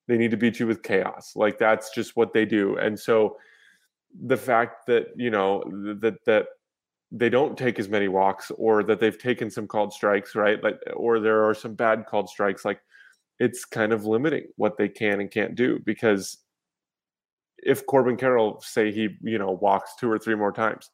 They 0.06 0.18
need 0.18 0.30
to 0.30 0.36
beat 0.36 0.60
you 0.60 0.66
with 0.66 0.82
chaos. 0.82 1.32
Like 1.34 1.58
that's 1.58 1.94
just 1.94 2.14
what 2.14 2.34
they 2.34 2.44
do. 2.44 2.76
And 2.76 2.98
so 2.98 3.36
the 4.22 4.36
fact 4.36 4.86
that 4.86 5.06
you 5.16 5.30
know 5.30 5.64
that 6.00 6.24
that 6.26 6.46
they 7.10 7.28
don't 7.28 7.56
take 7.56 7.78
as 7.78 7.88
many 7.88 8.08
walks 8.08 8.50
or 8.56 8.82
that 8.82 9.00
they've 9.00 9.18
taken 9.18 9.50
some 9.50 9.66
called 9.66 9.92
strikes 9.92 10.34
right 10.34 10.62
like 10.62 10.78
or 10.94 11.20
there 11.20 11.44
are 11.44 11.54
some 11.54 11.74
bad 11.74 12.06
called 12.06 12.28
strikes 12.28 12.64
like 12.64 12.80
it's 13.40 13.64
kind 13.64 13.92
of 13.92 14.04
limiting 14.04 14.46
what 14.56 14.76
they 14.78 14.88
can 14.88 15.20
and 15.20 15.30
can't 15.30 15.54
do 15.54 15.78
because 15.84 16.38
if 17.58 17.86
Corbin 17.86 18.16
Carroll 18.16 18.60
say 18.60 18.92
he 18.92 19.08
you 19.22 19.38
know 19.38 19.50
walks 19.50 19.94
two 19.98 20.10
or 20.10 20.18
three 20.18 20.34
more 20.34 20.52
times 20.52 20.90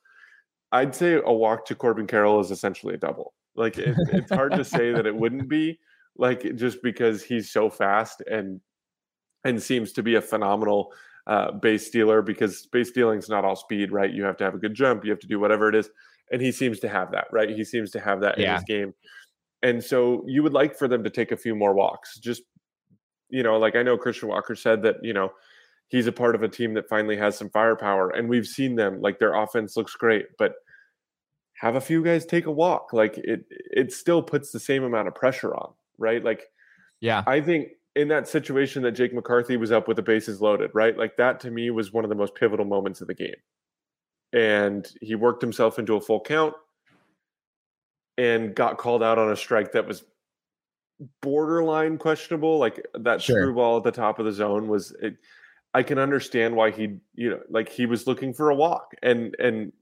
I'd 0.73 0.95
say 0.95 1.21
a 1.25 1.33
walk 1.33 1.67
to 1.67 1.75
Corbin 1.75 2.07
Carroll 2.07 2.41
is 2.41 2.51
essentially 2.51 2.95
a 2.95 2.99
double 2.99 3.35
like 3.55 3.79
it, 3.79 3.95
it's 4.13 4.31
hard 4.31 4.53
to 4.53 4.65
say 4.65 4.93
that 4.93 5.07
it 5.07 5.15
wouldn't 5.15 5.49
be 5.49 5.79
like 6.17 6.57
just 6.57 6.83
because 6.83 7.23
he's 7.23 7.53
so 7.53 7.71
fast 7.71 8.23
and 8.31 8.61
and 9.45 9.63
seems 9.63 9.93
to 9.93 10.03
be 10.03 10.17
a 10.17 10.21
phenomenal 10.21 10.93
uh, 11.27 11.53
base 11.53 11.87
stealer 11.87 12.23
because 12.23 12.67
base 12.67 12.89
stealing 12.89 13.19
is 13.19 13.29
not 13.29 13.45
all 13.45 13.57
speed, 13.57 13.93
right? 13.93 14.13
You 14.13 14.25
have 14.25 14.37
to 14.39 14.45
have 14.45 14.55
a 14.55 14.59
good 14.59 14.75
jump, 14.75 15.05
you 15.05 15.11
have 15.11 15.21
to 15.21 15.27
do 15.27 15.41
whatever 15.41 15.69
it 15.69 15.75
is, 15.75 15.89
and 16.31 16.43
he 16.43 16.53
seems 16.53 16.81
to 16.81 16.89
have 16.89 17.11
that, 17.13 17.27
right? 17.33 17.49
He 17.49 17.65
seems 17.65 17.91
to 17.93 18.01
have 18.01 18.21
that 18.21 18.39
yeah. 18.39 18.51
in 18.51 18.55
his 18.57 18.65
game, 18.65 18.95
and 19.63 19.83
so 19.83 20.25
you 20.27 20.43
would 20.43 20.53
like 20.53 20.77
for 20.77 20.89
them 20.89 21.05
to 21.05 21.11
take 21.11 21.33
a 21.33 21.37
few 21.37 21.55
more 21.55 21.75
walks. 21.75 22.19
Just 22.19 22.43
you 23.29 23.43
know, 23.43 23.59
like 23.59 23.77
I 23.77 23.83
know 23.83 23.97
Christian 23.97 24.29
Walker 24.29 24.55
said 24.55 24.83
that 24.83 24.97
you 25.03 25.13
know 25.13 25.33
he's 25.91 26.07
a 26.07 26.13
part 26.13 26.35
of 26.35 26.43
a 26.43 26.49
team 26.49 26.73
that 26.75 26.89
finally 26.89 27.17
has 27.17 27.37
some 27.37 27.51
firepower, 27.51 28.11
and 28.11 28.29
we've 28.29 28.47
seen 28.47 28.77
them 28.77 29.01
like 29.03 29.19
their 29.19 29.35
offense 29.35 29.77
looks 29.77 29.95
great, 29.95 30.27
but 30.39 30.55
have 31.55 31.77
a 31.77 31.81
few 31.81 32.03
guys 32.03 32.25
take 32.25 32.47
a 32.47 32.51
walk. 32.51 32.93
Like 32.93 33.19
it, 33.19 33.45
it 33.51 33.93
still 33.93 34.23
puts 34.23 34.51
the 34.51 34.61
same 34.61 34.83
amount 34.83 35.09
of 35.09 35.15
pressure 35.15 35.55
on, 35.55 35.75
right? 35.99 36.25
Like, 36.25 36.47
yeah, 37.01 37.23
I 37.27 37.41
think 37.41 37.69
in 37.97 38.09
that 38.09 38.29
situation 38.29 38.83
that 38.83 38.93
Jake 38.93 39.13
McCarthy 39.13 39.57
was 39.57 39.73
up 39.73 39.89
with 39.89 39.97
the 39.97 40.03
bases 40.03 40.41
loaded, 40.41 40.71
right? 40.75 40.97
Like 40.97 41.17
that 41.17 41.41
to 41.41 41.51
me 41.51 41.71
was 41.71 41.93
one 41.93 42.05
of 42.05 42.09
the 42.09 42.17
most 42.17 42.35
pivotal 42.35 42.65
moments 42.65 43.01
of 43.01 43.09
the 43.09 43.15
game. 43.15 43.35
And 44.33 44.89
he 45.03 45.17
worked 45.17 45.43
himself 45.43 45.79
into 45.79 45.97
a 45.97 46.01
full 46.01 46.21
count 46.21 46.55
and 48.17 48.55
got 48.55 48.79
called 48.79 49.03
out 49.03 49.19
on 49.19 49.33
a 49.33 49.37
strike 49.37 49.73
that 49.73 49.89
was 49.89 50.05
borderline 51.21 51.99
questionable. 51.99 52.59
Like 52.59 52.87
that 52.95 53.21
sure. 53.21 53.41
screw 53.41 53.55
ball 53.55 53.79
at 53.79 53.83
the 53.83 53.91
top 53.91 54.19
of 54.21 54.25
the 54.25 54.33
zone 54.33 54.69
was 54.69 54.95
it, 55.03 55.17
I 55.73 55.83
can 55.83 55.99
understand 55.99 56.57
why 56.57 56.71
he, 56.71 56.99
you 57.15 57.31
know, 57.31 57.41
like 57.49 57.69
he 57.69 57.87
was 57.87 58.07
looking 58.07 58.33
for 58.33 58.51
a 58.51 58.55
walk. 58.55 58.93
And 59.03 59.35
and 59.39 59.73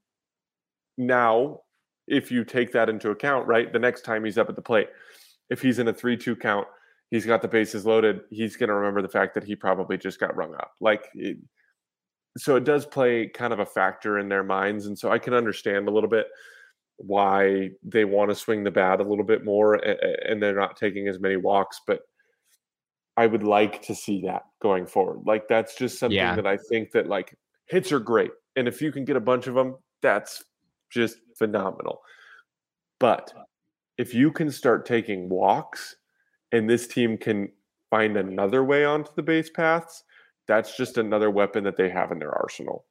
now 0.97 1.61
if 2.07 2.30
you 2.30 2.45
take 2.45 2.72
that 2.72 2.89
into 2.89 3.11
account, 3.11 3.47
right, 3.47 3.72
the 3.72 3.78
next 3.78 4.03
time 4.03 4.24
he's 4.24 4.39
up 4.39 4.49
at 4.49 4.57
the 4.57 4.62
plate, 4.62 4.89
if 5.51 5.61
he's 5.61 5.78
in 5.78 5.89
a 5.89 5.93
3-2 5.93 6.41
count 6.41 6.66
he's 7.11 7.26
got 7.26 7.43
the 7.43 7.49
bases 7.49 7.86
loaded, 7.86 8.20
he's 8.30 8.57
going 8.57 8.68
to 8.68 8.74
remember 8.74 9.03
the 9.03 9.09
fact 9.09 9.34
that 9.34 9.45
he 9.45 9.57
probably 9.57 9.97
just 9.97 10.20
got 10.20 10.36
rung 10.36 10.55
up. 10.55 10.72
Like, 10.80 11.09
it, 11.14 11.39
so 12.36 12.57
it 12.57 12.64
does 12.64 12.86
play 12.86 13.28
kind 13.28 13.53
of 13.53 13.61
a 13.61 13.66
factor 13.66 14.18
in 14.18 14.28
their 14.28 14.45
minds. 14.45 14.86
And 14.86 14.99
so 14.99 15.11
I 15.11 15.18
can 15.18 15.34
understand 15.34 15.89
a 15.89 15.91
little 15.91 16.09
bit 16.11 16.26
why 16.97 17.70
they 17.82 18.05
want 18.05 18.30
to 18.30 18.34
swing 18.34 18.64
the 18.64 18.70
bat 18.70 19.01
a 19.01 19.05
little 19.05 19.24
bit 19.24 19.45
more 19.45 19.74
and 19.74 20.43
they're 20.43 20.55
not 20.55 20.76
taking 20.76 21.09
as 21.09 21.20
many 21.20 21.36
walks. 21.36 21.80
But 21.86 22.01
I 23.19 23.27
would 23.27 23.43
like 23.43 23.83
to 23.83 23.97
see 23.97 24.23
that 24.23 24.43
going 24.62 24.87
forward. 24.87 25.27
Like, 25.27 25.49
that's 25.49 25.75
just 25.75 25.99
something 25.99 26.16
yeah. 26.16 26.37
that 26.37 26.47
I 26.47 26.57
think 26.71 26.93
that 26.93 27.09
like 27.09 27.37
hits 27.66 27.91
are 27.91 27.99
great. 27.99 28.31
And 28.55 28.69
if 28.69 28.81
you 28.81 28.93
can 28.93 29.05
get 29.05 29.16
a 29.16 29.21
bunch 29.21 29.49
of 29.49 29.55
them, 29.55 29.75
that's 30.03 30.45
just 30.89 31.16
phenomenal. 31.37 32.01
But 33.01 33.33
if 33.99 34.14
you 34.14 34.31
can 34.31 34.53
start 34.53 34.87
taking 34.87 35.29
walks, 35.29 35.97
and 36.53 36.71
this 36.71 36.87
team 36.87 37.19
can 37.19 37.51
find 37.91 38.16
another 38.16 38.62
way 38.62 38.85
onto 38.85 39.11
the 39.16 39.23
base 39.23 39.51
paths, 39.51 40.05
that's 40.47 40.77
just 40.77 40.97
another 40.97 41.31
weapon 41.31 41.64
that 41.64 41.77
they 41.77 41.91
have 41.91 42.12
in 42.12 42.21
their 42.21 42.33
arsenal. 42.33 42.85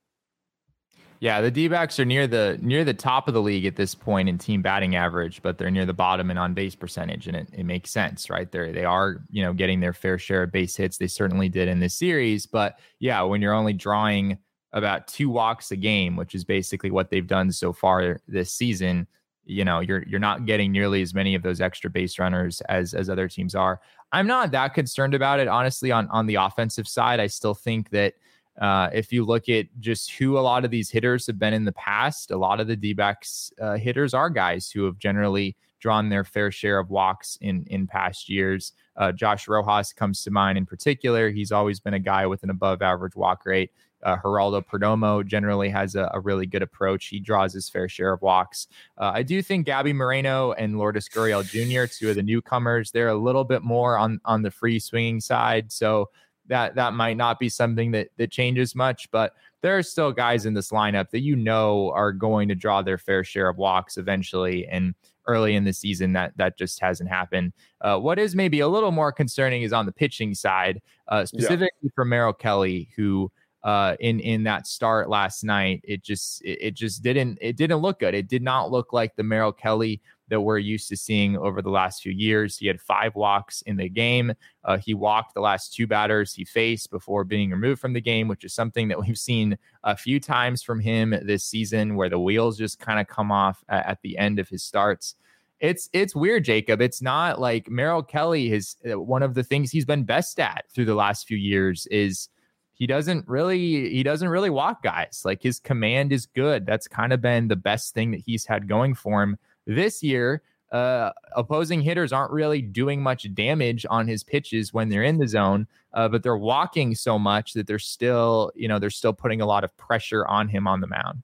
Yeah, 1.19 1.41
the 1.41 1.49
D-backs 1.49 1.99
are 1.99 2.05
near 2.05 2.27
the 2.27 2.59
near 2.61 2.83
the 2.83 2.93
top 2.93 3.27
of 3.27 3.33
the 3.33 3.41
league 3.41 3.65
at 3.65 3.75
this 3.75 3.95
point 3.95 4.29
in 4.29 4.37
team 4.37 4.61
batting 4.61 4.95
average, 4.95 5.41
but 5.41 5.57
they're 5.57 5.71
near 5.71 5.85
the 5.85 5.93
bottom 5.93 6.29
in 6.29 6.37
on 6.37 6.53
base 6.53 6.75
percentage, 6.75 7.27
and 7.27 7.35
it, 7.35 7.49
it 7.53 7.65
makes 7.65 7.91
sense, 7.91 8.29
right? 8.29 8.51
They 8.51 8.71
they 8.71 8.85
are 8.85 9.23
you 9.31 9.43
know 9.43 9.53
getting 9.53 9.79
their 9.79 9.93
fair 9.93 10.19
share 10.19 10.43
of 10.43 10.51
base 10.51 10.75
hits. 10.75 10.97
They 10.97 11.07
certainly 11.07 11.49
did 11.49 11.67
in 11.67 11.79
this 11.79 11.95
series, 11.95 12.45
but 12.45 12.79
yeah, 12.99 13.21
when 13.23 13.41
you're 13.41 13.53
only 13.53 13.73
drawing 13.73 14.37
about 14.73 15.07
two 15.07 15.29
walks 15.29 15.71
a 15.71 15.75
game, 15.75 16.15
which 16.17 16.35
is 16.35 16.43
basically 16.43 16.91
what 16.91 17.09
they've 17.09 17.25
done 17.25 17.51
so 17.51 17.73
far 17.73 18.19
this 18.27 18.53
season, 18.53 19.07
you 19.43 19.65
know 19.65 19.79
you're 19.79 20.03
you're 20.07 20.19
not 20.19 20.45
getting 20.45 20.71
nearly 20.71 21.01
as 21.01 21.15
many 21.15 21.33
of 21.33 21.41
those 21.41 21.61
extra 21.61 21.89
base 21.89 22.19
runners 22.19 22.61
as 22.69 22.93
as 22.93 23.09
other 23.09 23.27
teams 23.27 23.55
are. 23.55 23.81
I'm 24.11 24.27
not 24.27 24.51
that 24.51 24.75
concerned 24.75 25.15
about 25.15 25.39
it 25.39 25.47
honestly 25.47 25.91
on 25.91 26.07
on 26.09 26.27
the 26.27 26.35
offensive 26.35 26.87
side. 26.87 27.19
I 27.19 27.27
still 27.27 27.55
think 27.55 27.89
that 27.89 28.13
uh, 28.59 28.89
if 28.93 29.13
you 29.13 29.23
look 29.23 29.49
at 29.49 29.67
just 29.79 30.11
who 30.11 30.37
a 30.37 30.41
lot 30.41 30.65
of 30.65 30.71
these 30.71 30.89
hitters 30.89 31.27
have 31.27 31.37
been 31.37 31.53
in 31.53 31.65
the 31.65 31.71
past, 31.73 32.31
a 32.31 32.37
lot 32.37 32.59
of 32.59 32.67
the 32.67 32.75
D-backs 32.75 33.51
uh, 33.61 33.75
hitters 33.75 34.13
are 34.13 34.29
guys 34.29 34.71
who 34.71 34.85
have 34.85 34.97
generally 34.97 35.55
drawn 35.79 36.09
their 36.09 36.23
fair 36.23 36.51
share 36.51 36.79
of 36.79 36.89
walks 36.89 37.37
in 37.41 37.65
in 37.67 37.85
past 37.85 38.29
years. 38.29 38.73
Uh, 38.95 39.11
Josh 39.11 39.47
Rojas 39.47 39.93
comes 39.93 40.23
to 40.23 40.31
mind 40.31 40.57
in 40.57 40.65
particular. 40.65 41.29
He's 41.29 41.51
always 41.51 41.79
been 41.79 41.93
a 41.93 41.99
guy 41.99 42.25
with 42.25 42.43
an 42.43 42.49
above 42.49 42.81
average 42.81 43.15
walk 43.15 43.45
rate. 43.45 43.71
Uh, 44.03 44.15
Geraldo 44.17 44.63
Perdomo 44.63 45.25
generally 45.25 45.69
has 45.69 45.95
a, 45.95 46.09
a, 46.13 46.19
really 46.19 46.45
good 46.45 46.61
approach. 46.61 47.07
He 47.07 47.19
draws 47.19 47.51
his 47.53 47.67
fair 47.67 47.89
share 47.89 48.13
of 48.13 48.21
walks. 48.21 48.67
Uh, 48.97 49.11
I 49.13 49.23
do 49.23 49.41
think 49.41 49.65
Gabby 49.65 49.91
Moreno 49.91 50.51
and 50.51 50.77
Lourdes 50.77 51.09
Gurriel 51.09 51.43
Jr., 51.43 51.91
two 51.91 52.11
of 52.11 52.15
the 52.15 52.21
newcomers, 52.21 52.91
they're 52.91 53.07
a 53.07 53.15
little 53.15 53.43
bit 53.43 53.63
more 53.63 53.97
on 53.97 54.21
on 54.23 54.43
the 54.43 54.51
free 54.51 54.77
swinging 54.77 55.19
side. 55.19 55.71
So 55.71 56.09
that 56.47 56.75
that 56.75 56.93
might 56.93 57.17
not 57.17 57.39
be 57.39 57.49
something 57.49 57.91
that 57.91 58.09
that 58.17 58.31
changes 58.31 58.75
much, 58.75 59.09
but 59.11 59.33
there 59.61 59.77
are 59.77 59.83
still 59.83 60.11
guys 60.11 60.45
in 60.45 60.53
this 60.53 60.69
lineup 60.69 61.09
that 61.11 61.21
you 61.21 61.35
know 61.35 61.91
are 61.91 62.11
going 62.11 62.47
to 62.47 62.55
draw 62.55 62.81
their 62.81 62.97
fair 62.97 63.23
share 63.23 63.49
of 63.49 63.57
walks 63.57 63.97
eventually. 63.97 64.67
And 64.67 64.93
early 65.27 65.55
in 65.55 65.63
the 65.63 65.73
season, 65.73 66.13
that 66.13 66.31
that 66.37 66.57
just 66.57 66.79
hasn't 66.79 67.09
happened. 67.09 67.53
Uh, 67.81 67.99
what 67.99 68.17
is 68.17 68.35
maybe 68.35 68.61
a 68.61 68.67
little 68.67 68.91
more 68.91 69.11
concerning 69.11 69.61
is 69.61 69.73
on 69.73 69.85
the 69.85 69.91
pitching 69.91 70.33
side, 70.33 70.81
uh, 71.09 71.25
specifically 71.25 71.69
yeah. 71.81 71.89
for 71.95 72.05
Merrill 72.05 72.33
Kelly, 72.33 72.89
who 72.95 73.31
uh, 73.63 73.95
in 73.99 74.19
in 74.19 74.43
that 74.43 74.65
start 74.65 75.09
last 75.09 75.43
night. 75.43 75.81
It 75.83 76.03
just 76.03 76.41
it, 76.43 76.57
it, 76.61 76.73
just 76.73 77.03
didn't 77.03 77.37
it 77.41 77.57
didn't 77.57 77.79
look 77.79 77.99
good. 77.99 78.15
It 78.15 78.27
did 78.27 78.41
not 78.41 78.71
look 78.71 78.93
like 78.93 79.15
the 79.15 79.23
Merrill 79.23 79.51
Kelly 79.51 80.01
that 80.29 80.41
we're 80.41 80.57
used 80.57 80.89
to 80.89 80.97
seeing 80.97 81.37
over 81.37 81.61
the 81.61 81.69
last 81.69 82.01
few 82.01 82.11
years. 82.11 82.57
He 82.57 82.67
had 82.67 82.81
five 82.81 83.15
walks 83.15 83.61
in 83.63 83.77
the 83.77 83.89
game. 83.89 84.33
Uh, 84.63 84.77
he 84.77 84.93
walked 84.93 85.33
the 85.33 85.41
last 85.41 85.73
two 85.73 85.87
batters 85.87 86.33
he 86.33 86.43
faced 86.43 86.89
before 86.91 87.23
being 87.23 87.51
removed 87.51 87.79
from 87.79 87.93
the 87.93 88.01
game, 88.01 88.27
which 88.27 88.43
is 88.43 88.53
something 88.53 88.87
that 88.87 88.99
we've 89.07 89.17
seen 89.17 89.57
a 89.83 89.95
few 89.95 90.19
times 90.19 90.61
from 90.61 90.79
him 90.79 91.15
this 91.23 91.43
season, 91.43 91.95
where 91.95 92.09
the 92.09 92.19
wheels 92.19 92.57
just 92.57 92.79
kind 92.79 92.99
of 92.99 93.07
come 93.07 93.31
off 93.31 93.63
at, 93.69 93.85
at 93.85 94.01
the 94.01 94.17
end 94.17 94.39
of 94.39 94.49
his 94.49 94.63
starts 94.63 95.15
it's 95.59 95.89
it's 95.93 96.15
weird, 96.15 96.45
Jacob. 96.45 96.81
It's 96.81 97.01
not 97.01 97.39
like 97.39 97.69
Merrill 97.69 98.03
Kelly 98.03 98.51
is 98.51 98.75
uh, 98.89 98.99
one 98.99 99.23
of 99.23 99.33
the 99.33 99.43
things 99.43 99.71
he's 99.71 99.85
been 99.85 100.03
best 100.03 100.39
at 100.39 100.65
through 100.69 100.85
the 100.85 100.95
last 100.95 101.27
few 101.27 101.37
years 101.37 101.87
is 101.87 102.29
he 102.73 102.85
doesn't 102.85 103.27
really 103.27 103.89
he 103.89 104.03
doesn't 104.03 104.29
really 104.29 104.51
walk 104.51 104.83
guys. 104.83 105.23
Like 105.25 105.41
his 105.41 105.59
command 105.59 106.13
is 106.13 106.27
good. 106.27 106.65
That's 106.65 106.87
kind 106.87 107.11
of 107.11 107.21
been 107.21 107.47
the 107.47 107.55
best 107.55 107.93
thing 107.93 108.11
that 108.11 108.21
he's 108.21 108.45
had 108.45 108.67
going 108.67 108.93
for 108.93 109.23
him 109.23 109.37
this 109.67 110.01
year. 110.01 110.41
Uh, 110.71 111.11
opposing 111.37 111.81
hitters 111.81 112.11
aren't 112.11 112.31
really 112.31 112.61
doing 112.61 113.01
much 113.01 113.33
damage 113.33 113.85
on 113.89 114.05
his 114.05 114.21
pitches 114.21 114.73
when 114.73 114.89
they're 114.89 115.03
in 115.03 115.17
the 115.17 115.27
zone, 115.27 115.65
uh, 115.93 116.09
but 116.09 116.23
they're 116.23 116.35
walking 116.35 116.93
so 116.93 117.17
much 117.17 117.53
that 117.53 117.67
they're 117.67 117.79
still, 117.79 118.51
you 118.53 118.67
know, 118.67 118.77
they're 118.77 118.89
still 118.89 119.13
putting 119.13 119.39
a 119.39 119.45
lot 119.45 119.63
of 119.63 119.75
pressure 119.77 120.25
on 120.27 120.49
him 120.49 120.67
on 120.67 120.81
the 120.81 120.87
mound. 120.87 121.23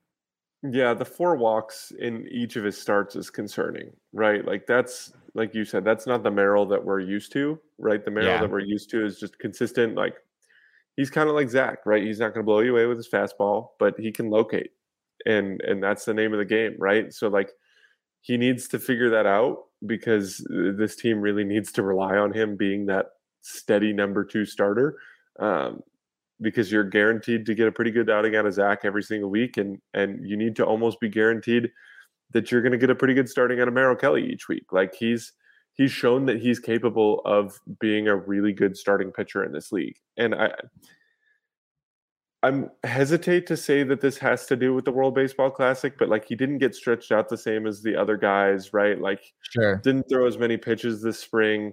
Yeah, 0.63 0.93
the 0.93 1.03
four 1.03 1.35
walks 1.35 1.91
in 1.99 2.25
each 2.31 2.55
of 2.55 2.63
his 2.63 2.77
starts 2.77 3.17
is 3.17 3.29
concerning, 3.29 3.91
right? 4.13 4.45
Like 4.45 4.65
that's 4.65 5.11
like 5.33 5.53
you 5.53 5.65
said, 5.65 5.83
that's 5.83 6.07
not 6.07 6.23
the 6.23 6.31
Merrill 6.31 6.65
that 6.67 6.83
we're 6.83 7.01
used 7.01 7.33
to, 7.33 7.59
right? 7.79 8.03
The 8.03 8.11
Merrill 8.11 8.29
yeah. 8.29 8.41
that 8.41 8.49
we're 8.49 8.59
used 8.59 8.89
to 8.91 9.05
is 9.05 9.19
just 9.19 9.37
consistent, 9.39 9.95
like 9.95 10.15
he's 10.95 11.09
kind 11.09 11.27
of 11.27 11.35
like 11.35 11.49
Zac, 11.49 11.85
right? 11.85 12.03
He's 12.03 12.19
not 12.19 12.33
going 12.33 12.45
to 12.45 12.49
blow 12.49 12.61
you 12.61 12.71
away 12.71 12.85
with 12.85 12.97
his 12.97 13.09
fastball, 13.09 13.69
but 13.77 13.99
he 13.99 14.11
can 14.11 14.29
locate, 14.29 14.71
and 15.25 15.59
and 15.61 15.83
that's 15.83 16.05
the 16.05 16.13
name 16.13 16.31
of 16.31 16.39
the 16.39 16.45
game, 16.45 16.75
right? 16.79 17.13
So 17.13 17.27
like 17.27 17.49
he 18.23 18.37
needs 18.37 18.67
to 18.69 18.79
figure 18.79 19.09
that 19.09 19.25
out 19.25 19.65
because 19.85 20.45
this 20.49 20.95
team 20.95 21.19
really 21.19 21.43
needs 21.43 21.71
to 21.73 21.83
rely 21.83 22.17
on 22.17 22.33
him 22.33 22.55
being 22.55 22.85
that 22.85 23.07
steady 23.41 23.91
number 23.91 24.23
two 24.23 24.45
starter. 24.45 24.97
Um, 25.39 25.81
because 26.41 26.71
you're 26.71 26.83
guaranteed 26.83 27.45
to 27.45 27.53
get 27.53 27.67
a 27.67 27.71
pretty 27.71 27.91
good 27.91 28.09
outing 28.09 28.35
out 28.35 28.45
of 28.45 28.53
Zac 28.53 28.79
every 28.83 29.03
single 29.03 29.29
week, 29.29 29.57
and 29.57 29.79
and 29.93 30.27
you 30.27 30.35
need 30.35 30.55
to 30.57 30.65
almost 30.65 30.99
be 30.99 31.09
guaranteed 31.09 31.69
that 32.31 32.51
you're 32.51 32.61
going 32.61 32.71
to 32.71 32.77
get 32.77 32.89
a 32.89 32.95
pretty 32.95 33.13
good 33.13 33.29
starting 33.29 33.59
out 33.59 33.67
of 33.67 33.73
Merrill 33.73 33.95
Kelly 33.95 34.29
each 34.29 34.47
week. 34.47 34.71
Like 34.71 34.95
he's 34.95 35.31
he's 35.73 35.91
shown 35.91 36.25
that 36.25 36.41
he's 36.41 36.59
capable 36.59 37.21
of 37.25 37.59
being 37.79 38.07
a 38.07 38.15
really 38.15 38.53
good 38.53 38.77
starting 38.77 39.11
pitcher 39.11 39.43
in 39.43 39.51
this 39.51 39.71
league. 39.71 39.97
And 40.17 40.33
I 40.35 40.51
I'm 42.43 42.69
hesitate 42.83 43.47
to 43.47 43.57
say 43.57 43.83
that 43.83 44.01
this 44.01 44.17
has 44.17 44.45
to 44.47 44.57
do 44.57 44.73
with 44.73 44.83
the 44.83 44.91
World 44.91 45.15
Baseball 45.15 45.49
Classic, 45.49 45.97
but 45.97 46.09
like 46.09 46.25
he 46.25 46.35
didn't 46.35 46.57
get 46.57 46.75
stretched 46.75 47.13
out 47.13 47.29
the 47.29 47.37
same 47.37 47.65
as 47.65 47.81
the 47.81 47.95
other 47.95 48.17
guys, 48.17 48.73
right? 48.73 48.99
Like 48.99 49.21
sure. 49.51 49.77
didn't 49.77 50.09
throw 50.09 50.27
as 50.27 50.37
many 50.37 50.57
pitches 50.57 51.01
this 51.01 51.19
spring. 51.19 51.71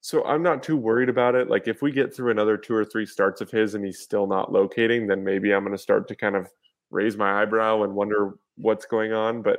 So 0.00 0.24
I'm 0.24 0.42
not 0.42 0.62
too 0.62 0.76
worried 0.76 1.08
about 1.08 1.34
it. 1.34 1.50
Like 1.50 1.66
if 1.66 1.82
we 1.82 1.90
get 1.90 2.14
through 2.14 2.30
another 2.30 2.56
two 2.56 2.74
or 2.74 2.84
three 2.84 3.06
starts 3.06 3.40
of 3.40 3.50
his 3.50 3.74
and 3.74 3.84
he's 3.84 3.98
still 3.98 4.28
not 4.28 4.52
locating, 4.52 5.08
then 5.08 5.24
maybe 5.24 5.52
I'm 5.52 5.64
going 5.64 5.76
to 5.76 5.82
start 5.82 6.06
to 6.08 6.14
kind 6.14 6.36
of 6.36 6.46
raise 6.90 7.16
my 7.16 7.42
eyebrow 7.42 7.82
and 7.82 7.94
wonder 7.94 8.34
what's 8.56 8.86
going 8.86 9.12
on. 9.12 9.42
But 9.42 9.58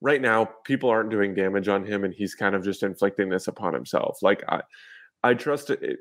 right 0.00 0.20
now, 0.20 0.50
people 0.64 0.90
aren't 0.90 1.10
doing 1.10 1.34
damage 1.34 1.68
on 1.68 1.84
him, 1.84 2.04
and 2.04 2.12
he's 2.12 2.34
kind 2.34 2.54
of 2.54 2.64
just 2.64 2.82
inflicting 2.82 3.28
this 3.28 3.46
upon 3.46 3.72
himself. 3.72 4.18
Like 4.22 4.42
I, 4.48 4.62
I 5.22 5.34
trust 5.34 5.70
it. 5.70 6.00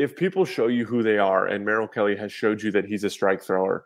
If 0.00 0.16
people 0.16 0.44
show 0.44 0.68
you 0.68 0.86
who 0.86 1.02
they 1.02 1.18
are, 1.18 1.46
and 1.46 1.64
Merrill 1.64 1.88
Kelly 1.88 2.16
has 2.16 2.32
showed 2.32 2.62
you 2.62 2.70
that 2.72 2.86
he's 2.86 3.04
a 3.04 3.10
strike 3.10 3.42
thrower 3.42 3.84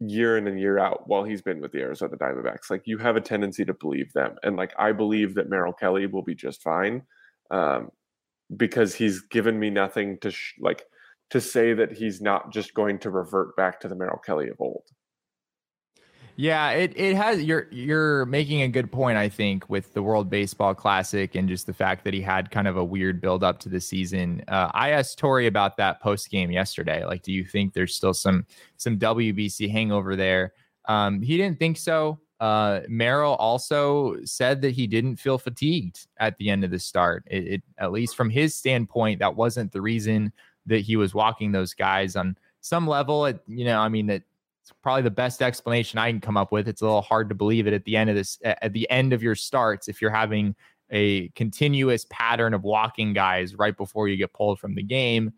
year 0.00 0.36
in 0.36 0.46
and 0.46 0.60
year 0.60 0.78
out 0.78 1.08
while 1.08 1.24
he's 1.24 1.42
been 1.42 1.60
with 1.60 1.72
the 1.72 1.80
Arizona 1.80 2.16
Diamondbacks, 2.16 2.70
like 2.70 2.82
you 2.84 2.98
have 2.98 3.16
a 3.16 3.20
tendency 3.20 3.64
to 3.64 3.74
believe 3.74 4.12
them. 4.12 4.36
And 4.42 4.56
like 4.56 4.72
I 4.78 4.92
believe 4.92 5.34
that 5.34 5.48
Merrill 5.48 5.72
Kelly 5.72 6.06
will 6.06 6.22
be 6.22 6.34
just 6.34 6.62
fine 6.62 7.02
um, 7.50 7.90
because 8.56 8.94
he's 8.94 9.22
given 9.22 9.58
me 9.58 9.70
nothing 9.70 10.18
to 10.20 10.30
sh- 10.30 10.54
like 10.60 10.84
to 11.30 11.40
say 11.40 11.74
that 11.74 11.92
he's 11.92 12.20
not 12.20 12.52
just 12.52 12.74
going 12.74 12.98
to 13.00 13.10
revert 13.10 13.56
back 13.56 13.80
to 13.80 13.88
the 13.88 13.94
Merrill 13.94 14.18
Kelly 14.18 14.48
of 14.48 14.60
old. 14.60 14.84
Yeah, 16.36 16.70
it, 16.70 16.92
it 16.96 17.14
has 17.14 17.42
you're 17.44 17.68
you're 17.70 18.26
making 18.26 18.62
a 18.62 18.68
good 18.68 18.90
point, 18.90 19.16
I 19.16 19.28
think, 19.28 19.68
with 19.70 19.94
the 19.94 20.02
World 20.02 20.28
Baseball 20.28 20.74
Classic 20.74 21.32
and 21.36 21.48
just 21.48 21.66
the 21.66 21.72
fact 21.72 22.02
that 22.04 22.14
he 22.14 22.20
had 22.20 22.50
kind 22.50 22.66
of 22.66 22.76
a 22.76 22.84
weird 22.84 23.20
build 23.20 23.44
up 23.44 23.60
to 23.60 23.68
the 23.68 23.80
season. 23.80 24.42
Uh, 24.48 24.68
I 24.74 24.90
asked 24.90 25.20
Torey 25.20 25.46
about 25.46 25.76
that 25.76 26.02
post 26.02 26.30
game 26.30 26.50
yesterday. 26.50 27.04
Like, 27.04 27.22
do 27.22 27.32
you 27.32 27.44
think 27.44 27.72
there's 27.72 27.94
still 27.94 28.14
some 28.14 28.46
some 28.78 28.98
WBC 28.98 29.70
hangover 29.70 30.16
there? 30.16 30.54
Um, 30.86 31.22
he 31.22 31.36
didn't 31.36 31.60
think 31.60 31.78
so. 31.78 32.18
Uh, 32.40 32.80
Merrill 32.88 33.36
also 33.36 34.16
said 34.24 34.60
that 34.62 34.72
he 34.72 34.88
didn't 34.88 35.16
feel 35.16 35.38
fatigued 35.38 36.08
at 36.18 36.36
the 36.38 36.50
end 36.50 36.64
of 36.64 36.72
the 36.72 36.80
start. 36.80 37.22
It, 37.28 37.46
it, 37.46 37.62
at 37.78 37.92
least 37.92 38.16
from 38.16 38.28
his 38.28 38.56
standpoint, 38.56 39.20
that 39.20 39.36
wasn't 39.36 39.70
the 39.70 39.80
reason 39.80 40.32
that 40.66 40.80
he 40.80 40.96
was 40.96 41.14
walking 41.14 41.52
those 41.52 41.74
guys 41.74 42.16
on 42.16 42.36
some 42.60 42.88
level. 42.88 43.26
It, 43.26 43.40
you 43.46 43.64
know, 43.64 43.78
I 43.78 43.88
mean 43.88 44.06
that 44.06 44.24
it's 44.64 44.72
probably 44.82 45.02
the 45.02 45.10
best 45.10 45.42
explanation 45.42 45.98
I 45.98 46.10
can 46.10 46.22
come 46.22 46.38
up 46.38 46.50
with. 46.50 46.68
It's 46.68 46.80
a 46.80 46.86
little 46.86 47.02
hard 47.02 47.28
to 47.28 47.34
believe 47.34 47.66
it 47.66 47.74
at 47.74 47.84
the 47.84 47.98
end 47.98 48.08
of 48.08 48.16
this, 48.16 48.38
at 48.42 48.72
the 48.72 48.88
end 48.90 49.12
of 49.12 49.22
your 49.22 49.34
starts, 49.34 49.88
if 49.88 50.00
you're 50.00 50.10
having 50.10 50.54
a 50.90 51.28
continuous 51.30 52.06
pattern 52.08 52.54
of 52.54 52.62
walking 52.62 53.12
guys 53.12 53.56
right 53.56 53.76
before 53.76 54.08
you 54.08 54.16
get 54.16 54.32
pulled 54.32 54.58
from 54.58 54.74
the 54.74 54.82
game. 54.82 55.34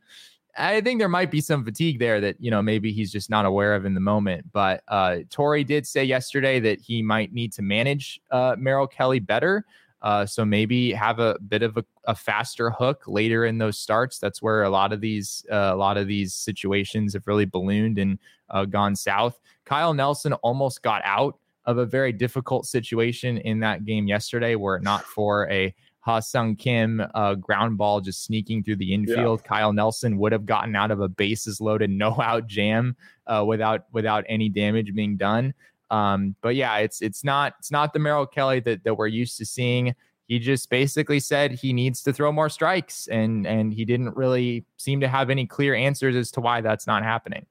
I 0.57 0.81
think 0.81 1.01
there 1.01 1.09
might 1.09 1.33
be 1.33 1.41
some 1.41 1.65
fatigue 1.65 1.99
there 1.99 2.21
that 2.21 2.37
you 2.39 2.53
know 2.53 2.63
maybe 2.63 2.93
he's 2.93 3.11
just 3.11 3.29
not 3.29 3.47
aware 3.47 3.75
of 3.75 3.85
in 3.85 3.95
the 3.95 4.01
moment. 4.01 4.53
But 4.53 4.85
uh, 4.87 5.19
Torey 5.29 5.67
did 5.67 5.89
say 5.89 6.05
yesterday 6.05 6.61
that 6.61 6.81
he 6.81 7.03
might 7.03 7.33
need 7.33 7.53
to 7.55 7.63
manage 7.63 8.21
uh, 8.31 8.55
Merrill 8.57 8.87
Kelly 8.87 9.19
better. 9.19 9.65
Uh, 10.07 10.25
so 10.25 10.45
maybe 10.45 10.93
have 10.93 11.19
a 11.19 11.37
bit 11.49 11.65
of 11.65 11.77
a, 11.77 11.85
a, 12.05 12.15
faster 12.15 12.71
hook 12.71 13.03
later 13.09 13.45
in 13.45 13.59
those 13.59 13.77
starts. 13.77 14.21
That's 14.21 14.41
where 14.41 14.63
a 14.63 14.71
lot 14.71 14.93
of 14.93 15.01
these 15.01 15.45
uh, 15.51 15.73
a 15.73 15.75
lot 15.75 15.97
of 15.97 16.07
these 16.07 16.33
situations 16.33 17.15
have 17.15 17.27
really 17.27 17.45
ballooned 17.45 17.99
and 17.99 18.17
uh, 18.51 18.67
gone 18.67 18.95
south. 18.95 19.41
Kyle 19.65 19.93
Nelson 19.93 20.33
almost 20.35 20.81
got 20.83 21.03
out 21.05 21.37
of 21.65 21.79
a 21.79 21.85
very 21.85 22.13
difficult 22.13 22.67
situation 22.67 23.39
in 23.39 23.59
that 23.59 23.85
game 23.85 24.07
yesterday, 24.07 24.55
were 24.55 24.77
it 24.77 24.85
not 24.85 25.03
for 25.03 25.51
a 25.51 25.75
Ha 26.03 26.21
Sung 26.21 26.55
Kim 26.55 27.03
uh, 27.17 27.35
ground 27.35 27.77
ball 27.77 28.01
just 28.01 28.23
sneaking 28.23 28.63
through 28.63 28.77
the 28.77 28.95
infield. 28.95 29.41
Yeah. 29.43 29.49
Kyle 29.49 29.73
Nelson 29.73 30.19
would 30.19 30.31
have 30.31 30.47
gotten 30.47 30.77
out 30.77 30.93
of 30.93 31.01
a 31.01 31.09
bases 31.09 31.61
loaded 31.61 31.91
no 31.91 32.17
out 32.23 32.47
jam 32.47 32.95
uh, 33.27 33.45
without 33.45 33.87
without 33.91 34.25
any 34.29 34.49
damage 34.49 34.95
being 34.95 35.17
done. 35.17 35.53
Um, 35.91 36.35
but 36.43 36.57
yeah, 36.57 36.79
it's 36.79 37.01
it's 37.03 37.25
not 37.25 37.55
it's 37.59 37.71
not 37.71 37.93
the 37.93 37.99
Merrill 37.99 38.27
Kelly 38.27 38.61
that 38.61 38.85
that 38.85 38.97
we're 38.97 39.07
used 39.07 39.39
to 39.39 39.47
seeing. 39.47 39.95
He 40.27 40.41
just 40.41 40.71
basically 40.71 41.21
said 41.21 41.53
he 41.53 41.73
needs 41.73 42.03
to 42.03 42.13
throw 42.13 42.33
more 42.33 42.49
strikes, 42.49 43.07
and 43.07 43.47
and 43.47 43.73
he 43.73 43.85
didn't 43.85 44.17
really 44.17 44.65
seem 44.77 45.01
to 45.01 45.09
have 45.09 45.31
any 45.31 45.47
clear 45.47 45.75
answers 45.75 46.17
as 46.17 46.31
to 46.33 46.41
why 46.41 46.61
that's 46.61 46.87
not 46.87 47.05
happening. 47.05 47.47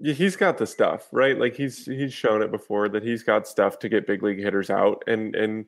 Yeah, 0.00 0.14
he's 0.14 0.34
got 0.34 0.58
the 0.58 0.66
stuff, 0.66 1.08
right? 1.12 1.38
Like 1.38 1.54
he's 1.54 1.84
he's 1.84 2.12
shown 2.12 2.42
it 2.42 2.50
before 2.50 2.88
that 2.88 3.02
he's 3.02 3.22
got 3.22 3.46
stuff 3.46 3.78
to 3.80 3.88
get 3.88 4.06
big 4.06 4.22
league 4.22 4.40
hitters 4.40 4.70
out, 4.70 5.02
and 5.06 5.36
and 5.36 5.66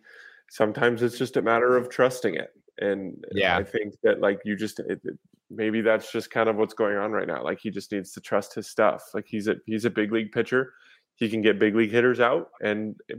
sometimes 0.50 1.02
it's 1.02 1.18
just 1.18 1.36
a 1.36 1.42
matter 1.42 1.76
of 1.76 1.88
trusting 1.88 2.34
it. 2.34 2.50
And 2.78 3.24
yeah, 3.32 3.56
I 3.56 3.62
think 3.62 3.94
that 4.02 4.20
like 4.20 4.40
you 4.44 4.56
just 4.56 4.80
it, 4.80 5.00
maybe 5.48 5.80
that's 5.80 6.10
just 6.10 6.30
kind 6.30 6.48
of 6.48 6.56
what's 6.56 6.74
going 6.74 6.96
on 6.96 7.12
right 7.12 7.28
now. 7.28 7.44
Like 7.44 7.60
he 7.60 7.70
just 7.70 7.92
needs 7.92 8.12
to 8.12 8.20
trust 8.20 8.54
his 8.54 8.68
stuff. 8.68 9.04
Like 9.14 9.26
he's 9.28 9.46
a 9.46 9.56
he's 9.66 9.84
a 9.84 9.90
big 9.90 10.10
league 10.10 10.32
pitcher 10.32 10.72
he 11.16 11.28
can 11.28 11.42
get 11.42 11.58
big 11.58 11.74
league 11.74 11.90
hitters 11.90 12.20
out 12.20 12.50
and 12.62 12.96
eh, 13.10 13.16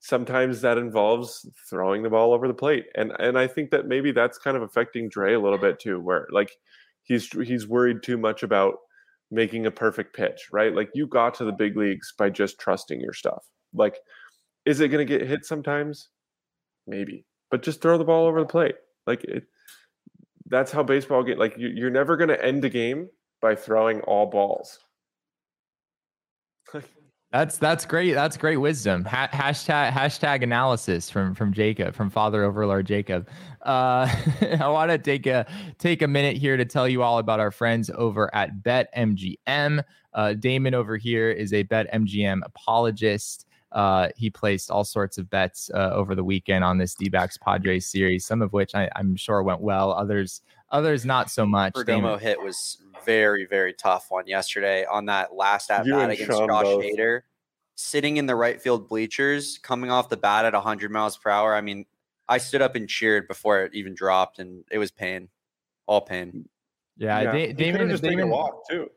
sometimes 0.00 0.60
that 0.60 0.78
involves 0.78 1.48
throwing 1.70 2.02
the 2.02 2.10
ball 2.10 2.32
over 2.32 2.48
the 2.48 2.54
plate 2.54 2.86
and 2.94 3.12
and 3.18 3.38
I 3.38 3.46
think 3.46 3.70
that 3.70 3.86
maybe 3.86 4.12
that's 4.12 4.38
kind 4.38 4.56
of 4.56 4.62
affecting 4.62 5.10
Drey 5.10 5.36
a 5.36 5.42
little 5.42 5.58
bit 5.58 5.78
too 5.78 6.00
where 6.00 6.26
like 6.32 6.56
he's 7.02 7.28
he's 7.28 7.66
worried 7.66 8.02
too 8.02 8.18
much 8.18 8.42
about 8.42 8.74
making 9.30 9.66
a 9.66 9.70
perfect 9.70 10.14
pitch 10.14 10.48
right? 10.52 10.74
Like 10.74 10.90
you 10.94 11.06
got 11.06 11.34
to 11.34 11.44
the 11.44 11.52
big 11.52 11.76
leagues 11.76 12.12
by 12.18 12.30
just 12.30 12.58
trusting 12.58 13.00
your 13.00 13.12
stuff. 13.12 13.44
Like 13.74 13.98
is 14.64 14.80
it 14.80 14.88
going 14.88 15.06
to 15.06 15.18
get 15.18 15.26
hit 15.26 15.44
sometimes? 15.44 16.08
Maybe 16.86 17.24
but 17.50 17.62
just 17.62 17.80
throw 17.80 17.98
the 17.98 18.04
ball 18.04 18.26
over 18.26 18.40
the 18.40 18.46
plate. 18.46 18.76
Like 19.06 19.24
it 19.24 19.44
that's 20.46 20.72
how 20.72 20.82
baseball 20.82 21.22
get 21.22 21.38
like 21.38 21.56
you, 21.56 21.68
you're 21.68 21.90
never 21.90 22.16
going 22.16 22.28
to 22.28 22.44
end 22.44 22.64
a 22.64 22.68
game 22.68 23.08
by 23.40 23.54
throwing 23.54 24.00
all 24.02 24.26
balls 24.26 24.78
That's 27.32 27.56
that's 27.56 27.86
great. 27.86 28.12
That's 28.12 28.36
great 28.36 28.58
wisdom. 28.58 29.04
Ha- 29.06 29.30
hashtag 29.32 29.90
hashtag 29.90 30.42
analysis 30.42 31.08
from 31.08 31.34
from 31.34 31.54
Jacob 31.54 31.94
from 31.94 32.10
Father 32.10 32.44
Overlord 32.44 32.86
Jacob. 32.86 33.26
Uh, 33.62 34.06
I 34.60 34.68
want 34.68 34.90
to 34.90 34.98
take 34.98 35.26
a 35.26 35.46
take 35.78 36.02
a 36.02 36.08
minute 36.08 36.36
here 36.36 36.58
to 36.58 36.66
tell 36.66 36.86
you 36.86 37.02
all 37.02 37.18
about 37.18 37.40
our 37.40 37.50
friends 37.50 37.90
over 37.94 38.32
at 38.34 38.62
BetMGM. 38.62 39.82
Uh, 40.12 40.34
Damon 40.34 40.74
over 40.74 40.98
here 40.98 41.30
is 41.30 41.54
a 41.54 41.64
BetMGM 41.64 42.40
apologist. 42.44 43.46
Uh, 43.72 44.08
he 44.14 44.28
placed 44.28 44.70
all 44.70 44.84
sorts 44.84 45.16
of 45.16 45.30
bets 45.30 45.70
uh, 45.72 45.90
over 45.94 46.14
the 46.14 46.22
weekend 46.22 46.62
on 46.62 46.76
this 46.76 46.94
D-backs 46.94 47.38
Padres 47.38 47.86
series, 47.86 48.26
some 48.26 48.42
of 48.42 48.52
which 48.52 48.74
I, 48.74 48.90
am 48.96 49.16
sure 49.16 49.42
went 49.42 49.62
well. 49.62 49.92
Others, 49.92 50.42
others 50.72 51.04
not 51.04 51.30
so 51.30 51.46
much. 51.46 51.74
Perdomo 51.74 52.18
hit 52.18 52.40
was 52.40 52.78
very, 53.04 53.46
very 53.46 53.74
tough 53.74 54.06
one 54.08 54.26
yesterday 54.26 54.84
on 54.86 55.06
that 55.06 55.34
last 55.34 55.70
at 55.70 55.84
bat 55.86 56.10
against 56.10 56.32
Sean 56.32 56.48
Josh 56.48 56.64
both. 56.64 56.84
Hader. 56.84 57.20
Sitting 57.74 58.16
in 58.16 58.26
the 58.26 58.34
right 58.34 58.60
field 58.60 58.88
bleachers, 58.88 59.58
coming 59.58 59.90
off 59.90 60.08
the 60.08 60.16
bat 60.16 60.44
at 60.44 60.52
100 60.52 60.90
miles 60.90 61.16
per 61.16 61.30
hour. 61.30 61.54
I 61.54 61.60
mean, 61.60 61.86
I 62.28 62.38
stood 62.38 62.62
up 62.62 62.74
and 62.74 62.88
cheered 62.88 63.28
before 63.28 63.62
it 63.64 63.74
even 63.74 63.94
dropped, 63.94 64.38
and 64.38 64.64
it 64.70 64.78
was 64.78 64.90
pain, 64.90 65.28
all 65.86 66.00
pain. 66.00 66.48
Yeah, 66.96 67.20
yeah. 67.20 67.32
Da- 67.32 67.52
Damon 67.52 67.88
just 67.88 68.02
Damon, 68.02 68.28
a 68.28 68.30
walk 68.30 68.68
too. 68.68 68.90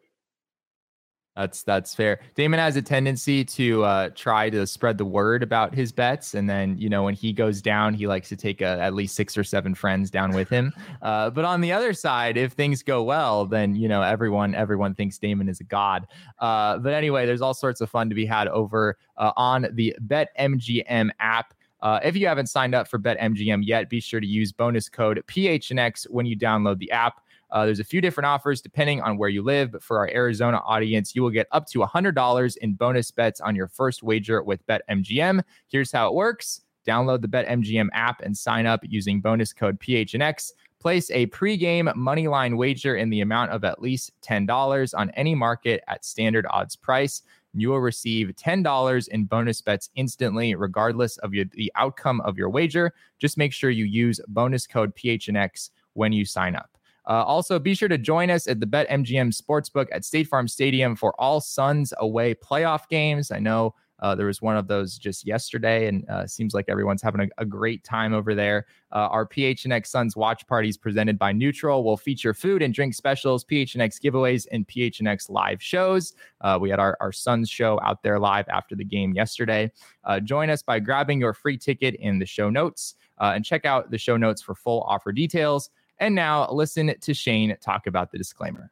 That's 1.36 1.64
that's 1.64 1.94
fair. 1.94 2.22
Damon 2.36 2.60
has 2.60 2.78
a 2.78 2.82
tendency 2.82 3.44
to 3.44 3.84
uh, 3.84 4.10
try 4.16 4.50
to 4.50 4.66
spread 4.66 4.98
the 4.98 5.04
word 5.04 5.44
about 5.44 5.76
his 5.76 5.92
bets, 5.92 6.34
and 6.34 6.50
then 6.50 6.78
you 6.78 6.88
know 6.88 7.04
when 7.04 7.14
he 7.14 7.34
goes 7.34 7.62
down, 7.62 7.94
he 7.94 8.08
likes 8.08 8.30
to 8.30 8.38
take 8.38 8.62
a, 8.62 8.80
at 8.82 8.94
least 8.94 9.16
six 9.16 9.38
or 9.38 9.44
seven 9.44 9.76
friends 9.76 10.10
down 10.10 10.32
with 10.32 10.50
him. 10.50 10.74
Uh, 11.02 11.30
but 11.30 11.46
on 11.46 11.62
the 11.62 11.72
other 11.72 11.94
side, 11.94 12.36
if 12.38 12.54
things 12.54 12.82
go 12.82 13.04
well, 13.04 13.46
then 13.46 13.76
you 13.76 13.88
know 13.88 14.02
everyone 14.02 14.56
everyone 14.56 14.96
thinks 14.96 15.18
Damon 15.18 15.48
is 15.50 15.60
a 15.60 15.64
god. 15.64 16.08
Uh, 16.40 16.78
but 16.78 16.94
anyway, 16.94 17.26
there's 17.26 17.42
all 17.42 17.54
sorts 17.54 17.82
of 17.82 17.90
fun 17.90 18.10
to 18.10 18.16
be 18.16 18.26
had 18.26 18.48
over 18.48 18.98
uh, 19.18 19.32
on 19.36 19.68
the 19.74 19.96
BetMGM 20.08 21.10
app. 21.20 21.54
Uh, 21.82 22.00
if 22.04 22.16
you 22.16 22.28
haven't 22.28 22.48
signed 22.48 22.74
up 22.74 22.88
for 22.88 22.98
BetMGM 22.98 23.64
yet, 23.66 23.90
be 23.90 24.00
sure 24.00 24.20
to 24.20 24.26
use 24.26 24.52
bonus 24.52 24.90
code 24.90 25.22
PHNX 25.28 26.10
when 26.10 26.26
you 26.26 26.38
download 26.38 26.80
the 26.80 26.90
app. 26.92 27.22
Uh, 27.56 27.66
there's 27.66 27.80
a 27.80 27.86
few 27.86 28.02
different 28.02 28.26
offers 28.26 28.62
depending 28.62 29.00
on 29.02 29.18
where 29.18 29.30
you 29.30 29.42
live, 29.42 29.72
but 29.72 29.82
for 29.82 29.98
our 29.98 30.10
Arizona 30.14 30.58
audience, 30.66 31.16
you 31.16 31.24
will 31.24 31.30
get 31.30 31.48
up 31.54 31.66
to 31.68 31.80
$100 31.80 32.58
in 32.58 32.74
bonus 32.74 33.12
bets 33.12 33.40
on 33.40 33.56
your 33.56 33.70
first 33.70 34.04
wager 34.04 34.44
with 34.44 34.68
BetMGM. 34.68 35.42
Here's 35.70 35.90
how 35.90 36.10
it 36.10 36.14
works 36.14 36.62
download 36.86 37.22
the 37.22 37.30
BetMGM 37.30 37.88
app 37.94 38.22
and 38.22 38.38
sign 38.38 38.66
up 38.66 38.82
using 38.84 39.22
bonus 39.22 39.54
code 39.54 39.80
PHNX. 39.80 40.52
Place 40.82 41.10
a 41.12 41.28
pregame 41.28 41.92
moneyline 41.96 42.58
wager 42.58 42.98
in 42.98 43.10
the 43.10 43.22
amount 43.22 43.52
of 43.52 43.64
at 43.64 43.82
least 43.82 44.12
$10 44.22 44.94
on 44.94 45.10
any 45.12 45.34
market 45.34 45.82
at 45.88 46.04
standard 46.04 46.46
odds 46.50 46.76
price. 46.76 47.24
You 47.54 47.70
will 47.70 47.80
receive 47.80 48.28
$10 48.36 49.08
in 49.08 49.24
bonus 49.24 49.62
bets 49.62 49.90
instantly, 49.96 50.56
regardless 50.56 51.16
of 51.20 51.34
your, 51.34 51.46
the 51.54 51.72
outcome 51.76 52.20
of 52.22 52.38
your 52.38 52.50
wager. 52.50 52.92
Just 53.18 53.38
make 53.38 53.54
sure 53.54 53.70
you 53.70 53.86
use 53.86 54.20
bonus 54.28 54.68
code 54.68 54.94
PHNX 54.96 55.70
when 55.94 56.12
you 56.12 56.26
sign 56.26 56.56
up. 56.58 56.75
Uh, 57.08 57.24
also, 57.24 57.60
be 57.60 57.76
sure 57.76 57.90
to 57.90 57.98
join 57.98 58.30
us 58.30 58.48
at 58.48 58.60
the 58.60 58.66
BetMGM 58.66 59.36
Sportsbook 59.36 59.88
at 59.92 60.04
State 60.06 60.28
Farm 60.28 60.48
Stadium 60.48 60.96
for 60.96 61.20
all 61.20 61.40
Suns 61.40 61.94
away 62.00 62.34
playoff 62.34 62.88
games. 62.90 63.32
I 63.32 63.40
know 63.40 63.76
uh, 64.00 64.14
there 64.14 64.26
was 64.26 64.42
one 64.42 64.58
of 64.58 64.68
those 64.68 64.98
just 64.98 65.26
yesterday, 65.26 65.88
and 65.88 66.08
uh, 66.10 66.28
seems 66.28 66.54
like 66.54 66.66
everyone's 66.68 67.02
having 67.02 67.22
a, 67.22 67.28
a 67.38 67.46
great 67.46 67.84
time 67.84 68.14
over 68.14 68.36
there. 68.36 68.66
Uh, 68.92 69.08
our 69.10 69.26
PHNX 69.26 69.88
Suns 69.88 70.16
watch 70.16 70.46
parties 70.48 70.78
presented 70.78 71.18
by 71.18 71.32
NUTRL 71.32 71.84
will 71.84 71.98
feature 71.98 72.34
food 72.34 72.62
and 72.62 72.74
drink 72.74 72.94
specials, 72.94 73.46
PHNX 73.46 74.02
giveaways, 74.02 74.48
and 74.52 74.68
PHNX 74.68 75.30
live 75.30 75.62
shows. 75.62 76.14
Uh, 76.42 76.58
we 76.60 76.70
had 76.70 76.80
our, 76.80 76.98
our 77.00 77.12
Suns 77.12 77.50
show 77.50 77.80
out 77.82 78.04
there 78.04 78.20
live 78.20 78.46
after 78.50 78.76
the 78.76 78.86
game 78.86 79.14
yesterday. 79.14 79.72
Uh, 80.04 80.20
join 80.20 80.50
us 80.50 80.62
by 80.62 80.80
grabbing 80.80 81.20
your 81.20 81.34
free 81.34 81.58
ticket 81.58 81.96
in 81.96 82.20
the 82.20 82.26
show 82.26 82.50
notes 82.50 82.96
uh, 83.20 83.32
and 83.34 83.46
check 83.46 83.66
out 83.66 83.92
the 83.92 83.98
show 83.98 84.18
notes 84.18 84.42
for 84.42 84.56
full 84.56 84.82
offer 84.82 85.12
details. 85.12 85.70
And 86.00 86.16
now 86.16 86.50
listen 86.52 86.94
to 87.00 87.14
Shane 87.14 87.56
talk 87.62 87.88
about 87.88 88.12
the 88.12 88.18
disclaimer. 88.18 88.72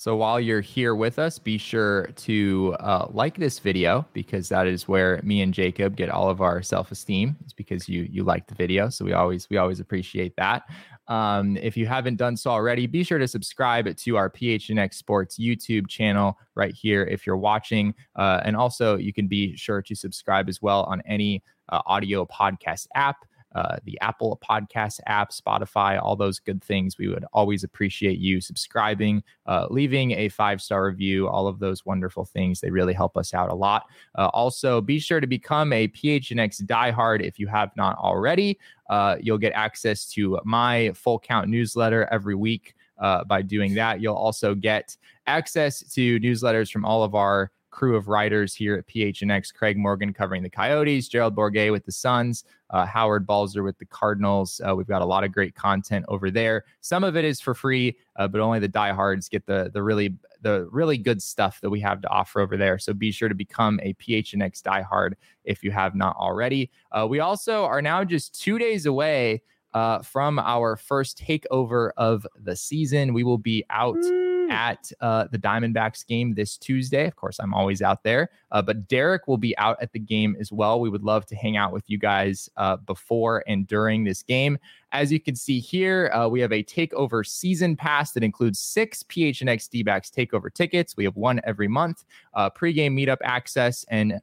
So 0.00 0.14
while 0.14 0.38
you're 0.38 0.60
here 0.60 0.94
with 0.94 1.18
us, 1.18 1.40
be 1.40 1.58
sure 1.58 2.06
to 2.18 2.76
uh, 2.78 3.08
like 3.10 3.36
this 3.36 3.58
video 3.58 4.06
because 4.12 4.48
that 4.48 4.68
is 4.68 4.86
where 4.86 5.20
me 5.24 5.42
and 5.42 5.52
Jacob 5.52 5.96
get 5.96 6.08
all 6.08 6.30
of 6.30 6.40
our 6.40 6.62
self-esteem. 6.62 7.36
It's 7.42 7.52
because 7.52 7.88
you 7.88 8.06
you 8.08 8.22
like 8.22 8.46
the 8.46 8.54
video, 8.54 8.90
so 8.90 9.04
we 9.04 9.12
always 9.12 9.50
we 9.50 9.56
always 9.56 9.80
appreciate 9.80 10.36
that. 10.36 10.62
Um, 11.08 11.56
if 11.56 11.76
you 11.76 11.86
haven't 11.86 12.14
done 12.14 12.36
so 12.36 12.52
already, 12.52 12.86
be 12.86 13.02
sure 13.02 13.18
to 13.18 13.26
subscribe 13.26 13.92
to 13.96 14.16
our 14.16 14.30
PHNX 14.30 14.94
Sports 14.94 15.36
YouTube 15.36 15.88
channel 15.88 16.38
right 16.54 16.72
here 16.72 17.02
if 17.02 17.26
you're 17.26 17.36
watching, 17.36 17.92
uh, 18.14 18.40
and 18.44 18.56
also 18.56 18.98
you 18.98 19.12
can 19.12 19.26
be 19.26 19.56
sure 19.56 19.82
to 19.82 19.96
subscribe 19.96 20.48
as 20.48 20.62
well 20.62 20.84
on 20.84 21.02
any 21.06 21.42
uh, 21.70 21.82
audio 21.86 22.24
podcast 22.24 22.86
app 22.94 23.16
uh, 23.54 23.76
the 23.84 23.98
Apple 24.00 24.38
Podcast 24.46 25.00
app, 25.06 25.30
Spotify, 25.30 26.00
all 26.02 26.16
those 26.16 26.38
good 26.38 26.62
things. 26.62 26.98
We 26.98 27.08
would 27.08 27.24
always 27.32 27.64
appreciate 27.64 28.18
you 28.18 28.40
subscribing, 28.40 29.22
uh, 29.46 29.66
leaving 29.70 30.12
a 30.12 30.28
five 30.28 30.60
star 30.60 30.84
review, 30.86 31.28
all 31.28 31.46
of 31.46 31.58
those 31.58 31.86
wonderful 31.86 32.24
things. 32.24 32.60
They 32.60 32.70
really 32.70 32.92
help 32.92 33.16
us 33.16 33.32
out 33.32 33.50
a 33.50 33.54
lot. 33.54 33.86
Uh, 34.16 34.28
also, 34.34 34.80
be 34.80 34.98
sure 34.98 35.20
to 35.20 35.26
become 35.26 35.72
a 35.72 35.88
PHNX 35.88 36.62
diehard 36.64 37.22
if 37.22 37.38
you 37.38 37.46
have 37.46 37.70
not 37.76 37.96
already. 37.98 38.58
Uh, 38.90 39.16
you'll 39.20 39.38
get 39.38 39.52
access 39.52 40.06
to 40.12 40.38
my 40.44 40.92
full 40.94 41.18
count 41.18 41.48
newsletter 41.48 42.08
every 42.10 42.34
week. 42.34 42.74
Uh, 42.98 43.22
by 43.24 43.40
doing 43.40 43.74
that, 43.74 44.00
you'll 44.00 44.16
also 44.16 44.56
get 44.56 44.96
access 45.28 45.80
to 45.94 46.18
newsletters 46.18 46.70
from 46.70 46.84
all 46.84 47.04
of 47.04 47.14
our 47.14 47.52
crew 47.78 47.94
of 47.94 48.08
writers 48.08 48.54
here 48.54 48.74
at 48.74 48.88
PHNX. 48.88 49.54
Craig 49.54 49.78
Morgan 49.78 50.12
covering 50.12 50.42
the 50.42 50.50
Coyotes, 50.50 51.06
Gerald 51.06 51.36
Bourguet 51.36 51.70
with 51.70 51.86
the 51.86 51.92
Suns, 51.92 52.42
uh, 52.70 52.84
Howard 52.84 53.24
Balzer 53.24 53.62
with 53.62 53.78
the 53.78 53.84
Cardinals. 53.84 54.60
Uh, 54.66 54.74
we've 54.74 54.88
got 54.88 55.00
a 55.00 55.04
lot 55.04 55.22
of 55.22 55.30
great 55.30 55.54
content 55.54 56.04
over 56.08 56.28
there. 56.28 56.64
Some 56.80 57.04
of 57.04 57.16
it 57.16 57.24
is 57.24 57.40
for 57.40 57.54
free, 57.54 57.96
uh, 58.16 58.26
but 58.26 58.40
only 58.40 58.58
the 58.58 58.66
diehards 58.66 59.28
get 59.28 59.46
the 59.46 59.70
the 59.72 59.80
really 59.80 60.16
the 60.42 60.68
really 60.72 60.98
good 60.98 61.22
stuff 61.22 61.60
that 61.60 61.70
we 61.70 61.78
have 61.78 62.00
to 62.00 62.08
offer 62.08 62.40
over 62.40 62.56
there. 62.56 62.80
So 62.80 62.92
be 62.92 63.12
sure 63.12 63.28
to 63.28 63.34
become 63.36 63.78
a 63.84 63.94
PHNX 63.94 64.60
diehard 64.60 65.12
if 65.44 65.62
you 65.62 65.70
have 65.70 65.94
not 65.94 66.16
already. 66.16 66.72
Uh, 66.90 67.06
we 67.08 67.20
also 67.20 67.64
are 67.64 67.80
now 67.80 68.02
just 68.02 68.40
two 68.40 68.58
days 68.58 68.86
away. 68.86 69.40
Uh, 69.74 70.00
from 70.00 70.38
our 70.38 70.76
first 70.76 71.22
takeover 71.22 71.90
of 71.98 72.26
the 72.42 72.56
season, 72.56 73.12
we 73.12 73.22
will 73.22 73.38
be 73.38 73.62
out 73.70 74.02
at 74.48 74.90
uh, 75.00 75.26
the 75.30 75.38
Diamondbacks 75.38 76.06
game 76.06 76.34
this 76.34 76.56
Tuesday. 76.56 77.06
Of 77.06 77.16
course, 77.16 77.38
I'm 77.38 77.54
always 77.54 77.82
out 77.82 78.02
there, 78.02 78.30
uh, 78.50 78.62
but 78.62 78.88
Derek 78.88 79.28
will 79.28 79.36
be 79.36 79.56
out 79.58 79.76
at 79.80 79.92
the 79.92 79.98
game 79.98 80.36
as 80.40 80.50
well. 80.50 80.80
We 80.80 80.90
would 80.90 81.02
love 81.02 81.26
to 81.26 81.36
hang 81.36 81.56
out 81.56 81.72
with 81.72 81.84
you 81.88 81.98
guys 81.98 82.48
uh, 82.56 82.76
before 82.76 83.44
and 83.46 83.66
during 83.66 84.04
this 84.04 84.22
game. 84.22 84.58
As 84.92 85.12
you 85.12 85.20
can 85.20 85.36
see 85.36 85.60
here, 85.60 86.10
uh, 86.14 86.28
we 86.28 86.40
have 86.40 86.52
a 86.52 86.62
takeover 86.62 87.26
season 87.26 87.76
pass 87.76 88.12
that 88.12 88.24
includes 88.24 88.58
six 88.58 89.02
PHNX 89.02 89.68
D-backs 89.68 90.10
takeover 90.10 90.52
tickets. 90.52 90.96
We 90.96 91.04
have 91.04 91.16
one 91.16 91.40
every 91.44 91.68
month, 91.68 92.04
uh, 92.34 92.50
pregame 92.50 92.92
meetup 92.92 93.18
access, 93.22 93.84
and 93.90 94.20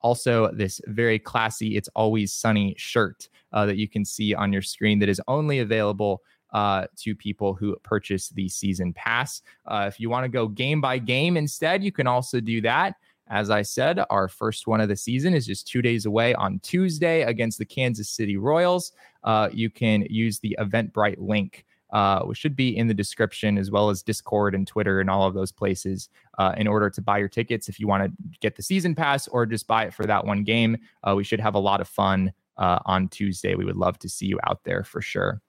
also 0.00 0.50
this 0.52 0.80
very 0.86 1.18
classy 1.18 1.76
"It's 1.76 1.88
Always 1.94 2.32
Sunny" 2.32 2.74
shirt 2.76 3.28
uh, 3.52 3.66
that 3.66 3.76
you 3.76 3.88
can 3.88 4.04
see 4.04 4.34
on 4.34 4.52
your 4.52 4.62
screen 4.62 4.98
that 4.98 5.08
is 5.08 5.20
only 5.28 5.60
available 5.60 6.22
uh, 6.52 6.86
to 6.96 7.14
people 7.14 7.54
who 7.54 7.76
purchase 7.82 8.28
the 8.30 8.48
season 8.48 8.92
pass. 8.92 9.42
Uh, 9.66 9.84
if 9.88 10.00
you 10.00 10.10
want 10.10 10.24
to 10.24 10.28
go 10.28 10.48
game 10.48 10.80
by 10.80 10.98
game 10.98 11.36
instead, 11.36 11.82
you 11.82 11.92
can 11.92 12.06
also 12.06 12.40
do 12.40 12.60
that. 12.62 12.94
As 13.30 13.50
I 13.50 13.62
said, 13.62 14.00
our 14.08 14.26
first 14.26 14.66
one 14.66 14.80
of 14.80 14.88
the 14.88 14.96
season 14.96 15.34
is 15.34 15.46
just 15.46 15.68
two 15.68 15.82
days 15.82 16.06
away 16.06 16.34
on 16.34 16.60
Tuesday 16.60 17.22
against 17.22 17.58
the 17.58 17.66
Kansas 17.66 18.08
City 18.08 18.36
Royals. 18.36 18.92
Uh, 19.22 19.50
you 19.52 19.68
can 19.68 20.06
use 20.08 20.38
the 20.38 20.56
Eventbrite 20.58 21.18
link. 21.18 21.64
Uh, 21.90 22.20
which 22.24 22.36
should 22.36 22.54
be 22.54 22.76
in 22.76 22.86
the 22.86 22.92
description 22.92 23.56
as 23.56 23.70
well 23.70 23.88
as 23.88 24.02
Discord 24.02 24.54
and 24.54 24.66
Twitter 24.66 25.00
and 25.00 25.08
all 25.08 25.26
of 25.26 25.32
those 25.32 25.50
places 25.50 26.10
uh, 26.36 26.52
in 26.58 26.68
order 26.68 26.90
to 26.90 27.00
buy 27.00 27.16
your 27.16 27.30
tickets 27.30 27.66
if 27.66 27.80
you 27.80 27.88
want 27.88 28.04
to 28.04 28.12
get 28.40 28.56
the 28.56 28.62
season 28.62 28.94
pass 28.94 29.26
or 29.26 29.46
just 29.46 29.66
buy 29.66 29.86
it 29.86 29.94
for 29.94 30.04
that 30.04 30.26
one 30.26 30.44
game. 30.44 30.76
Uh, 31.02 31.14
we 31.16 31.24
should 31.24 31.40
have 31.40 31.54
a 31.54 31.58
lot 31.58 31.80
of 31.80 31.88
fun 31.88 32.30
uh, 32.58 32.78
on 32.84 33.08
Tuesday. 33.08 33.54
We 33.54 33.64
would 33.64 33.78
love 33.78 33.98
to 34.00 34.08
see 34.10 34.26
you 34.26 34.38
out 34.46 34.64
there 34.64 34.84
for 34.84 35.00
sure. 35.00 35.40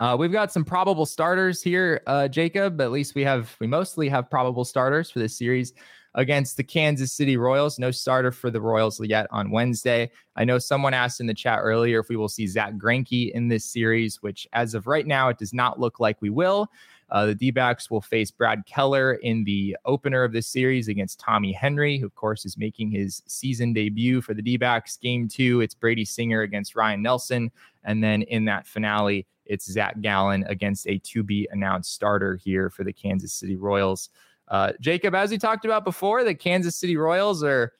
Uh, 0.00 0.16
we've 0.18 0.32
got 0.32 0.52
some 0.52 0.64
probable 0.64 1.06
starters 1.06 1.62
here, 1.62 2.02
uh, 2.06 2.28
Jacob. 2.28 2.80
At 2.80 2.90
least 2.90 3.14
we 3.14 3.22
have, 3.22 3.54
we 3.60 3.66
mostly 3.66 4.08
have 4.08 4.28
probable 4.28 4.64
starters 4.64 5.10
for 5.10 5.20
this 5.20 5.38
series 5.38 5.72
against 6.16 6.56
the 6.56 6.64
Kansas 6.64 7.12
City 7.12 7.36
Royals. 7.36 7.78
No 7.78 7.90
starter 7.90 8.30
for 8.32 8.50
the 8.50 8.60
Royals 8.60 9.00
yet 9.00 9.26
on 9.30 9.50
Wednesday. 9.50 10.10
I 10.36 10.44
know 10.44 10.58
someone 10.58 10.94
asked 10.94 11.20
in 11.20 11.26
the 11.26 11.34
chat 11.34 11.58
earlier 11.60 12.00
if 12.00 12.08
we 12.08 12.16
will 12.16 12.28
see 12.28 12.46
Zack 12.46 12.74
Greinke 12.74 13.32
in 13.32 13.48
this 13.48 13.64
series, 13.64 14.22
which 14.22 14.46
as 14.52 14.74
of 14.74 14.86
right 14.86 15.06
now, 15.06 15.28
it 15.28 15.38
does 15.38 15.52
not 15.52 15.80
look 15.80 16.00
like 16.00 16.20
we 16.20 16.30
will. 16.30 16.68
Uh, 17.10 17.26
the 17.26 17.34
D 17.34 17.50
backs 17.50 17.90
will 17.90 18.00
face 18.00 18.30
Brad 18.30 18.64
Keller 18.66 19.14
in 19.14 19.44
the 19.44 19.76
opener 19.84 20.24
of 20.24 20.32
this 20.32 20.48
series 20.48 20.88
against 20.88 21.20
Tommy 21.20 21.52
Henry, 21.52 21.98
who, 21.98 22.06
of 22.06 22.14
course, 22.14 22.44
is 22.44 22.56
making 22.56 22.90
his 22.90 23.22
season 23.26 23.72
debut 23.72 24.20
for 24.20 24.34
the 24.34 24.42
D 24.42 24.56
backs. 24.56 24.96
Game 24.96 25.28
two, 25.28 25.60
it's 25.60 25.74
Brady 25.74 26.04
Singer 26.04 26.42
against 26.42 26.74
Ryne 26.74 27.02
Nelson. 27.02 27.52
And 27.84 28.02
then 28.02 28.22
in 28.22 28.46
that 28.46 28.66
finale, 28.66 29.26
it's 29.46 29.70
Zac 29.70 30.00
Gallen 30.00 30.44
against 30.48 30.86
a 30.86 30.98
to 30.98 31.22
be 31.22 31.48
announced 31.50 31.92
starter 31.92 32.36
here 32.36 32.70
for 32.70 32.84
the 32.84 32.92
Kansas 32.92 33.32
City 33.32 33.56
Royals. 33.56 34.10
Uh, 34.48 34.72
Jacob, 34.80 35.14
as 35.14 35.30
we 35.30 35.38
talked 35.38 35.64
about 35.64 35.84
before, 35.84 36.24
the 36.24 36.34
Kansas 36.34 36.76
City 36.76 36.96
Royals 36.96 37.42
are 37.42 37.72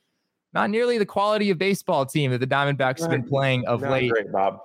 not 0.52 0.70
nearly 0.70 0.98
the 0.98 1.06
quality 1.06 1.50
of 1.50 1.58
baseball 1.58 2.06
team 2.06 2.30
that 2.30 2.38
the 2.38 2.46
Diamondbacks 2.46 3.00
have 3.00 3.10
been 3.10 3.24
playing 3.24 3.66
of 3.66 3.82
Not 3.82 3.90
late. 3.90 4.10
great, 4.10 4.32
Bob. 4.32 4.60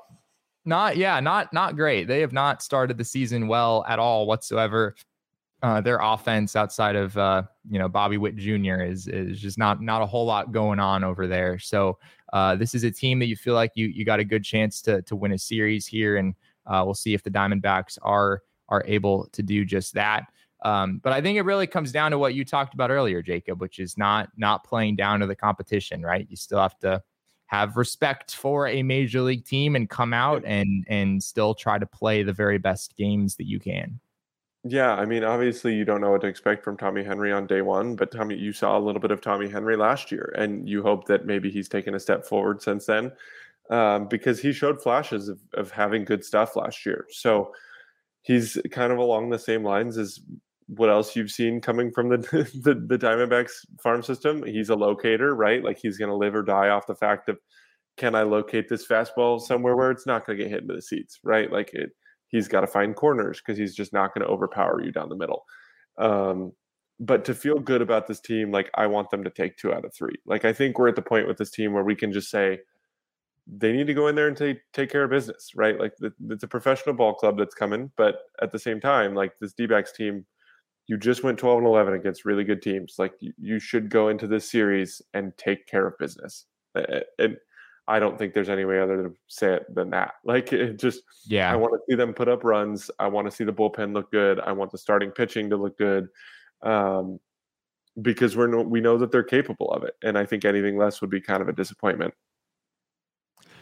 Not, 0.66 0.98
yeah, 0.98 1.20
not 1.20 1.52
not 1.52 1.76
great. 1.76 2.08
They 2.08 2.22
have 2.22 2.34
not 2.34 2.62
started 2.62 2.98
the 2.98 3.04
season 3.04 3.48
well 3.48 3.84
at 3.88 3.98
all 3.98 4.28
whatsoever. 4.28 4.96
Uh, 5.62 5.82
their 5.82 6.00
offense 6.02 6.56
outside 6.56 6.96
of 6.96 7.18
uh, 7.18 7.44
you 7.70 7.80
know 7.80 7.90
Bobby 7.90 8.18
Witt 8.18 8.38
Jr. 8.38 8.82
is 8.82 9.08
is 9.08 9.42
just 9.42 9.58
not 9.58 9.82
not 9.82 10.02
a 10.02 10.06
whole 10.06 10.26
lot 10.26 10.52
going 10.52 10.80
on 10.80 11.04
over 11.04 11.28
there. 11.28 11.60
So 11.60 11.98
uh, 12.32 12.56
this 12.56 12.76
is 12.76 12.84
a 12.84 12.92
team 12.92 13.20
that 13.20 13.26
you 13.26 13.36
feel 13.36 13.56
like 13.56 13.72
you 13.76 13.88
you 13.88 14.06
got 14.06 14.20
a 14.20 14.24
good 14.24 14.44
chance 14.44 14.82
to 14.84 15.02
to 15.02 15.16
win 15.16 15.32
a 15.32 15.38
series 15.38 15.86
here, 15.86 16.18
and 16.18 16.36
uh, 16.70 16.84
we'll 16.86 16.94
see 16.94 17.14
if 17.14 17.24
the 17.24 17.32
Diamondbacks 17.32 17.98
are 18.02 18.42
are 18.70 18.84
able 18.88 19.28
to 19.34 19.44
do 19.44 19.66
just 19.66 19.96
that. 19.96 20.26
Um, 20.64 21.00
but 21.04 21.14
I 21.14 21.22
think 21.22 21.38
it 21.38 21.44
really 21.44 21.68
comes 21.68 21.92
down 21.92 22.12
to 22.12 22.20
what 22.20 22.34
you 22.34 22.46
talked 22.46 22.74
about 22.74 22.92
earlier, 22.92 23.22
Jacob, 23.22 23.60
which 23.60 23.80
is 23.80 23.98
not 23.98 24.30
not 24.38 24.64
playing 24.64 24.96
down 24.96 25.20
to 25.22 25.28
the 25.28 25.36
competition, 25.36 26.02
right? 26.02 26.28
You 26.30 26.36
still 26.36 26.60
have 26.60 26.78
to 26.80 27.02
have 27.48 27.78
respect 27.78 28.36
for 28.36 28.68
a 28.68 28.84
major 28.84 29.22
league 29.22 29.44
team 29.44 29.76
and 29.76 29.90
come 29.90 30.14
out 30.14 30.44
and 30.46 30.86
and 30.88 31.24
still 31.24 31.56
try 31.56 31.80
to 31.80 31.86
play 31.86 32.24
the 32.24 32.34
very 32.34 32.58
best 32.58 32.96
games 32.96 33.36
that 33.38 33.48
you 33.48 33.60
can. 33.60 34.00
Yeah, 34.66 34.94
I 34.94 35.06
mean, 35.06 35.24
obviously 35.24 35.74
you 35.74 35.86
don't 35.86 36.02
know 36.02 36.12
what 36.12 36.22
to 36.22 36.28
expect 36.28 36.66
from 36.66 36.76
Tommy 36.76 37.02
Henry 37.02 37.32
on 37.32 37.48
day 37.48 37.62
one, 37.62 37.96
but 37.96 38.12
Tommy, 38.12 38.36
you 38.36 38.52
saw 38.52 38.78
a 38.78 38.82
little 38.82 39.00
bit 39.00 39.12
of 39.12 39.22
Tommy 39.22 39.48
Henry 39.48 39.78
last 39.78 40.12
year, 40.12 40.34
and 40.38 40.68
you 40.68 40.84
hope 40.84 41.08
that 41.08 41.26
maybe 41.26 41.50
he's 41.50 41.70
taken 41.70 41.96
a 41.96 42.00
step 42.00 42.26
forward 42.26 42.62
since 42.62 42.86
then, 42.86 43.14
um, 43.70 44.08
because 44.08 44.40
he 44.40 44.52
showed 44.52 44.82
flashes 44.82 45.30
of, 45.30 45.40
of 45.54 45.72
having 45.72 46.06
good 46.06 46.24
stuff 46.24 46.56
last 46.56 46.86
year. 46.86 47.06
So 47.12 47.52
he's 48.22 48.58
kind 48.72 48.92
of 48.92 48.98
along 48.98 49.30
the 49.30 49.40
same 49.40 49.64
lines 49.64 49.98
as 49.98 50.20
what 50.68 50.90
else 50.90 51.16
you've 51.16 51.32
seen 51.32 51.62
coming 51.62 51.92
from 51.92 52.10
the 52.10 52.18
the, 52.64 52.74
the 52.74 52.98
Diamondbacks 52.98 53.52
farm 53.82 54.04
system. 54.04 54.44
He's 54.44 54.70
a 54.70 54.76
locator, 54.76 55.36
right? 55.36 55.64
Like 55.64 55.80
he's 55.80 55.98
going 55.98 56.10
to 56.10 56.16
live 56.16 56.36
or 56.36 56.44
die 56.44 56.70
off 56.70 56.88
the 56.88 56.96
fact 56.96 57.30
of 57.30 57.38
can 57.98 58.16
I 58.16 58.24
locate 58.24 58.70
this 58.70 58.88
fastball 58.88 59.42
somewhere 59.42 59.76
where 59.76 59.92
it's 59.92 60.06
not 60.06 60.26
going 60.26 60.38
to 60.38 60.44
get 60.44 60.52
hit 60.52 60.62
into 60.62 60.76
the 60.76 60.82
seats, 60.82 61.20
right? 61.24 61.52
Like 61.52 61.74
it, 61.74 61.90
he's 62.30 62.48
got 62.48 62.62
to 62.62 62.68
find 62.68 62.96
corners 62.96 63.40
because 63.40 63.58
he's 63.58 63.76
just 63.76 63.92
not 63.92 64.14
going 64.14 64.26
to 64.26 64.32
overpower 64.32 64.82
you 64.82 64.92
down 64.92 65.10
the 65.10 65.18
middle. 65.18 65.44
Um, 65.98 66.54
but 67.00 67.26
to 67.26 67.34
feel 67.34 67.60
good 67.60 67.82
about 67.82 68.08
this 68.08 68.20
team, 68.20 68.52
like 68.52 68.70
I 68.76 68.88
want 68.88 69.10
them 69.10 69.24
to 69.24 69.30
take 69.30 69.58
two 69.58 69.74
out 69.74 69.86
of 69.86 69.94
three. 69.94 70.16
Like 70.26 70.46
I 70.46 70.54
think 70.54 70.78
we're 70.78 70.88
at 70.88 70.96
the 70.96 71.02
point 71.02 71.28
with 71.28 71.38
this 71.38 71.52
team 71.52 71.74
where 71.74 71.84
we 71.84 71.96
can 71.96 72.14
just 72.14 72.30
say 72.30 72.60
they 73.58 73.72
need 73.74 73.88
to 73.88 73.94
go 73.94 74.08
in 74.08 74.16
there 74.16 74.28
and 74.28 74.38
take 74.38 74.60
take 74.74 74.92
care 74.92 75.04
of 75.04 75.10
business, 75.10 75.52
right? 75.56 75.80
Like 75.80 75.96
the, 75.98 76.14
it's 76.30 76.44
a 76.44 76.48
professional 76.48 76.96
ball 76.96 77.14
club 77.16 77.38
that's 77.38 77.56
coming, 77.56 77.92
but 77.98 78.20
at 78.42 78.52
the 78.52 78.60
same 78.60 78.80
time, 78.80 79.16
like 79.16 79.34
this 79.40 79.54
D-backs 79.54 79.92
team, 79.92 80.26
you 80.88 80.98
just 80.98 81.24
went 81.24 81.40
12 81.40 81.60
and 81.60 81.68
11 81.68 81.94
against 81.94 82.26
really 82.26 82.44
good 82.44 82.62
teams. 82.62 82.96
Like 83.00 83.14
you, 83.20 83.34
you 83.40 83.60
should 83.60 83.90
go 83.90 84.10
into 84.10 84.28
this 84.28 84.50
series 84.50 85.02
and 85.14 85.36
take 85.38 85.68
care 85.68 85.88
of 85.88 85.98
business. 85.98 86.46
And 87.18 87.38
I 87.88 88.00
don't 88.00 88.18
think 88.20 88.34
there's 88.34 88.50
any 88.50 88.66
way 88.66 88.80
other 88.80 89.04
to 89.04 89.16
say 89.28 89.54
it 89.56 89.74
than 89.74 89.90
that. 89.92 90.14
Like 90.24 90.54
it 90.54 90.78
just, 90.80 91.02
Yeah. 91.26 91.52
I 91.52 91.56
want 91.56 91.74
to 91.74 91.80
see 91.90 91.96
them 91.96 92.14
put 92.14 92.28
up 92.30 92.44
runs. 92.44 92.92
I 93.00 93.08
want 93.08 93.28
to 93.28 93.32
see 93.36 93.44
the 93.44 93.54
bullpen 93.54 93.94
look 93.94 94.12
good. 94.12 94.40
I 94.40 94.52
want 94.52 94.72
the 94.72 94.78
starting 94.78 95.12
pitching 95.12 95.50
to 95.50 95.58
look 95.58 95.78
good. 95.78 96.08
um, 96.64 97.20
because 98.02 98.38
we're 98.38 98.48
no, 98.48 98.62
we 98.62 98.82
know 98.82 98.98
that 98.98 99.12
they're 99.12 99.24
capable 99.24 99.72
of 99.72 99.84
it, 99.84 99.96
and 100.04 100.18
I 100.18 100.26
think 100.26 100.46
anything 100.46 100.78
less 100.78 101.02
would 101.02 101.10
be 101.10 101.20
kind 101.20 101.42
of 101.42 101.50
a 101.50 101.54
disappointment. 101.54 102.14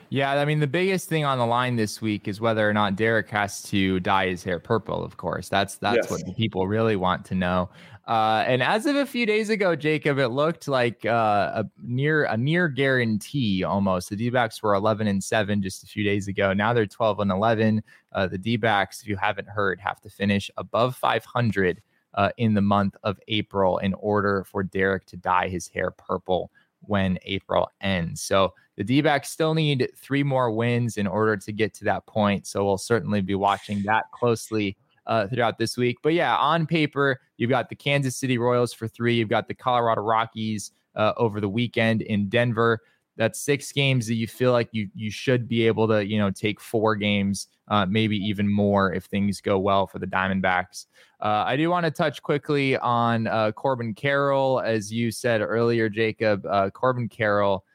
Yeah, 0.10 0.34
I 0.34 0.46
mean 0.46 0.60
the 0.60 0.68
biggest 0.68 1.10
thing 1.10 1.26
on 1.26 1.38
the 1.38 1.46
line 1.46 1.76
this 1.76 2.02
week 2.02 2.28
is 2.28 2.40
whether 2.40 2.68
or 2.68 2.74
not 2.74 2.96
Derek 2.96 3.30
has 3.30 3.62
to 3.64 4.00
dye 4.00 4.30
his 4.30 4.44
hair 4.44 4.60
purple. 4.60 5.04
Of 5.04 5.18
course, 5.18 5.50
that's 5.50 5.78
that's 5.78 5.98
yes. 5.98 6.12
what 6.12 6.26
the 6.26 6.34
people 6.34 6.68
really 6.68 6.96
want 6.96 7.26
to 7.26 7.36
know. 7.36 7.70
Uh, 8.08 8.46
and 8.48 8.64
as 8.64 8.86
of 8.86 8.96
a 8.96 9.06
few 9.06 9.26
days 9.26 9.50
ago, 9.50 9.76
Jacob, 9.76 10.18
it 10.18 10.30
looked 10.30 10.70
like 10.70 11.06
uh, 11.06 11.52
a 11.56 11.66
near 11.84 12.24
a 12.24 12.38
near 12.38 12.70
guarantee 12.70 13.66
almost. 13.66 14.10
The 14.10 14.16
D-backs 14.16 14.64
were 14.64 14.76
11 14.76 15.08
and 15.08 15.22
seven 15.22 15.62
just 15.62 15.84
a 15.84 15.88
few 15.88 16.06
days 16.06 16.30
ago. 16.30 16.54
Now 16.54 16.72
they're 16.72 16.86
12 16.86 17.20
and 17.20 17.32
11. 17.32 17.84
Uh, 18.14 18.28
the 18.28 18.38
D-backs, 18.38 19.02
if 19.02 19.10
you 19.10 19.18
haven't 19.18 19.50
heard, 19.50 19.82
have 19.82 20.00
to 20.02 20.10
finish 20.10 20.50
above 20.56 20.96
500 20.96 21.82
uh, 22.14 22.30
in 22.38 22.54
the 22.54 22.62
month 22.62 22.96
of 23.04 23.20
April 23.28 23.78
in 23.80 23.94
order 23.96 24.46
for 24.46 24.64
Derek 24.64 25.06
to 25.08 25.18
dye 25.18 25.50
his 25.50 25.68
hair 25.68 25.92
purple 25.92 26.50
when 26.88 27.18
April 27.24 27.70
ends. 27.82 28.22
So 28.22 28.54
the 28.76 28.84
D 28.84 29.02
backs 29.02 29.30
still 29.30 29.54
need 29.54 29.90
three 29.96 30.24
more 30.24 30.52
wins 30.52 30.98
in 30.98 31.08
order 31.08 31.38
to 31.38 31.52
get 31.52 31.74
to 31.76 31.84
that 31.86 32.06
point. 32.06 32.48
So 32.48 32.64
we'll 32.64 32.78
certainly 32.78 33.22
be 33.22 33.36
watching 33.36 33.84
that 33.84 34.06
closely 34.12 34.78
uh, 35.08 35.28
throughout 35.28 35.58
this 35.58 35.78
week. 35.78 35.98
But 36.04 36.14
yeah, 36.14 36.36
on 36.38 36.68
paper, 36.68 37.20
you've 37.38 37.50
got 37.50 37.70
the 37.70 37.76
Kansas 37.76 38.16
City 38.16 38.38
Royals 38.38 38.74
for 38.74 38.88
three, 38.88 39.16
you've 39.16 39.30
got 39.30 39.48
the 39.48 39.54
Colorado 39.54 40.02
Rockies 40.02 40.72
uh, 40.96 41.14
over 41.18 41.40
the 41.40 41.50
weekend 41.50 42.02
in 42.02 42.30
Denver. 42.30 42.82
That's 43.18 43.42
six 43.42 43.72
games 43.72 44.08
that 44.08 44.16
you 44.16 44.28
feel 44.28 44.52
like 44.52 44.70
you 44.72 44.90
you 44.96 45.12
should 45.12 45.48
be 45.48 45.68
able 45.68 45.88
to 45.88 46.06
you 46.06 46.18
know 46.18 46.32
take 46.32 46.62
four 46.62 46.96
games, 46.96 47.48
uh, 47.68 47.86
maybe 47.86 48.18
even 48.18 48.48
more 48.48 48.94
if 48.94 49.06
things 49.06 49.42
go 49.42 49.60
well 49.60 49.88
for 49.88 50.00
the 50.00 50.08
Diamondbacks. 50.08 50.86
Uh, 51.20 51.44
I 51.46 51.58
do 51.58 51.70
want 51.70 51.86
to 51.86 51.92
touch 51.92 52.22
quickly 52.22 52.78
on 52.78 53.28
uh, 53.28 53.52
Corbin 53.52 53.94
Carroll, 53.94 54.62
as 54.62 54.94
you 54.94 55.12
said 55.12 55.42
earlier, 55.42 55.90
Jacob. 55.90 56.46
Uh, 56.46 56.70
Corbin 56.70 57.10
Carroll 57.10 57.66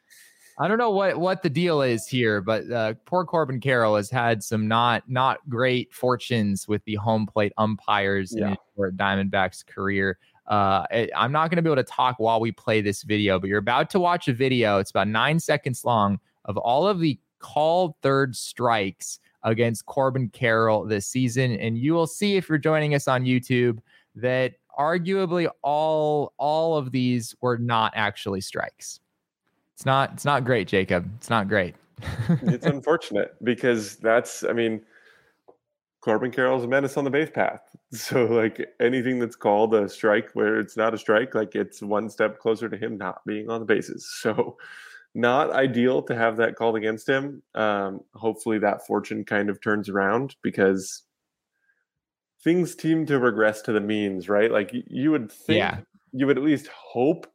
I 0.59 0.69
don't 0.69 0.79
know 0.79 0.91
what 0.91 1.19
what 1.19 1.43
the 1.43 1.51
deal 1.51 1.83
is 1.83 2.07
here, 2.07 2.41
but 2.41 2.71
uh, 2.71 2.95
poor 3.07 3.25
Corbin 3.25 3.61
Carroll 3.61 3.97
has 3.97 4.11
had 4.11 4.43
some 4.43 4.69
not 4.69 5.03
not 5.09 5.39
great 5.49 5.93
fortunes 5.93 6.69
with 6.69 6.85
the 6.85 6.95
home 6.97 7.27
plate 7.27 7.53
umpires 7.57 8.35
yeah. 8.37 8.49
in 8.49 8.51
his 8.51 8.93
Diamondbacks 8.95 9.67
career. 9.67 10.19
Uh, 10.47 10.85
I'm 11.17 11.33
not 11.33 11.51
going 11.51 11.57
to 11.57 11.63
be 11.63 11.71
able 11.71 11.83
to 11.83 11.91
talk 11.91 12.19
while 12.19 12.41
we 12.41 12.53
play 12.53 12.81
this 12.81 13.03
video, 13.03 13.39
but 13.39 13.49
you're 13.49 13.59
about 13.59 13.91
to 13.91 14.01
watch 14.01 14.29
a 14.29 14.33
video. 14.33 14.79
It's 14.79 14.91
about 14.91 15.09
nine 15.09 15.39
seconds 15.39 15.85
long 15.85 16.19
of 16.45 16.57
all 16.57 16.87
of 16.87 17.01
the 17.01 17.19
called 17.39 17.95
third 18.03 18.35
strikes 18.35 19.21
against 19.45 19.87
Corbin 19.87 20.29
Carroll 20.31 20.85
this 20.85 21.07
season, 21.07 21.53
and 21.57 21.77
you 21.77 21.93
will 21.93 22.07
see 22.07 22.37
if 22.37 22.49
you're 22.49 22.59
joining 22.59 22.95
us 22.95 23.09
on 23.09 23.25
YouTube 23.25 23.79
that 24.15 24.55
arguably 24.79 25.49
all 25.63 26.33
all 26.39 26.77
of 26.77 26.93
these 26.93 27.35
were 27.41 27.59
not 27.59 27.93
actually 27.95 28.41
strikes. 28.41 29.01
It's 29.75 29.87
not 29.87 30.13
it's 30.13 30.25
not 30.25 30.45
great, 30.45 30.69
Jacob. 30.69 31.11
It's 31.17 31.31
not 31.31 31.49
great. 31.49 31.75
it's 32.43 32.67
unfortunate 32.67 33.37
because 33.43 33.97
that's 33.97 34.45
I 34.45 34.53
mean 34.53 34.83
Corbin 36.01 36.31
Carroll's 36.31 36.65
a 36.65 36.69
menace 36.69 36.97
on 36.97 37.05
the 37.05 37.11
base 37.11 37.31
path. 37.31 37.63
So 37.93 38.25
like 38.25 38.75
anything 38.81 39.19
that's 39.19 39.37
called 39.37 39.75
a 39.75 39.87
strike 39.87 40.31
where 40.33 40.59
it's 40.59 40.79
not 40.79 40.95
a 40.95 40.99
strike, 40.99 41.35
like 41.35 41.55
it's 41.55 41.83
one 41.83 42.09
step 42.09 42.39
closer 42.39 42.69
to 42.69 42.77
him 42.77 42.97
not 42.97 43.25
being 43.27 43.51
on 43.51 43.61
the 43.61 43.67
bases. 43.67 44.09
So 44.23 44.57
not 45.15 45.51
ideal 45.51 46.01
to 46.05 46.15
have 46.15 46.39
that 46.39 46.57
called 46.57 46.75
against 46.75 47.07
him. 47.07 47.43
Um, 47.55 48.01
hopefully 48.15 48.59
that 48.61 48.87
fortune 48.87 49.25
kind 49.27 49.51
of 49.51 49.61
turns 49.61 49.91
around 49.91 50.37
because 50.43 51.03
things 52.43 52.81
seem 52.81 53.05
to 53.07 53.19
regress 53.19 53.61
to 53.63 53.73
the 53.73 53.81
means, 53.81 54.31
right? 54.31 54.51
Like 54.51 54.71
you 54.73 55.11
would 55.11 55.31
think 55.31 55.59
yeah. 55.59 55.81
you 56.13 56.27
would 56.27 56.39
at 56.39 56.45
least 56.45 56.69
hope 56.69 57.27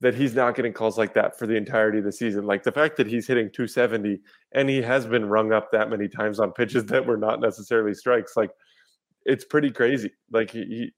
that 0.00 0.14
he's 0.14 0.34
not 0.34 0.54
getting 0.54 0.72
calls 0.72 0.96
like 0.96 1.12
that 1.14 1.38
for 1.38 1.46
the 1.46 1.56
entirety 1.56 1.98
of 1.98 2.04
the 2.04 2.12
season. 2.12 2.46
Like 2.46 2.62
the 2.62 2.72
fact 2.72 2.96
that 2.96 3.06
he's 3.06 3.26
hitting 3.26 3.50
270 3.52 4.20
and 4.52 4.70
he 4.70 4.80
has 4.80 5.06
been 5.06 5.26
rung 5.26 5.52
up 5.52 5.72
that 5.72 5.90
many 5.90 6.08
times 6.08 6.40
on 6.40 6.52
pitches 6.52 6.86
that 6.86 7.06
were 7.06 7.18
not 7.18 7.40
necessarily 7.40 7.92
strikes, 7.92 8.34
like 8.34 8.50
it's 9.24 9.44
pretty 9.44 9.70
crazy. 9.70 10.12
Like 10.30 10.50
he, 10.50 10.64
he 10.64 10.92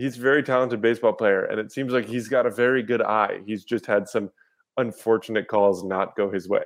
he's 0.00 0.16
very 0.16 0.42
talented 0.42 0.80
baseball 0.80 1.12
player, 1.12 1.44
and 1.44 1.60
it 1.60 1.72
seems 1.72 1.92
like 1.92 2.06
he's 2.06 2.28
got 2.28 2.46
a 2.46 2.50
very 2.50 2.82
good 2.82 3.02
eye. 3.02 3.40
He's 3.46 3.64
just 3.64 3.86
had 3.86 4.08
some 4.08 4.30
unfortunate 4.76 5.48
calls 5.48 5.84
not 5.84 6.16
go 6.16 6.30
his 6.30 6.48
way. 6.48 6.64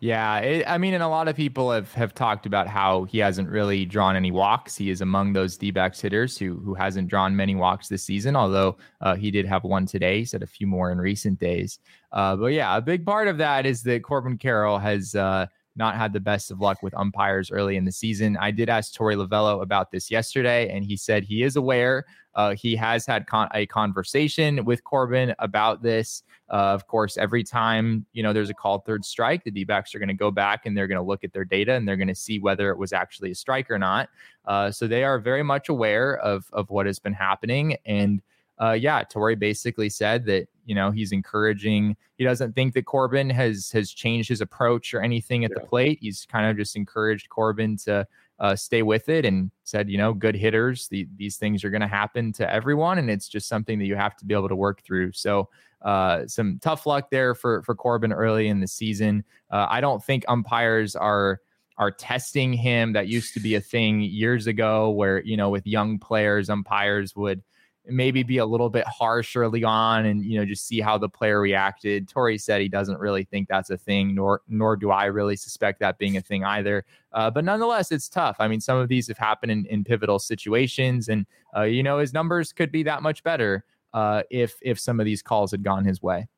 Yeah, 0.00 0.38
it, 0.38 0.64
I 0.68 0.78
mean, 0.78 0.94
and 0.94 1.02
a 1.02 1.08
lot 1.08 1.26
of 1.26 1.34
people 1.34 1.72
have 1.72 1.92
have 1.94 2.14
talked 2.14 2.46
about 2.46 2.68
how 2.68 3.02
he 3.04 3.18
hasn't 3.18 3.48
really 3.48 3.84
drawn 3.84 4.14
any 4.14 4.30
walks. 4.30 4.76
He 4.76 4.90
is 4.90 5.00
among 5.00 5.32
those 5.32 5.56
D-backs 5.56 6.00
hitters 6.00 6.38
who 6.38 6.54
who 6.60 6.74
hasn't 6.74 7.08
drawn 7.08 7.34
many 7.34 7.56
walks 7.56 7.88
this 7.88 8.04
season. 8.04 8.36
Although 8.36 8.76
uh, 9.00 9.16
he 9.16 9.32
did 9.32 9.44
have 9.46 9.64
one 9.64 9.86
today, 9.86 10.24
said 10.24 10.44
a 10.44 10.46
few 10.46 10.68
more 10.68 10.92
in 10.92 10.98
recent 10.98 11.40
days. 11.40 11.80
Uh, 12.12 12.36
but 12.36 12.52
yeah, 12.52 12.76
a 12.76 12.80
big 12.80 13.04
part 13.04 13.26
of 13.26 13.38
that 13.38 13.66
is 13.66 13.82
that 13.82 14.04
Corbin 14.04 14.38
Carroll 14.38 14.78
has 14.78 15.16
uh, 15.16 15.46
not 15.78 15.96
had 15.96 16.12
the 16.12 16.20
best 16.20 16.50
of 16.50 16.60
luck 16.60 16.82
with 16.82 16.94
umpires 16.94 17.50
early 17.50 17.76
in 17.76 17.84
the 17.84 17.92
season. 17.92 18.36
I 18.36 18.50
did 18.50 18.68
ask 18.68 18.92
Torey 18.92 19.16
Lovullo 19.16 19.62
about 19.62 19.90
this 19.90 20.10
yesterday, 20.10 20.68
and 20.68 20.84
he 20.84 20.96
said 20.96 21.24
he 21.24 21.42
is 21.42 21.56
aware. 21.56 22.04
Uh, 22.34 22.54
he 22.54 22.76
has 22.76 23.06
had 23.06 23.26
con- 23.26 23.48
a 23.54 23.66
conversation 23.66 24.64
with 24.64 24.84
Corbin 24.84 25.34
about 25.38 25.82
this. 25.82 26.22
Uh, 26.50 26.74
of 26.74 26.86
course, 26.86 27.16
every 27.16 27.42
time 27.42 28.04
you 28.12 28.22
know 28.22 28.32
there's 28.32 28.50
a 28.50 28.54
called 28.54 28.84
third 28.84 29.04
strike, 29.04 29.44
the 29.44 29.50
D-backs 29.50 29.94
are 29.94 29.98
going 29.98 30.08
to 30.08 30.14
go 30.14 30.30
back 30.30 30.66
and 30.66 30.76
they're 30.76 30.86
going 30.86 31.00
to 31.00 31.06
look 31.06 31.24
at 31.24 31.32
their 31.32 31.44
data 31.44 31.72
and 31.74 31.86
they're 31.86 31.96
going 31.96 32.08
to 32.08 32.14
see 32.14 32.38
whether 32.38 32.70
it 32.70 32.78
was 32.78 32.92
actually 32.92 33.30
a 33.30 33.34
strike 33.34 33.70
or 33.70 33.78
not. 33.78 34.08
Uh, 34.44 34.70
so 34.70 34.86
they 34.86 35.04
are 35.04 35.18
very 35.18 35.42
much 35.42 35.68
aware 35.68 36.18
of 36.18 36.48
of 36.52 36.70
what 36.70 36.86
has 36.86 36.98
been 36.98 37.12
happening. 37.12 37.76
And 37.86 38.22
uh, 38.60 38.72
yeah, 38.72 39.02
Torey 39.04 39.38
basically 39.38 39.88
said 39.88 40.24
that 40.26 40.48
you 40.68 40.74
know 40.74 40.90
he's 40.90 41.12
encouraging. 41.12 41.96
He 42.18 42.24
doesn't 42.24 42.54
think 42.54 42.74
that 42.74 42.84
Corbin 42.84 43.30
has 43.30 43.70
has 43.70 43.90
changed 43.90 44.28
his 44.28 44.42
approach 44.42 44.92
or 44.92 45.00
anything 45.00 45.44
at 45.44 45.50
yeah. 45.50 45.60
the 45.60 45.66
plate. 45.66 45.98
He's 46.02 46.26
kind 46.26 46.48
of 46.48 46.58
just 46.58 46.76
encouraged 46.76 47.30
Corbin 47.30 47.78
to 47.78 48.06
uh, 48.38 48.54
stay 48.54 48.82
with 48.82 49.08
it 49.08 49.24
and 49.24 49.50
said, 49.64 49.88
you 49.88 49.98
know, 49.98 50.12
good 50.12 50.34
hitters, 50.34 50.86
the, 50.88 51.08
these 51.16 51.38
things 51.38 51.64
are 51.64 51.70
going 51.70 51.80
to 51.80 51.88
happen 51.88 52.32
to 52.34 52.52
everyone, 52.52 52.98
and 52.98 53.10
it's 53.10 53.28
just 53.28 53.48
something 53.48 53.78
that 53.78 53.86
you 53.86 53.96
have 53.96 54.16
to 54.16 54.24
be 54.24 54.34
able 54.34 54.48
to 54.48 54.54
work 54.54 54.82
through. 54.82 55.10
So, 55.12 55.48
uh, 55.82 56.26
some 56.26 56.58
tough 56.60 56.86
luck 56.86 57.08
there 57.10 57.34
for 57.34 57.62
for 57.62 57.74
Corbin 57.74 58.12
early 58.12 58.48
in 58.48 58.60
the 58.60 58.68
season. 58.68 59.24
Uh, 59.50 59.66
I 59.70 59.80
don't 59.80 60.04
think 60.04 60.24
umpires 60.28 60.94
are 60.94 61.40
are 61.78 61.90
testing 61.90 62.52
him. 62.52 62.92
That 62.92 63.08
used 63.08 63.32
to 63.34 63.40
be 63.40 63.54
a 63.54 63.60
thing 63.60 64.02
years 64.02 64.46
ago, 64.46 64.90
where 64.90 65.22
you 65.24 65.36
know, 65.36 65.48
with 65.48 65.66
young 65.66 65.98
players, 65.98 66.50
umpires 66.50 67.16
would 67.16 67.42
maybe 67.88 68.22
be 68.22 68.38
a 68.38 68.46
little 68.46 68.70
bit 68.70 68.86
harsh 68.86 69.36
early 69.36 69.64
on 69.64 70.06
and 70.06 70.24
you 70.24 70.38
know 70.38 70.44
just 70.44 70.66
see 70.66 70.80
how 70.80 70.98
the 70.98 71.08
player 71.08 71.40
reacted. 71.40 72.08
Torey 72.08 72.40
said 72.40 72.60
he 72.60 72.68
doesn't 72.68 72.98
really 72.98 73.24
think 73.24 73.48
that's 73.48 73.70
a 73.70 73.78
thing, 73.78 74.14
nor 74.14 74.42
nor 74.48 74.76
do 74.76 74.90
I 74.90 75.06
really 75.06 75.36
suspect 75.36 75.80
that 75.80 75.98
being 75.98 76.16
a 76.16 76.20
thing 76.20 76.44
either. 76.44 76.84
Uh, 77.12 77.30
but 77.30 77.44
nonetheless, 77.44 77.90
it's 77.90 78.08
tough. 78.08 78.36
I 78.38 78.48
mean, 78.48 78.60
some 78.60 78.78
of 78.78 78.88
these 78.88 79.08
have 79.08 79.18
happened 79.18 79.52
in, 79.52 79.66
in 79.66 79.84
pivotal 79.84 80.18
situations, 80.18 81.08
and 81.08 81.26
uh, 81.56 81.62
you 81.62 81.82
know 81.82 81.98
his 81.98 82.12
numbers 82.12 82.52
could 82.52 82.70
be 82.70 82.82
that 82.84 83.02
much 83.02 83.22
better 83.22 83.64
uh, 83.94 84.22
if 84.30 84.58
if 84.62 84.78
some 84.78 85.00
of 85.00 85.06
these 85.06 85.22
calls 85.22 85.50
had 85.50 85.62
gone 85.62 85.84
his 85.84 86.02
way. 86.02 86.28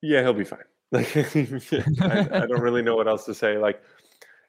Yeah, 0.00 0.22
he'll 0.22 0.34
be 0.34 0.44
fine. 0.44 0.60
Like 0.92 1.16
I, 1.16 2.42
I 2.42 2.46
don't 2.46 2.60
really 2.60 2.82
know 2.82 2.96
what 2.96 3.08
else 3.08 3.24
to 3.24 3.32
say. 3.32 3.56
Like 3.56 3.82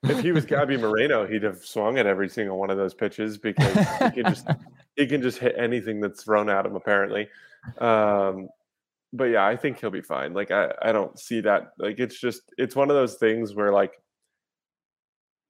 if 0.04 0.20
he 0.22 0.32
was 0.32 0.45
Gabby 0.45 0.78
Moreno, 0.78 1.26
he'd 1.26 1.43
have 1.43 1.64
swung 1.64 1.97
at 1.97 2.06
every 2.06 2.30
single 2.30 2.58
one 2.58 2.70
of 2.70 2.78
those 2.78 2.93
pitches 2.93 3.38
because 3.38 3.74
he 3.74 4.12
can 4.12 4.26
just 4.26 4.47
he 4.95 5.08
can 5.08 5.22
just 5.22 5.39
hit 5.39 5.56
anything 5.58 5.99
that's 6.01 6.24
thrown 6.24 6.49
at 6.49 6.66
him 6.66 6.76
apparently. 6.76 7.30
Um, 7.80 8.49
but 9.12 9.26
yeah, 9.26 9.45
I 9.45 9.56
think 9.56 9.80
he'll 9.80 9.91
be 9.91 10.01
fine. 10.01 10.34
Like 10.34 10.51
I, 10.51 10.74
I 10.82 10.91
don't 10.91 11.18
see 11.18 11.41
that. 11.41 11.74
Like 11.78 11.99
it's 11.99 12.20
just 12.20 12.41
it's 12.58 12.76
one 12.76 12.89
of 12.89 12.95
those 12.95 13.16
things 13.16 13.54
where 13.54 13.72
like 13.72 13.93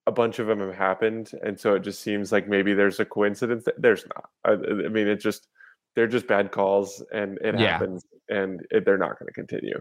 a 0.06 0.12
bunch 0.12 0.40
of 0.40 0.48
them 0.48 0.60
have 0.60 0.76
happened, 0.76 1.32
and 1.44 1.60
so 1.60 1.76
it 1.76 1.80
just 1.80 2.02
seems 2.02 2.32
like 2.32 2.48
maybe 2.48 2.74
there's 2.74 3.00
a 3.00 3.06
coincidence. 3.06 3.64
That, 3.66 3.82
there's 3.82 4.06
not. 4.06 4.30
I, 4.44 4.52
I 4.52 4.90
mean, 4.90 5.08
it 5.08 5.22
just 5.22 5.48
they're 5.96 6.08
just 6.08 6.28
bad 6.28 6.52
calls, 6.52 7.04
and 7.14 7.38
it 7.42 7.60
yeah. 7.60 7.72
happens, 7.72 8.06
and 8.30 8.62
it, 8.70 8.86
they're 8.86 8.98
not 8.98 9.18
going 9.18 9.28
to 9.28 9.34
continue. 9.34 9.80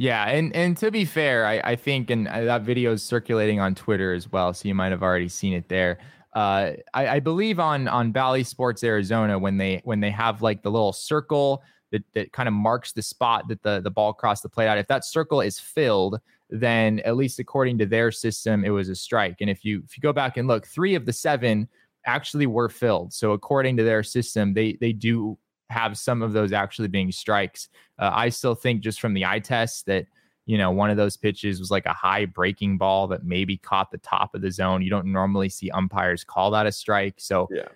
Yeah, 0.00 0.26
and 0.28 0.54
and 0.54 0.76
to 0.76 0.92
be 0.92 1.04
fair, 1.04 1.44
I, 1.44 1.58
I 1.72 1.76
think 1.76 2.08
and 2.10 2.28
uh, 2.28 2.44
that 2.44 2.62
video 2.62 2.92
is 2.92 3.02
circulating 3.02 3.58
on 3.58 3.74
Twitter 3.74 4.14
as 4.14 4.30
well, 4.30 4.54
so 4.54 4.68
you 4.68 4.74
might 4.74 4.92
have 4.92 5.02
already 5.02 5.28
seen 5.28 5.52
it 5.54 5.68
there. 5.68 5.98
Uh, 6.34 6.74
I, 6.94 7.08
I 7.08 7.20
believe 7.20 7.58
on 7.58 7.88
on 7.88 8.12
Bally 8.12 8.44
Sports 8.44 8.84
Arizona 8.84 9.36
when 9.40 9.56
they 9.56 9.80
when 9.82 9.98
they 9.98 10.12
have 10.12 10.40
like 10.40 10.62
the 10.62 10.70
little 10.70 10.92
circle 10.92 11.64
that, 11.90 12.04
that 12.14 12.32
kind 12.32 12.46
of 12.48 12.52
marks 12.54 12.92
the 12.92 13.02
spot 13.02 13.48
that 13.48 13.60
the 13.64 13.80
the 13.80 13.90
ball 13.90 14.12
crossed 14.12 14.44
the 14.44 14.48
plate 14.48 14.68
out. 14.68 14.78
If 14.78 14.86
that 14.86 15.04
circle 15.04 15.40
is 15.40 15.58
filled, 15.58 16.20
then 16.48 17.00
at 17.00 17.16
least 17.16 17.40
according 17.40 17.78
to 17.78 17.86
their 17.86 18.12
system, 18.12 18.64
it 18.64 18.70
was 18.70 18.88
a 18.88 18.94
strike. 18.94 19.38
And 19.40 19.50
if 19.50 19.64
you 19.64 19.82
if 19.84 19.96
you 19.96 20.00
go 20.00 20.12
back 20.12 20.36
and 20.36 20.46
look, 20.46 20.64
three 20.68 20.94
of 20.94 21.06
the 21.06 21.12
seven 21.12 21.66
actually 22.06 22.46
were 22.46 22.68
filled. 22.68 23.12
So 23.12 23.32
according 23.32 23.76
to 23.78 23.82
their 23.82 24.04
system, 24.04 24.54
they 24.54 24.74
they 24.80 24.92
do 24.92 25.36
have 25.70 25.98
some 25.98 26.22
of 26.22 26.32
those 26.32 26.52
actually 26.52 26.88
being 26.88 27.12
strikes. 27.12 27.68
Uh, 27.98 28.10
I 28.12 28.28
still 28.28 28.54
think 28.54 28.80
just 28.80 29.00
from 29.00 29.14
the 29.14 29.24
eye 29.24 29.40
test 29.40 29.86
that 29.86 30.06
you 30.46 30.56
know 30.56 30.70
one 30.70 30.90
of 30.90 30.96
those 30.96 31.16
pitches 31.16 31.60
was 31.60 31.70
like 31.70 31.86
a 31.86 31.92
high 31.92 32.24
breaking 32.24 32.78
ball 32.78 33.06
that 33.08 33.24
maybe 33.24 33.56
caught 33.56 33.90
the 33.90 33.98
top 33.98 34.34
of 34.34 34.40
the 34.40 34.50
zone. 34.50 34.82
You 34.82 34.90
don't 34.90 35.12
normally 35.12 35.48
see 35.48 35.70
umpires 35.70 36.24
call 36.24 36.50
that 36.52 36.66
a 36.66 36.72
strike. 36.72 37.14
So 37.18 37.48
yeah. 37.50 37.68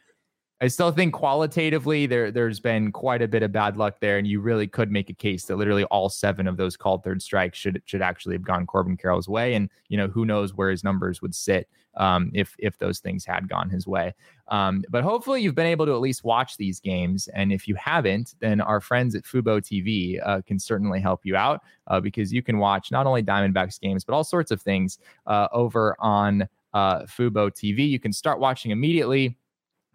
I 0.63 0.69
still 0.69 0.93
think 0.93 1.13
qualitatively 1.13 2.07
there 2.07 2.31
there's 2.31 2.61
been 2.61 2.93
quite 2.93 3.21
a 3.21 3.27
bit 3.27 3.43
of 3.43 3.51
bad 3.51 3.77
luck 3.77 3.99
there, 3.99 4.17
and 4.17 4.29
you 4.29 4.41
really 4.41 4.69
could 4.69 4.93
make 4.93 5.11
a 5.11 5.13
case 5.13 5.47
that 5.47 5.57
literally 5.57 5.83
all 5.85 6.09
seven 6.09 6.47
of 6.47 6.57
those 6.57 6.77
called 6.77 7.03
third 7.03 7.21
strikes 7.21 7.59
should 7.59 7.83
should 7.85 8.01
actually 8.01 8.37
have 8.37 8.45
gone 8.45 8.65
Corbin 8.65 8.97
Carroll's 8.97 9.29
way, 9.29 9.55
and 9.55 9.69
you 9.89 9.97
know 9.97 10.07
who 10.07 10.25
knows 10.25 10.55
where 10.55 10.71
his 10.71 10.85
numbers 10.85 11.21
would 11.21 11.35
sit 11.35 11.69
um, 11.97 12.31
if 12.33 12.55
if 12.61 12.79
those 12.79 13.01
things 13.01 13.25
had 13.25 13.49
gone 13.49 13.71
his 13.71 13.89
way. 13.89 14.15
Um, 14.47 14.85
but 14.89 15.03
hopefully 15.03 15.43
you've 15.43 15.57
been 15.57 15.67
able 15.67 15.85
to 15.85 15.95
at 15.95 16.01
least 16.01 16.23
watch 16.23 16.57
these 16.57 16.79
games, 16.79 17.27
and 17.35 17.53
if 17.53 17.67
you 17.67 17.75
haven't, 17.75 18.37
then 18.39 18.61
our 18.61 18.81
friends 18.81 19.17
at 19.17 19.25
Fubo 19.25 19.61
TV 19.61 20.21
uh, 20.25 20.43
can 20.43 20.61
certainly 20.61 21.01
help 21.01 21.23
you 21.25 21.35
out 21.35 21.63
uh, 21.89 21.99
because 21.99 22.33
you 22.33 22.41
can 22.41 22.59
watch 22.59 22.93
not 22.93 23.05
only 23.05 23.25
Diamondbacks 23.25 23.81
games 23.81 24.05
but 24.05 24.15
all 24.15 24.23
sorts 24.23 24.53
of 24.53 24.63
things 24.63 24.99
uh, 25.27 25.49
over 25.53 25.97
on 25.99 26.47
uh, 26.73 27.01
Fubo 27.01 27.51
TV. 27.51 27.89
You 27.89 27.99
can 27.99 28.13
start 28.13 28.39
watching 28.39 28.71
immediately 28.71 29.37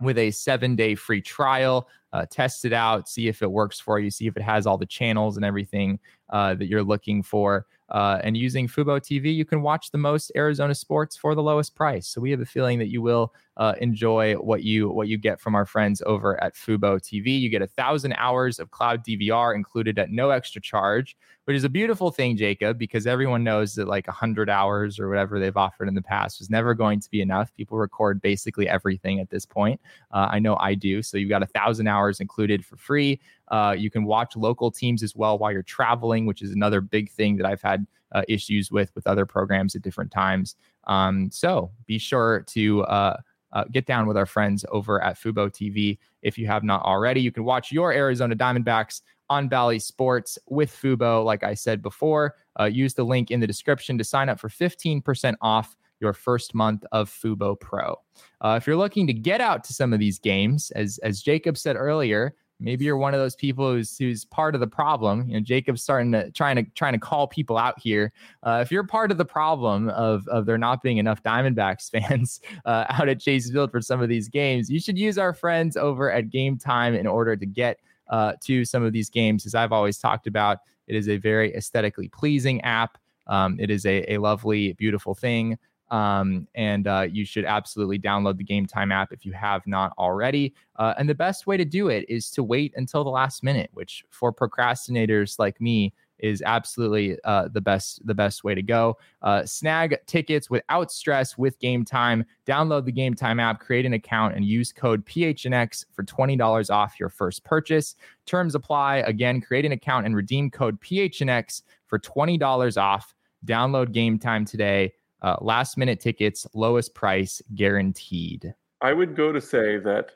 with 0.01 0.17
a 0.17 0.31
seven 0.31 0.75
day 0.75 0.95
free 0.95 1.21
trial. 1.21 1.87
Uh, 2.13 2.25
test 2.29 2.65
it 2.65 2.73
out, 2.73 3.09
see 3.09 3.27
if 3.27 3.41
it 3.41 3.51
works 3.51 3.79
for 3.79 3.99
you, 3.99 4.09
see 4.09 4.27
if 4.27 4.37
it 4.37 4.41
has 4.43 4.65
all 4.65 4.77
the 4.77 4.85
channels 4.85 5.35
and 5.35 5.45
everything 5.45 5.99
uh, 6.29 6.55
that 6.55 6.67
you're 6.67 6.83
looking 6.83 7.21
for. 7.21 7.65
Uh, 7.89 8.19
and 8.23 8.35
using 8.35 8.67
Fubo 8.67 8.99
TV, 8.99 9.33
you 9.33 9.45
can 9.45 9.61
watch 9.61 9.91
the 9.91 9.97
most 9.97 10.31
Arizona 10.35 10.73
sports 10.73 11.15
for 11.15 11.35
the 11.35 11.43
lowest 11.43 11.75
price. 11.75 12.07
So 12.07 12.21
we 12.21 12.31
have 12.31 12.41
a 12.41 12.45
feeling 12.45 12.79
that 12.79 12.87
you 12.87 13.01
will 13.01 13.33
uh, 13.57 13.73
enjoy 13.81 14.35
what 14.35 14.63
you 14.63 14.89
what 14.89 15.07
you 15.07 15.17
get 15.17 15.39
from 15.39 15.55
our 15.55 15.65
friends 15.65 16.01
over 16.05 16.41
at 16.43 16.53
Fubo 16.53 16.99
TV. 17.01 17.39
You 17.39 17.49
get 17.49 17.63
a 17.63 17.67
thousand 17.67 18.13
hours 18.13 18.59
of 18.59 18.71
cloud 18.71 19.03
DVR 19.03 19.55
included 19.55 19.97
at 19.97 20.11
no 20.11 20.29
extra 20.29 20.61
charge, 20.61 21.17
which 21.45 21.57
is 21.57 21.63
a 21.63 21.69
beautiful 21.69 22.11
thing, 22.11 22.37
Jacob, 22.37 22.77
because 22.77 23.07
everyone 23.07 23.43
knows 23.43 23.73
that 23.75 23.87
like 23.87 24.07
a 24.07 24.11
hundred 24.11 24.47
hours 24.47 24.99
or 24.99 25.09
whatever 25.09 25.39
they've 25.39 25.57
offered 25.57 25.87
in 25.87 25.95
the 25.95 26.01
past 26.01 26.39
was 26.39 26.51
never 26.51 26.75
going 26.75 26.99
to 26.99 27.09
be 27.09 27.19
enough. 27.19 27.53
People 27.55 27.79
record 27.79 28.21
basically 28.21 28.69
everything 28.69 29.19
at 29.19 29.31
this 29.31 29.45
point. 29.45 29.81
Uh, 30.11 30.27
I 30.29 30.37
know 30.37 30.55
I 30.59 30.75
do. 30.75 31.01
So 31.01 31.17
you've 31.17 31.29
got 31.29 31.41
a 31.41 31.47
thousand 31.47 31.87
hours 31.87 32.19
included 32.19 32.63
for 32.63 32.77
free. 32.77 33.19
Uh, 33.47 33.75
you 33.75 33.89
can 33.89 34.03
watch 34.05 34.35
local 34.35 34.69
teams 34.69 35.01
as 35.01 35.15
well 35.15 35.39
while 35.39 35.51
you're 35.51 35.63
traveling, 35.63 36.27
which 36.27 36.43
is 36.43 36.51
another 36.51 36.79
big 36.79 37.09
thing 37.09 37.37
that 37.37 37.45
I've 37.47 37.61
had 37.61 37.87
uh, 38.11 38.21
issues 38.27 38.71
with 38.71 38.93
with 38.93 39.07
other 39.07 39.25
programs 39.25 39.75
at 39.75 39.81
different 39.81 40.11
times. 40.11 40.55
Um, 40.85 41.29
so 41.31 41.71
be 41.85 41.97
sure 41.97 42.43
to 42.47 42.83
uh, 42.83 43.17
uh, 43.53 43.65
get 43.71 43.85
down 43.85 44.07
with 44.07 44.17
our 44.17 44.25
friends 44.25 44.65
over 44.71 45.01
at 45.03 45.17
Fubo 45.17 45.49
TV 45.49 45.97
if 46.21 46.37
you 46.37 46.47
have 46.47 46.63
not 46.63 46.83
already. 46.83 47.21
You 47.21 47.31
can 47.31 47.43
watch 47.43 47.71
your 47.71 47.91
Arizona 47.93 48.35
Diamondbacks 48.35 49.01
on 49.29 49.47
Bally 49.47 49.79
Sports 49.79 50.37
with 50.47 50.71
Fubo. 50.71 51.23
Like 51.23 51.43
I 51.43 51.53
said 51.53 51.81
before, 51.81 52.35
uh, 52.59 52.65
use 52.65 52.93
the 52.93 53.03
link 53.03 53.31
in 53.31 53.39
the 53.39 53.47
description 53.47 53.97
to 53.97 54.03
sign 54.03 54.29
up 54.29 54.39
for 54.39 54.49
15% 54.49 55.35
off 55.41 55.75
your 55.99 56.13
first 56.13 56.53
month 56.53 56.85
of 56.91 57.09
Fubo 57.09 57.59
Pro. 57.59 57.95
Uh, 58.41 58.55
if 58.57 58.67
you're 58.67 58.75
looking 58.75 59.07
to 59.07 59.13
get 59.13 59.41
out 59.41 59.63
to 59.65 59.73
some 59.73 59.93
of 59.93 59.99
these 59.99 60.19
games, 60.19 60.71
as 60.71 60.99
as 60.99 61.21
Jacob 61.21 61.57
said 61.57 61.75
earlier, 61.75 62.35
maybe 62.59 62.85
you're 62.85 62.97
one 62.97 63.13
of 63.13 63.19
those 63.19 63.35
people 63.35 63.71
who's 63.71 63.97
who's 63.97 64.25
part 64.25 64.55
of 64.55 64.61
the 64.61 64.67
problem. 64.67 65.27
You 65.27 65.35
know, 65.35 65.39
Jacob's 65.39 65.83
starting 65.83 66.11
to 66.11 66.31
trying 66.31 66.55
to 66.55 66.63
trying 66.75 66.93
to 66.93 66.99
call 66.99 67.27
people 67.27 67.57
out 67.57 67.79
here. 67.79 68.11
Uh, 68.43 68.59
if 68.61 68.71
you're 68.71 68.83
part 68.83 69.11
of 69.11 69.17
the 69.17 69.25
problem 69.25 69.89
of 69.89 70.27
of 70.27 70.45
there 70.45 70.57
not 70.57 70.81
being 70.81 70.97
enough 70.97 71.21
Diamondbacks 71.23 71.89
fans 72.07 72.39
uh, 72.65 72.85
out 72.89 73.09
at 73.09 73.19
Chase 73.19 73.49
Field 73.49 73.71
for 73.71 73.81
some 73.81 74.01
of 74.01 74.09
these 74.09 74.29
games, 74.29 74.69
you 74.69 74.79
should 74.79 74.97
use 74.97 75.17
our 75.17 75.33
friends 75.33 75.77
over 75.77 76.11
at 76.11 76.29
Gametime 76.29 76.97
in 76.97 77.07
order 77.07 77.35
to 77.35 77.45
get 77.45 77.79
uh, 78.09 78.33
to 78.43 78.65
some 78.65 78.83
of 78.83 78.93
these 78.93 79.09
games. 79.09 79.45
As 79.45 79.55
I've 79.55 79.71
always 79.71 79.97
talked 79.97 80.27
about, 80.27 80.59
it 80.87 80.95
is 80.95 81.09
a 81.09 81.17
very 81.17 81.53
aesthetically 81.55 82.07
pleasing 82.09 82.61
app. 82.61 82.97
Um, 83.27 83.59
it 83.59 83.69
is 83.69 83.85
a, 83.85 84.13
a 84.13 84.17
lovely, 84.19 84.73
beautiful 84.73 85.13
thing. 85.13 85.57
Um, 85.89 86.47
and 86.55 86.87
uh, 86.87 87.07
you 87.09 87.25
should 87.25 87.45
absolutely 87.45 87.99
download 87.99 88.37
the 88.37 88.43
Gametime 88.43 88.93
app 88.93 89.11
if 89.11 89.25
you 89.25 89.31
have 89.33 89.65
not 89.65 89.93
already. 89.97 90.53
Uh, 90.75 90.93
and 90.97 91.07
the 91.07 91.15
best 91.15 91.47
way 91.47 91.57
to 91.57 91.65
do 91.65 91.87
it 91.87 92.05
is 92.09 92.29
to 92.31 92.43
wait 92.43 92.73
until 92.75 93.03
the 93.03 93.09
last 93.09 93.43
minute, 93.43 93.69
which 93.73 94.03
for 94.09 94.33
procrastinators 94.33 95.39
like 95.39 95.59
me 95.61 95.93
is 96.19 96.41
absolutely 96.45 97.17
uh, 97.23 97.47
the 97.49 97.61
best 97.61 98.05
the 98.05 98.13
best 98.13 98.43
way 98.43 98.55
to 98.55 98.61
go. 98.61 98.97
Uh, 99.21 99.45
snag 99.45 99.97
tickets 100.07 100.49
without 100.49 100.91
stress 100.91 101.37
with 101.37 101.59
Gametime. 101.59 102.25
Download 102.45 102.85
the 102.85 102.91
Gametime 102.91 103.41
app, 103.41 103.59
create 103.59 103.85
an 103.85 103.93
account, 103.93 104.35
and 104.35 104.45
use 104.45 104.71
code 104.71 105.05
PHNX 105.05 105.85
for 105.93 106.03
twenty 106.03 106.35
dollars 106.35 106.69
off 106.69 106.99
your 106.99 107.09
first 107.09 107.43
purchase. 107.43 107.95
Terms 108.25 108.55
apply. 108.55 108.97
Again, 108.97 109.41
create 109.41 109.65
an 109.65 109.71
account 109.71 110.05
and 110.05 110.15
redeem 110.15 110.49
code 110.49 110.79
PHNX 110.81 111.63
for 111.85 111.99
twenty 111.99 112.37
dollars 112.37 112.77
off. 112.77 113.13
Download 113.45 113.93
Gametime 113.93 114.49
today. 114.49 114.93
Uh, 115.21 115.35
last 115.41 115.77
minute 115.77 115.99
tickets, 115.99 116.45
lowest 116.53 116.93
price 116.93 117.41
guaranteed. 117.55 118.53
I 118.81 118.93
would 118.93 119.15
go 119.15 119.31
to 119.31 119.41
say 119.41 119.77
that 119.77 120.11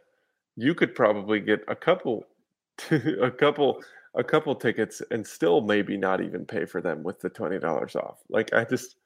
you 0.55 0.75
could 0.75 0.93
probably 0.93 1.39
get 1.39 1.61
a 1.67 1.75
couple, 1.75 2.25
a 2.91 3.31
couple, 3.31 3.83
a 4.13 4.23
couple 4.23 4.53
tickets 4.55 5.01
and 5.11 5.25
still 5.25 5.61
maybe 5.61 5.97
not 5.97 6.21
even 6.21 6.45
pay 6.45 6.65
for 6.65 6.81
them 6.81 7.03
with 7.03 7.19
the 7.19 7.29
twenty 7.29 7.59
dollars 7.59 7.95
off. 7.95 8.19
Like 8.29 8.53
I 8.53 8.63
just 8.63 8.97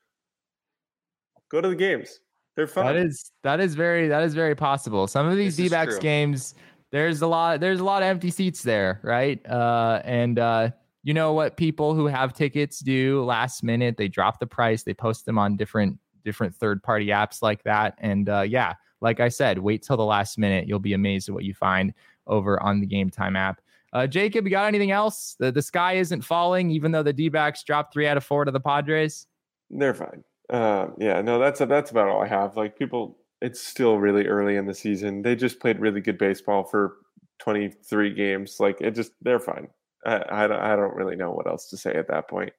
go 1.50 1.62
to 1.62 1.70
the 1.70 1.76
games; 1.76 2.20
they're 2.56 2.68
fun. 2.68 2.86
That 2.86 2.96
is 2.98 3.32
that 3.44 3.60
is 3.60 3.76
very 3.76 4.08
that 4.08 4.24
is 4.24 4.34
very 4.34 4.56
possible. 4.56 5.08
Some 5.08 5.28
of 5.28 5.38
these 5.38 5.56
D-backs 5.56 6.00
games, 6.00 6.56
there's 6.92 7.22
a 7.22 7.28
lot 7.28 7.60
there's 7.60 7.80
a 7.80 7.84
lot 7.84 8.02
of 8.02 8.08
empty 8.08 8.32
seats 8.32 8.64
there, 8.64 9.00
right? 9.04 9.46
Uh, 9.46 10.02
and 10.04 10.40
uh, 10.40 10.72
you 11.06 11.14
know 11.14 11.34
what 11.34 11.56
people 11.56 11.94
who 11.94 12.08
have 12.08 12.34
tickets 12.34 12.80
do 12.80 13.24
last 13.24 13.64
minute? 13.64 13.96
They 13.96 14.08
drop 14.08 14.40
the 14.40 14.48
price 14.48 14.84
they 14.84 14.96
post 14.96 15.28
them 15.28 15.38
on 15.38 15.56
different 15.56 16.00
different 16.26 16.56
third 16.56 16.82
party 16.82 17.08
apps 17.08 17.44
like 17.44 17.64
that 17.64 17.94
and 18.00 18.28
uh, 18.28 18.42
yeah 18.42 18.74
like 19.00 19.20
i 19.20 19.30
said 19.30 19.60
wait 19.60 19.84
till 19.84 19.96
the 19.96 20.04
last 20.04 20.40
minute. 20.40 20.68
You'll 20.68 20.80
be 20.80 20.94
amazed 20.94 21.30
at 21.30 21.36
what 21.36 21.44
you 21.44 21.54
find 21.54 21.94
over 22.26 22.62
on 22.62 22.80
the 22.82 22.88
game 22.88 23.12
time 23.12 23.36
app. 23.36 23.62
Uh, 23.94 24.08
jacob 24.08 24.46
you 24.46 24.52
got 24.52 24.68
anything 24.68 24.90
else? 24.90 25.36
The, 25.40 25.52
the 25.52 25.62
sky 25.62 25.94
isn't 25.94 26.24
falling 26.24 26.72
even 26.72 26.92
though 26.92 27.04
the 27.04 27.14
d-backs 27.14 27.64
dropped 27.64 27.94
three 27.94 28.08
out 28.08 28.18
of 28.18 28.24
four 28.24 28.44
to 28.44 28.52
the 28.52 28.60
padres? 28.60 29.28
They're 29.70 29.94
fine. 29.94 30.24
Uh, 30.50 30.88
yeah 30.98 31.22
no 31.22 31.38
that's 31.38 31.60
that's 31.60 31.92
about 31.92 32.08
all 32.08 32.24
i 32.24 32.28
have. 32.28 32.58
Like 32.58 32.80
people 32.80 33.20
it's 33.42 33.62
still 33.62 34.00
really 34.00 34.26
early 34.26 34.56
in 34.56 34.66
the 34.66 34.74
season. 34.74 35.22
They 35.22 35.36
just 35.36 35.60
played 35.60 35.80
really 35.80 36.02
good 36.02 36.18
baseball 36.18 36.64
for 36.64 36.98
23 37.40 38.12
games. 38.16 38.60
Like 38.60 38.82
it 38.82 38.96
just 38.96 39.12
they're 39.22 39.40
fine 39.40 39.68
I, 40.06 40.44
I, 40.44 40.48
don't, 40.48 40.60
I 40.60 40.76
don't 40.76 40.96
really 40.96 41.16
know 41.16 41.32
what 41.32 41.48
else 41.48 41.70
to 41.70 41.78
say 41.78 41.94
at 41.94 42.08
that 42.10 42.28
point. 42.30 42.54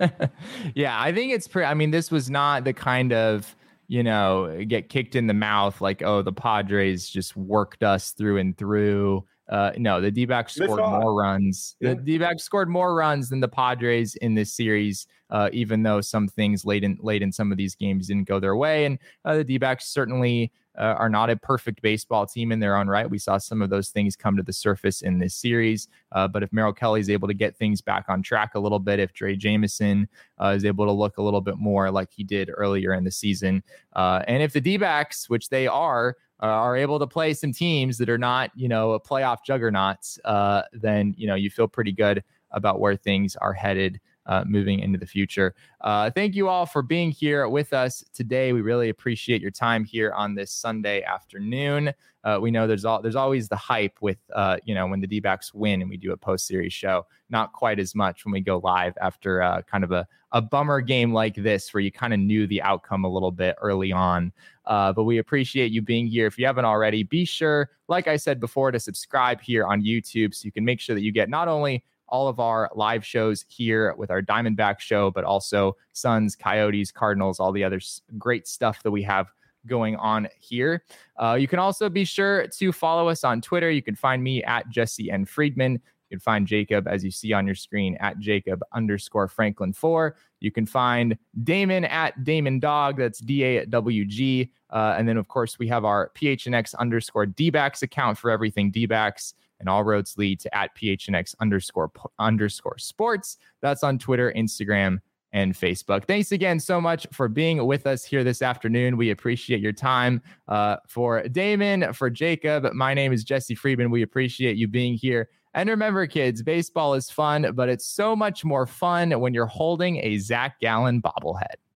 yeah, 0.74 1.00
I 1.00 1.12
think 1.12 1.32
it's 1.32 1.48
pretty. 1.48 1.66
I 1.66 1.74
mean, 1.74 1.90
this 1.90 2.10
was 2.10 2.30
not 2.30 2.64
the 2.64 2.72
kind 2.72 3.12
of 3.12 3.54
you 3.88 4.02
know 4.02 4.62
get 4.68 4.90
kicked 4.90 5.16
in 5.16 5.26
the 5.26 5.34
mouth 5.34 5.80
like 5.80 6.02
oh 6.02 6.20
the 6.20 6.32
Padres 6.32 7.08
just 7.08 7.34
worked 7.36 7.82
us 7.82 8.12
through 8.12 8.38
and 8.38 8.56
through. 8.56 9.24
Uh, 9.48 9.72
no, 9.78 9.98
the 9.98 10.10
D-backs 10.10 10.56
scored 10.56 10.78
more 10.78 11.14
runs. 11.14 11.74
Yeah. 11.80 11.94
The 11.94 12.02
D-backs 12.02 12.42
scored 12.42 12.68
more 12.68 12.94
runs 12.94 13.30
than 13.30 13.40
the 13.40 13.48
Padres 13.48 14.14
in 14.16 14.34
this 14.34 14.52
series, 14.52 15.06
uh, 15.30 15.48
even 15.54 15.82
though 15.82 16.02
some 16.02 16.28
things 16.28 16.66
late 16.66 16.84
in 16.84 16.98
late 17.00 17.22
in 17.22 17.32
some 17.32 17.50
of 17.50 17.56
these 17.56 17.74
games 17.74 18.08
didn't 18.08 18.28
go 18.28 18.40
their 18.40 18.56
way. 18.56 18.84
And 18.84 18.98
uh, 19.24 19.36
the 19.36 19.44
D-backs 19.44 19.88
certainly 19.88 20.52
uh, 20.78 20.94
are 20.98 21.08
not 21.08 21.28
a 21.28 21.36
perfect 21.36 21.82
baseball 21.82 22.26
team 22.26 22.52
in 22.52 22.60
their 22.60 22.76
own 22.76 22.88
right. 22.88 23.10
We 23.10 23.18
saw 23.18 23.38
some 23.38 23.60
of 23.60 23.70
those 23.70 23.90
things 23.90 24.16
come 24.16 24.36
to 24.36 24.42
the 24.42 24.52
surface 24.52 25.02
in 25.02 25.18
this 25.18 25.34
series. 25.34 25.88
Uh, 26.12 26.28
but 26.28 26.42
if 26.42 26.52
Merrill 26.52 26.72
Kelly 26.72 27.00
is 27.00 27.10
able 27.10 27.28
to 27.28 27.34
get 27.34 27.56
things 27.56 27.80
back 27.80 28.06
on 28.08 28.22
track 28.22 28.54
a 28.54 28.60
little 28.60 28.78
bit, 28.78 29.00
if 29.00 29.12
Drey 29.12 29.36
Jameson 29.36 30.08
uh, 30.40 30.54
is 30.56 30.64
able 30.64 30.86
to 30.86 30.92
look 30.92 31.18
a 31.18 31.22
little 31.22 31.40
bit 31.40 31.58
more 31.58 31.90
like 31.90 32.10
he 32.12 32.22
did 32.22 32.50
earlier 32.54 32.94
in 32.94 33.04
the 33.04 33.10
season, 33.10 33.62
uh, 33.94 34.22
and 34.28 34.42
if 34.42 34.52
the 34.52 34.60
D 34.60 34.76
backs, 34.76 35.28
which 35.28 35.48
they 35.48 35.66
are, 35.66 36.16
uh, 36.40 36.46
are 36.46 36.76
able 36.76 37.00
to 37.00 37.06
play 37.06 37.34
some 37.34 37.52
teams 37.52 37.98
that 37.98 38.08
are 38.08 38.18
not, 38.18 38.50
you 38.54 38.68
know, 38.68 38.92
a 38.92 39.00
playoff 39.00 39.38
juggernauts, 39.44 40.18
uh, 40.24 40.62
then 40.72 41.14
you 41.18 41.26
know 41.26 41.34
you 41.34 41.50
feel 41.50 41.66
pretty 41.66 41.92
good 41.92 42.22
about 42.52 42.80
where 42.80 42.96
things 42.96 43.36
are 43.36 43.52
headed 43.52 44.00
uh, 44.28 44.44
moving 44.46 44.80
into 44.80 44.98
the 44.98 45.06
future. 45.06 45.54
Uh, 45.80 46.10
thank 46.10 46.34
you 46.34 46.48
all 46.48 46.66
for 46.66 46.82
being 46.82 47.10
here 47.10 47.48
with 47.48 47.72
us 47.72 48.04
today. 48.12 48.52
We 48.52 48.60
really 48.60 48.90
appreciate 48.90 49.40
your 49.40 49.50
time 49.50 49.84
here 49.84 50.12
on 50.12 50.34
this 50.34 50.52
Sunday 50.52 51.02
afternoon. 51.02 51.92
Uh, 52.24 52.38
we 52.40 52.50
know 52.50 52.66
there's 52.66 52.84
all 52.84 53.00
there's 53.00 53.16
always 53.16 53.48
the 53.48 53.56
hype 53.56 53.96
with 54.00 54.18
uh, 54.34 54.58
you 54.64 54.74
know 54.74 54.86
when 54.86 55.00
the 55.00 55.06
D-backs 55.06 55.54
win 55.54 55.80
and 55.80 55.88
we 55.88 55.96
do 55.96 56.12
a 56.12 56.16
post 56.16 56.46
series 56.46 56.72
show. 56.72 57.06
Not 57.30 57.52
quite 57.52 57.78
as 57.78 57.94
much 57.94 58.24
when 58.24 58.32
we 58.32 58.40
go 58.40 58.58
live 58.58 58.94
after 59.00 59.40
uh, 59.40 59.62
kind 59.62 59.84
of 59.84 59.92
a 59.92 60.06
a 60.32 60.42
bummer 60.42 60.80
game 60.80 61.12
like 61.12 61.36
this 61.36 61.72
where 61.72 61.80
you 61.80 61.90
kind 61.90 62.12
of 62.12 62.20
knew 62.20 62.46
the 62.46 62.60
outcome 62.60 63.04
a 63.04 63.08
little 63.08 63.30
bit 63.30 63.56
early 63.62 63.92
on. 63.92 64.30
Uh, 64.66 64.92
but 64.92 65.04
we 65.04 65.16
appreciate 65.18 65.72
you 65.72 65.80
being 65.80 66.06
here. 66.06 66.26
If 66.26 66.38
you 66.38 66.44
haven't 66.44 66.66
already, 66.66 67.02
be 67.02 67.24
sure, 67.24 67.70
like 67.88 68.08
I 68.08 68.16
said 68.16 68.38
before, 68.38 68.70
to 68.70 68.78
subscribe 68.78 69.40
here 69.40 69.64
on 69.64 69.82
YouTube 69.82 70.34
so 70.34 70.44
you 70.44 70.52
can 70.52 70.66
make 70.66 70.80
sure 70.80 70.94
that 70.94 71.00
you 71.00 71.12
get 71.12 71.30
not 71.30 71.48
only 71.48 71.82
all 72.08 72.28
of 72.28 72.40
our 72.40 72.70
live 72.74 73.04
shows 73.04 73.44
here 73.48 73.94
with 73.96 74.10
our 74.10 74.22
Diamondback 74.22 74.80
show, 74.80 75.10
but 75.10 75.24
also 75.24 75.76
Suns, 75.92 76.36
Coyotes, 76.36 76.90
Cardinals, 76.90 77.40
all 77.40 77.52
the 77.52 77.64
other 77.64 77.80
great 78.18 78.46
stuff 78.48 78.82
that 78.82 78.90
we 78.90 79.02
have 79.02 79.32
going 79.66 79.96
on 79.96 80.28
here. 80.38 80.84
Uh, 81.16 81.36
you 81.38 81.48
can 81.48 81.58
also 81.58 81.88
be 81.88 82.04
sure 82.04 82.46
to 82.46 82.72
follow 82.72 83.08
us 83.08 83.24
on 83.24 83.40
Twitter. 83.40 83.70
You 83.70 83.82
can 83.82 83.94
find 83.94 84.22
me 84.22 84.42
at 84.44 84.68
Jesse 84.68 85.10
and 85.10 85.28
Friedman. 85.28 85.72
You 85.72 86.16
can 86.16 86.20
find 86.20 86.46
Jacob 86.46 86.88
as 86.88 87.04
you 87.04 87.10
see 87.10 87.34
on 87.34 87.44
your 87.44 87.54
screen 87.54 87.96
at 88.00 88.18
Jacob 88.18 88.62
underscore 88.72 89.28
Franklin 89.28 89.74
four. 89.74 90.16
You 90.40 90.50
can 90.50 90.64
find 90.64 91.18
Damon 91.44 91.84
at 91.84 92.24
Damon 92.24 92.60
Dawg. 92.60 92.96
That's 92.96 93.18
D 93.18 93.42
A 93.42 93.66
W 93.66 94.04
G. 94.06 94.50
Uh, 94.70 94.94
and 94.96 95.06
then, 95.06 95.18
of 95.18 95.28
course, 95.28 95.58
we 95.58 95.68
have 95.68 95.84
our 95.84 96.10
PHNX 96.14 96.74
underscore 96.76 97.26
DBacks 97.26 97.82
account 97.82 98.16
for 98.16 98.30
everything 98.30 98.72
DBacks. 98.72 99.34
And 99.60 99.68
all 99.68 99.84
roads 99.84 100.16
lead 100.16 100.40
to 100.40 100.56
at 100.56 100.74
PHNX 100.76 101.34
underscore 101.40 101.90
underscore 102.18 102.78
sports. 102.78 103.38
That's 103.60 103.82
on 103.82 103.98
Twitter, 103.98 104.32
Instagram, 104.36 104.98
and 105.32 105.54
Facebook. 105.54 106.04
Thanks 106.04 106.32
again 106.32 106.58
so 106.58 106.80
much 106.80 107.06
for 107.12 107.28
being 107.28 107.64
with 107.66 107.86
us 107.86 108.04
here 108.04 108.24
this 108.24 108.40
afternoon. 108.40 108.96
We 108.96 109.10
appreciate 109.10 109.60
your 109.60 109.72
time. 109.72 110.22
Uh, 110.46 110.76
for 110.86 111.22
Damon, 111.28 111.92
for 111.92 112.08
Jacob, 112.08 112.72
my 112.72 112.94
name 112.94 113.12
is 113.12 113.24
Jesse 113.24 113.54
Friedman. 113.54 113.90
We 113.90 114.02
appreciate 114.02 114.56
you 114.56 114.68
being 114.68 114.94
here. 114.94 115.28
And 115.54 115.68
remember, 115.68 116.06
kids, 116.06 116.42
baseball 116.42 116.94
is 116.94 117.10
fun, 117.10 117.52
but 117.54 117.68
it's 117.68 117.86
so 117.86 118.14
much 118.14 118.44
more 118.44 118.66
fun 118.66 119.18
when 119.20 119.34
you're 119.34 119.46
holding 119.46 119.96
a 119.98 120.18
Zac 120.18 120.60
Gallen 120.60 121.02
bobblehead. 121.02 121.58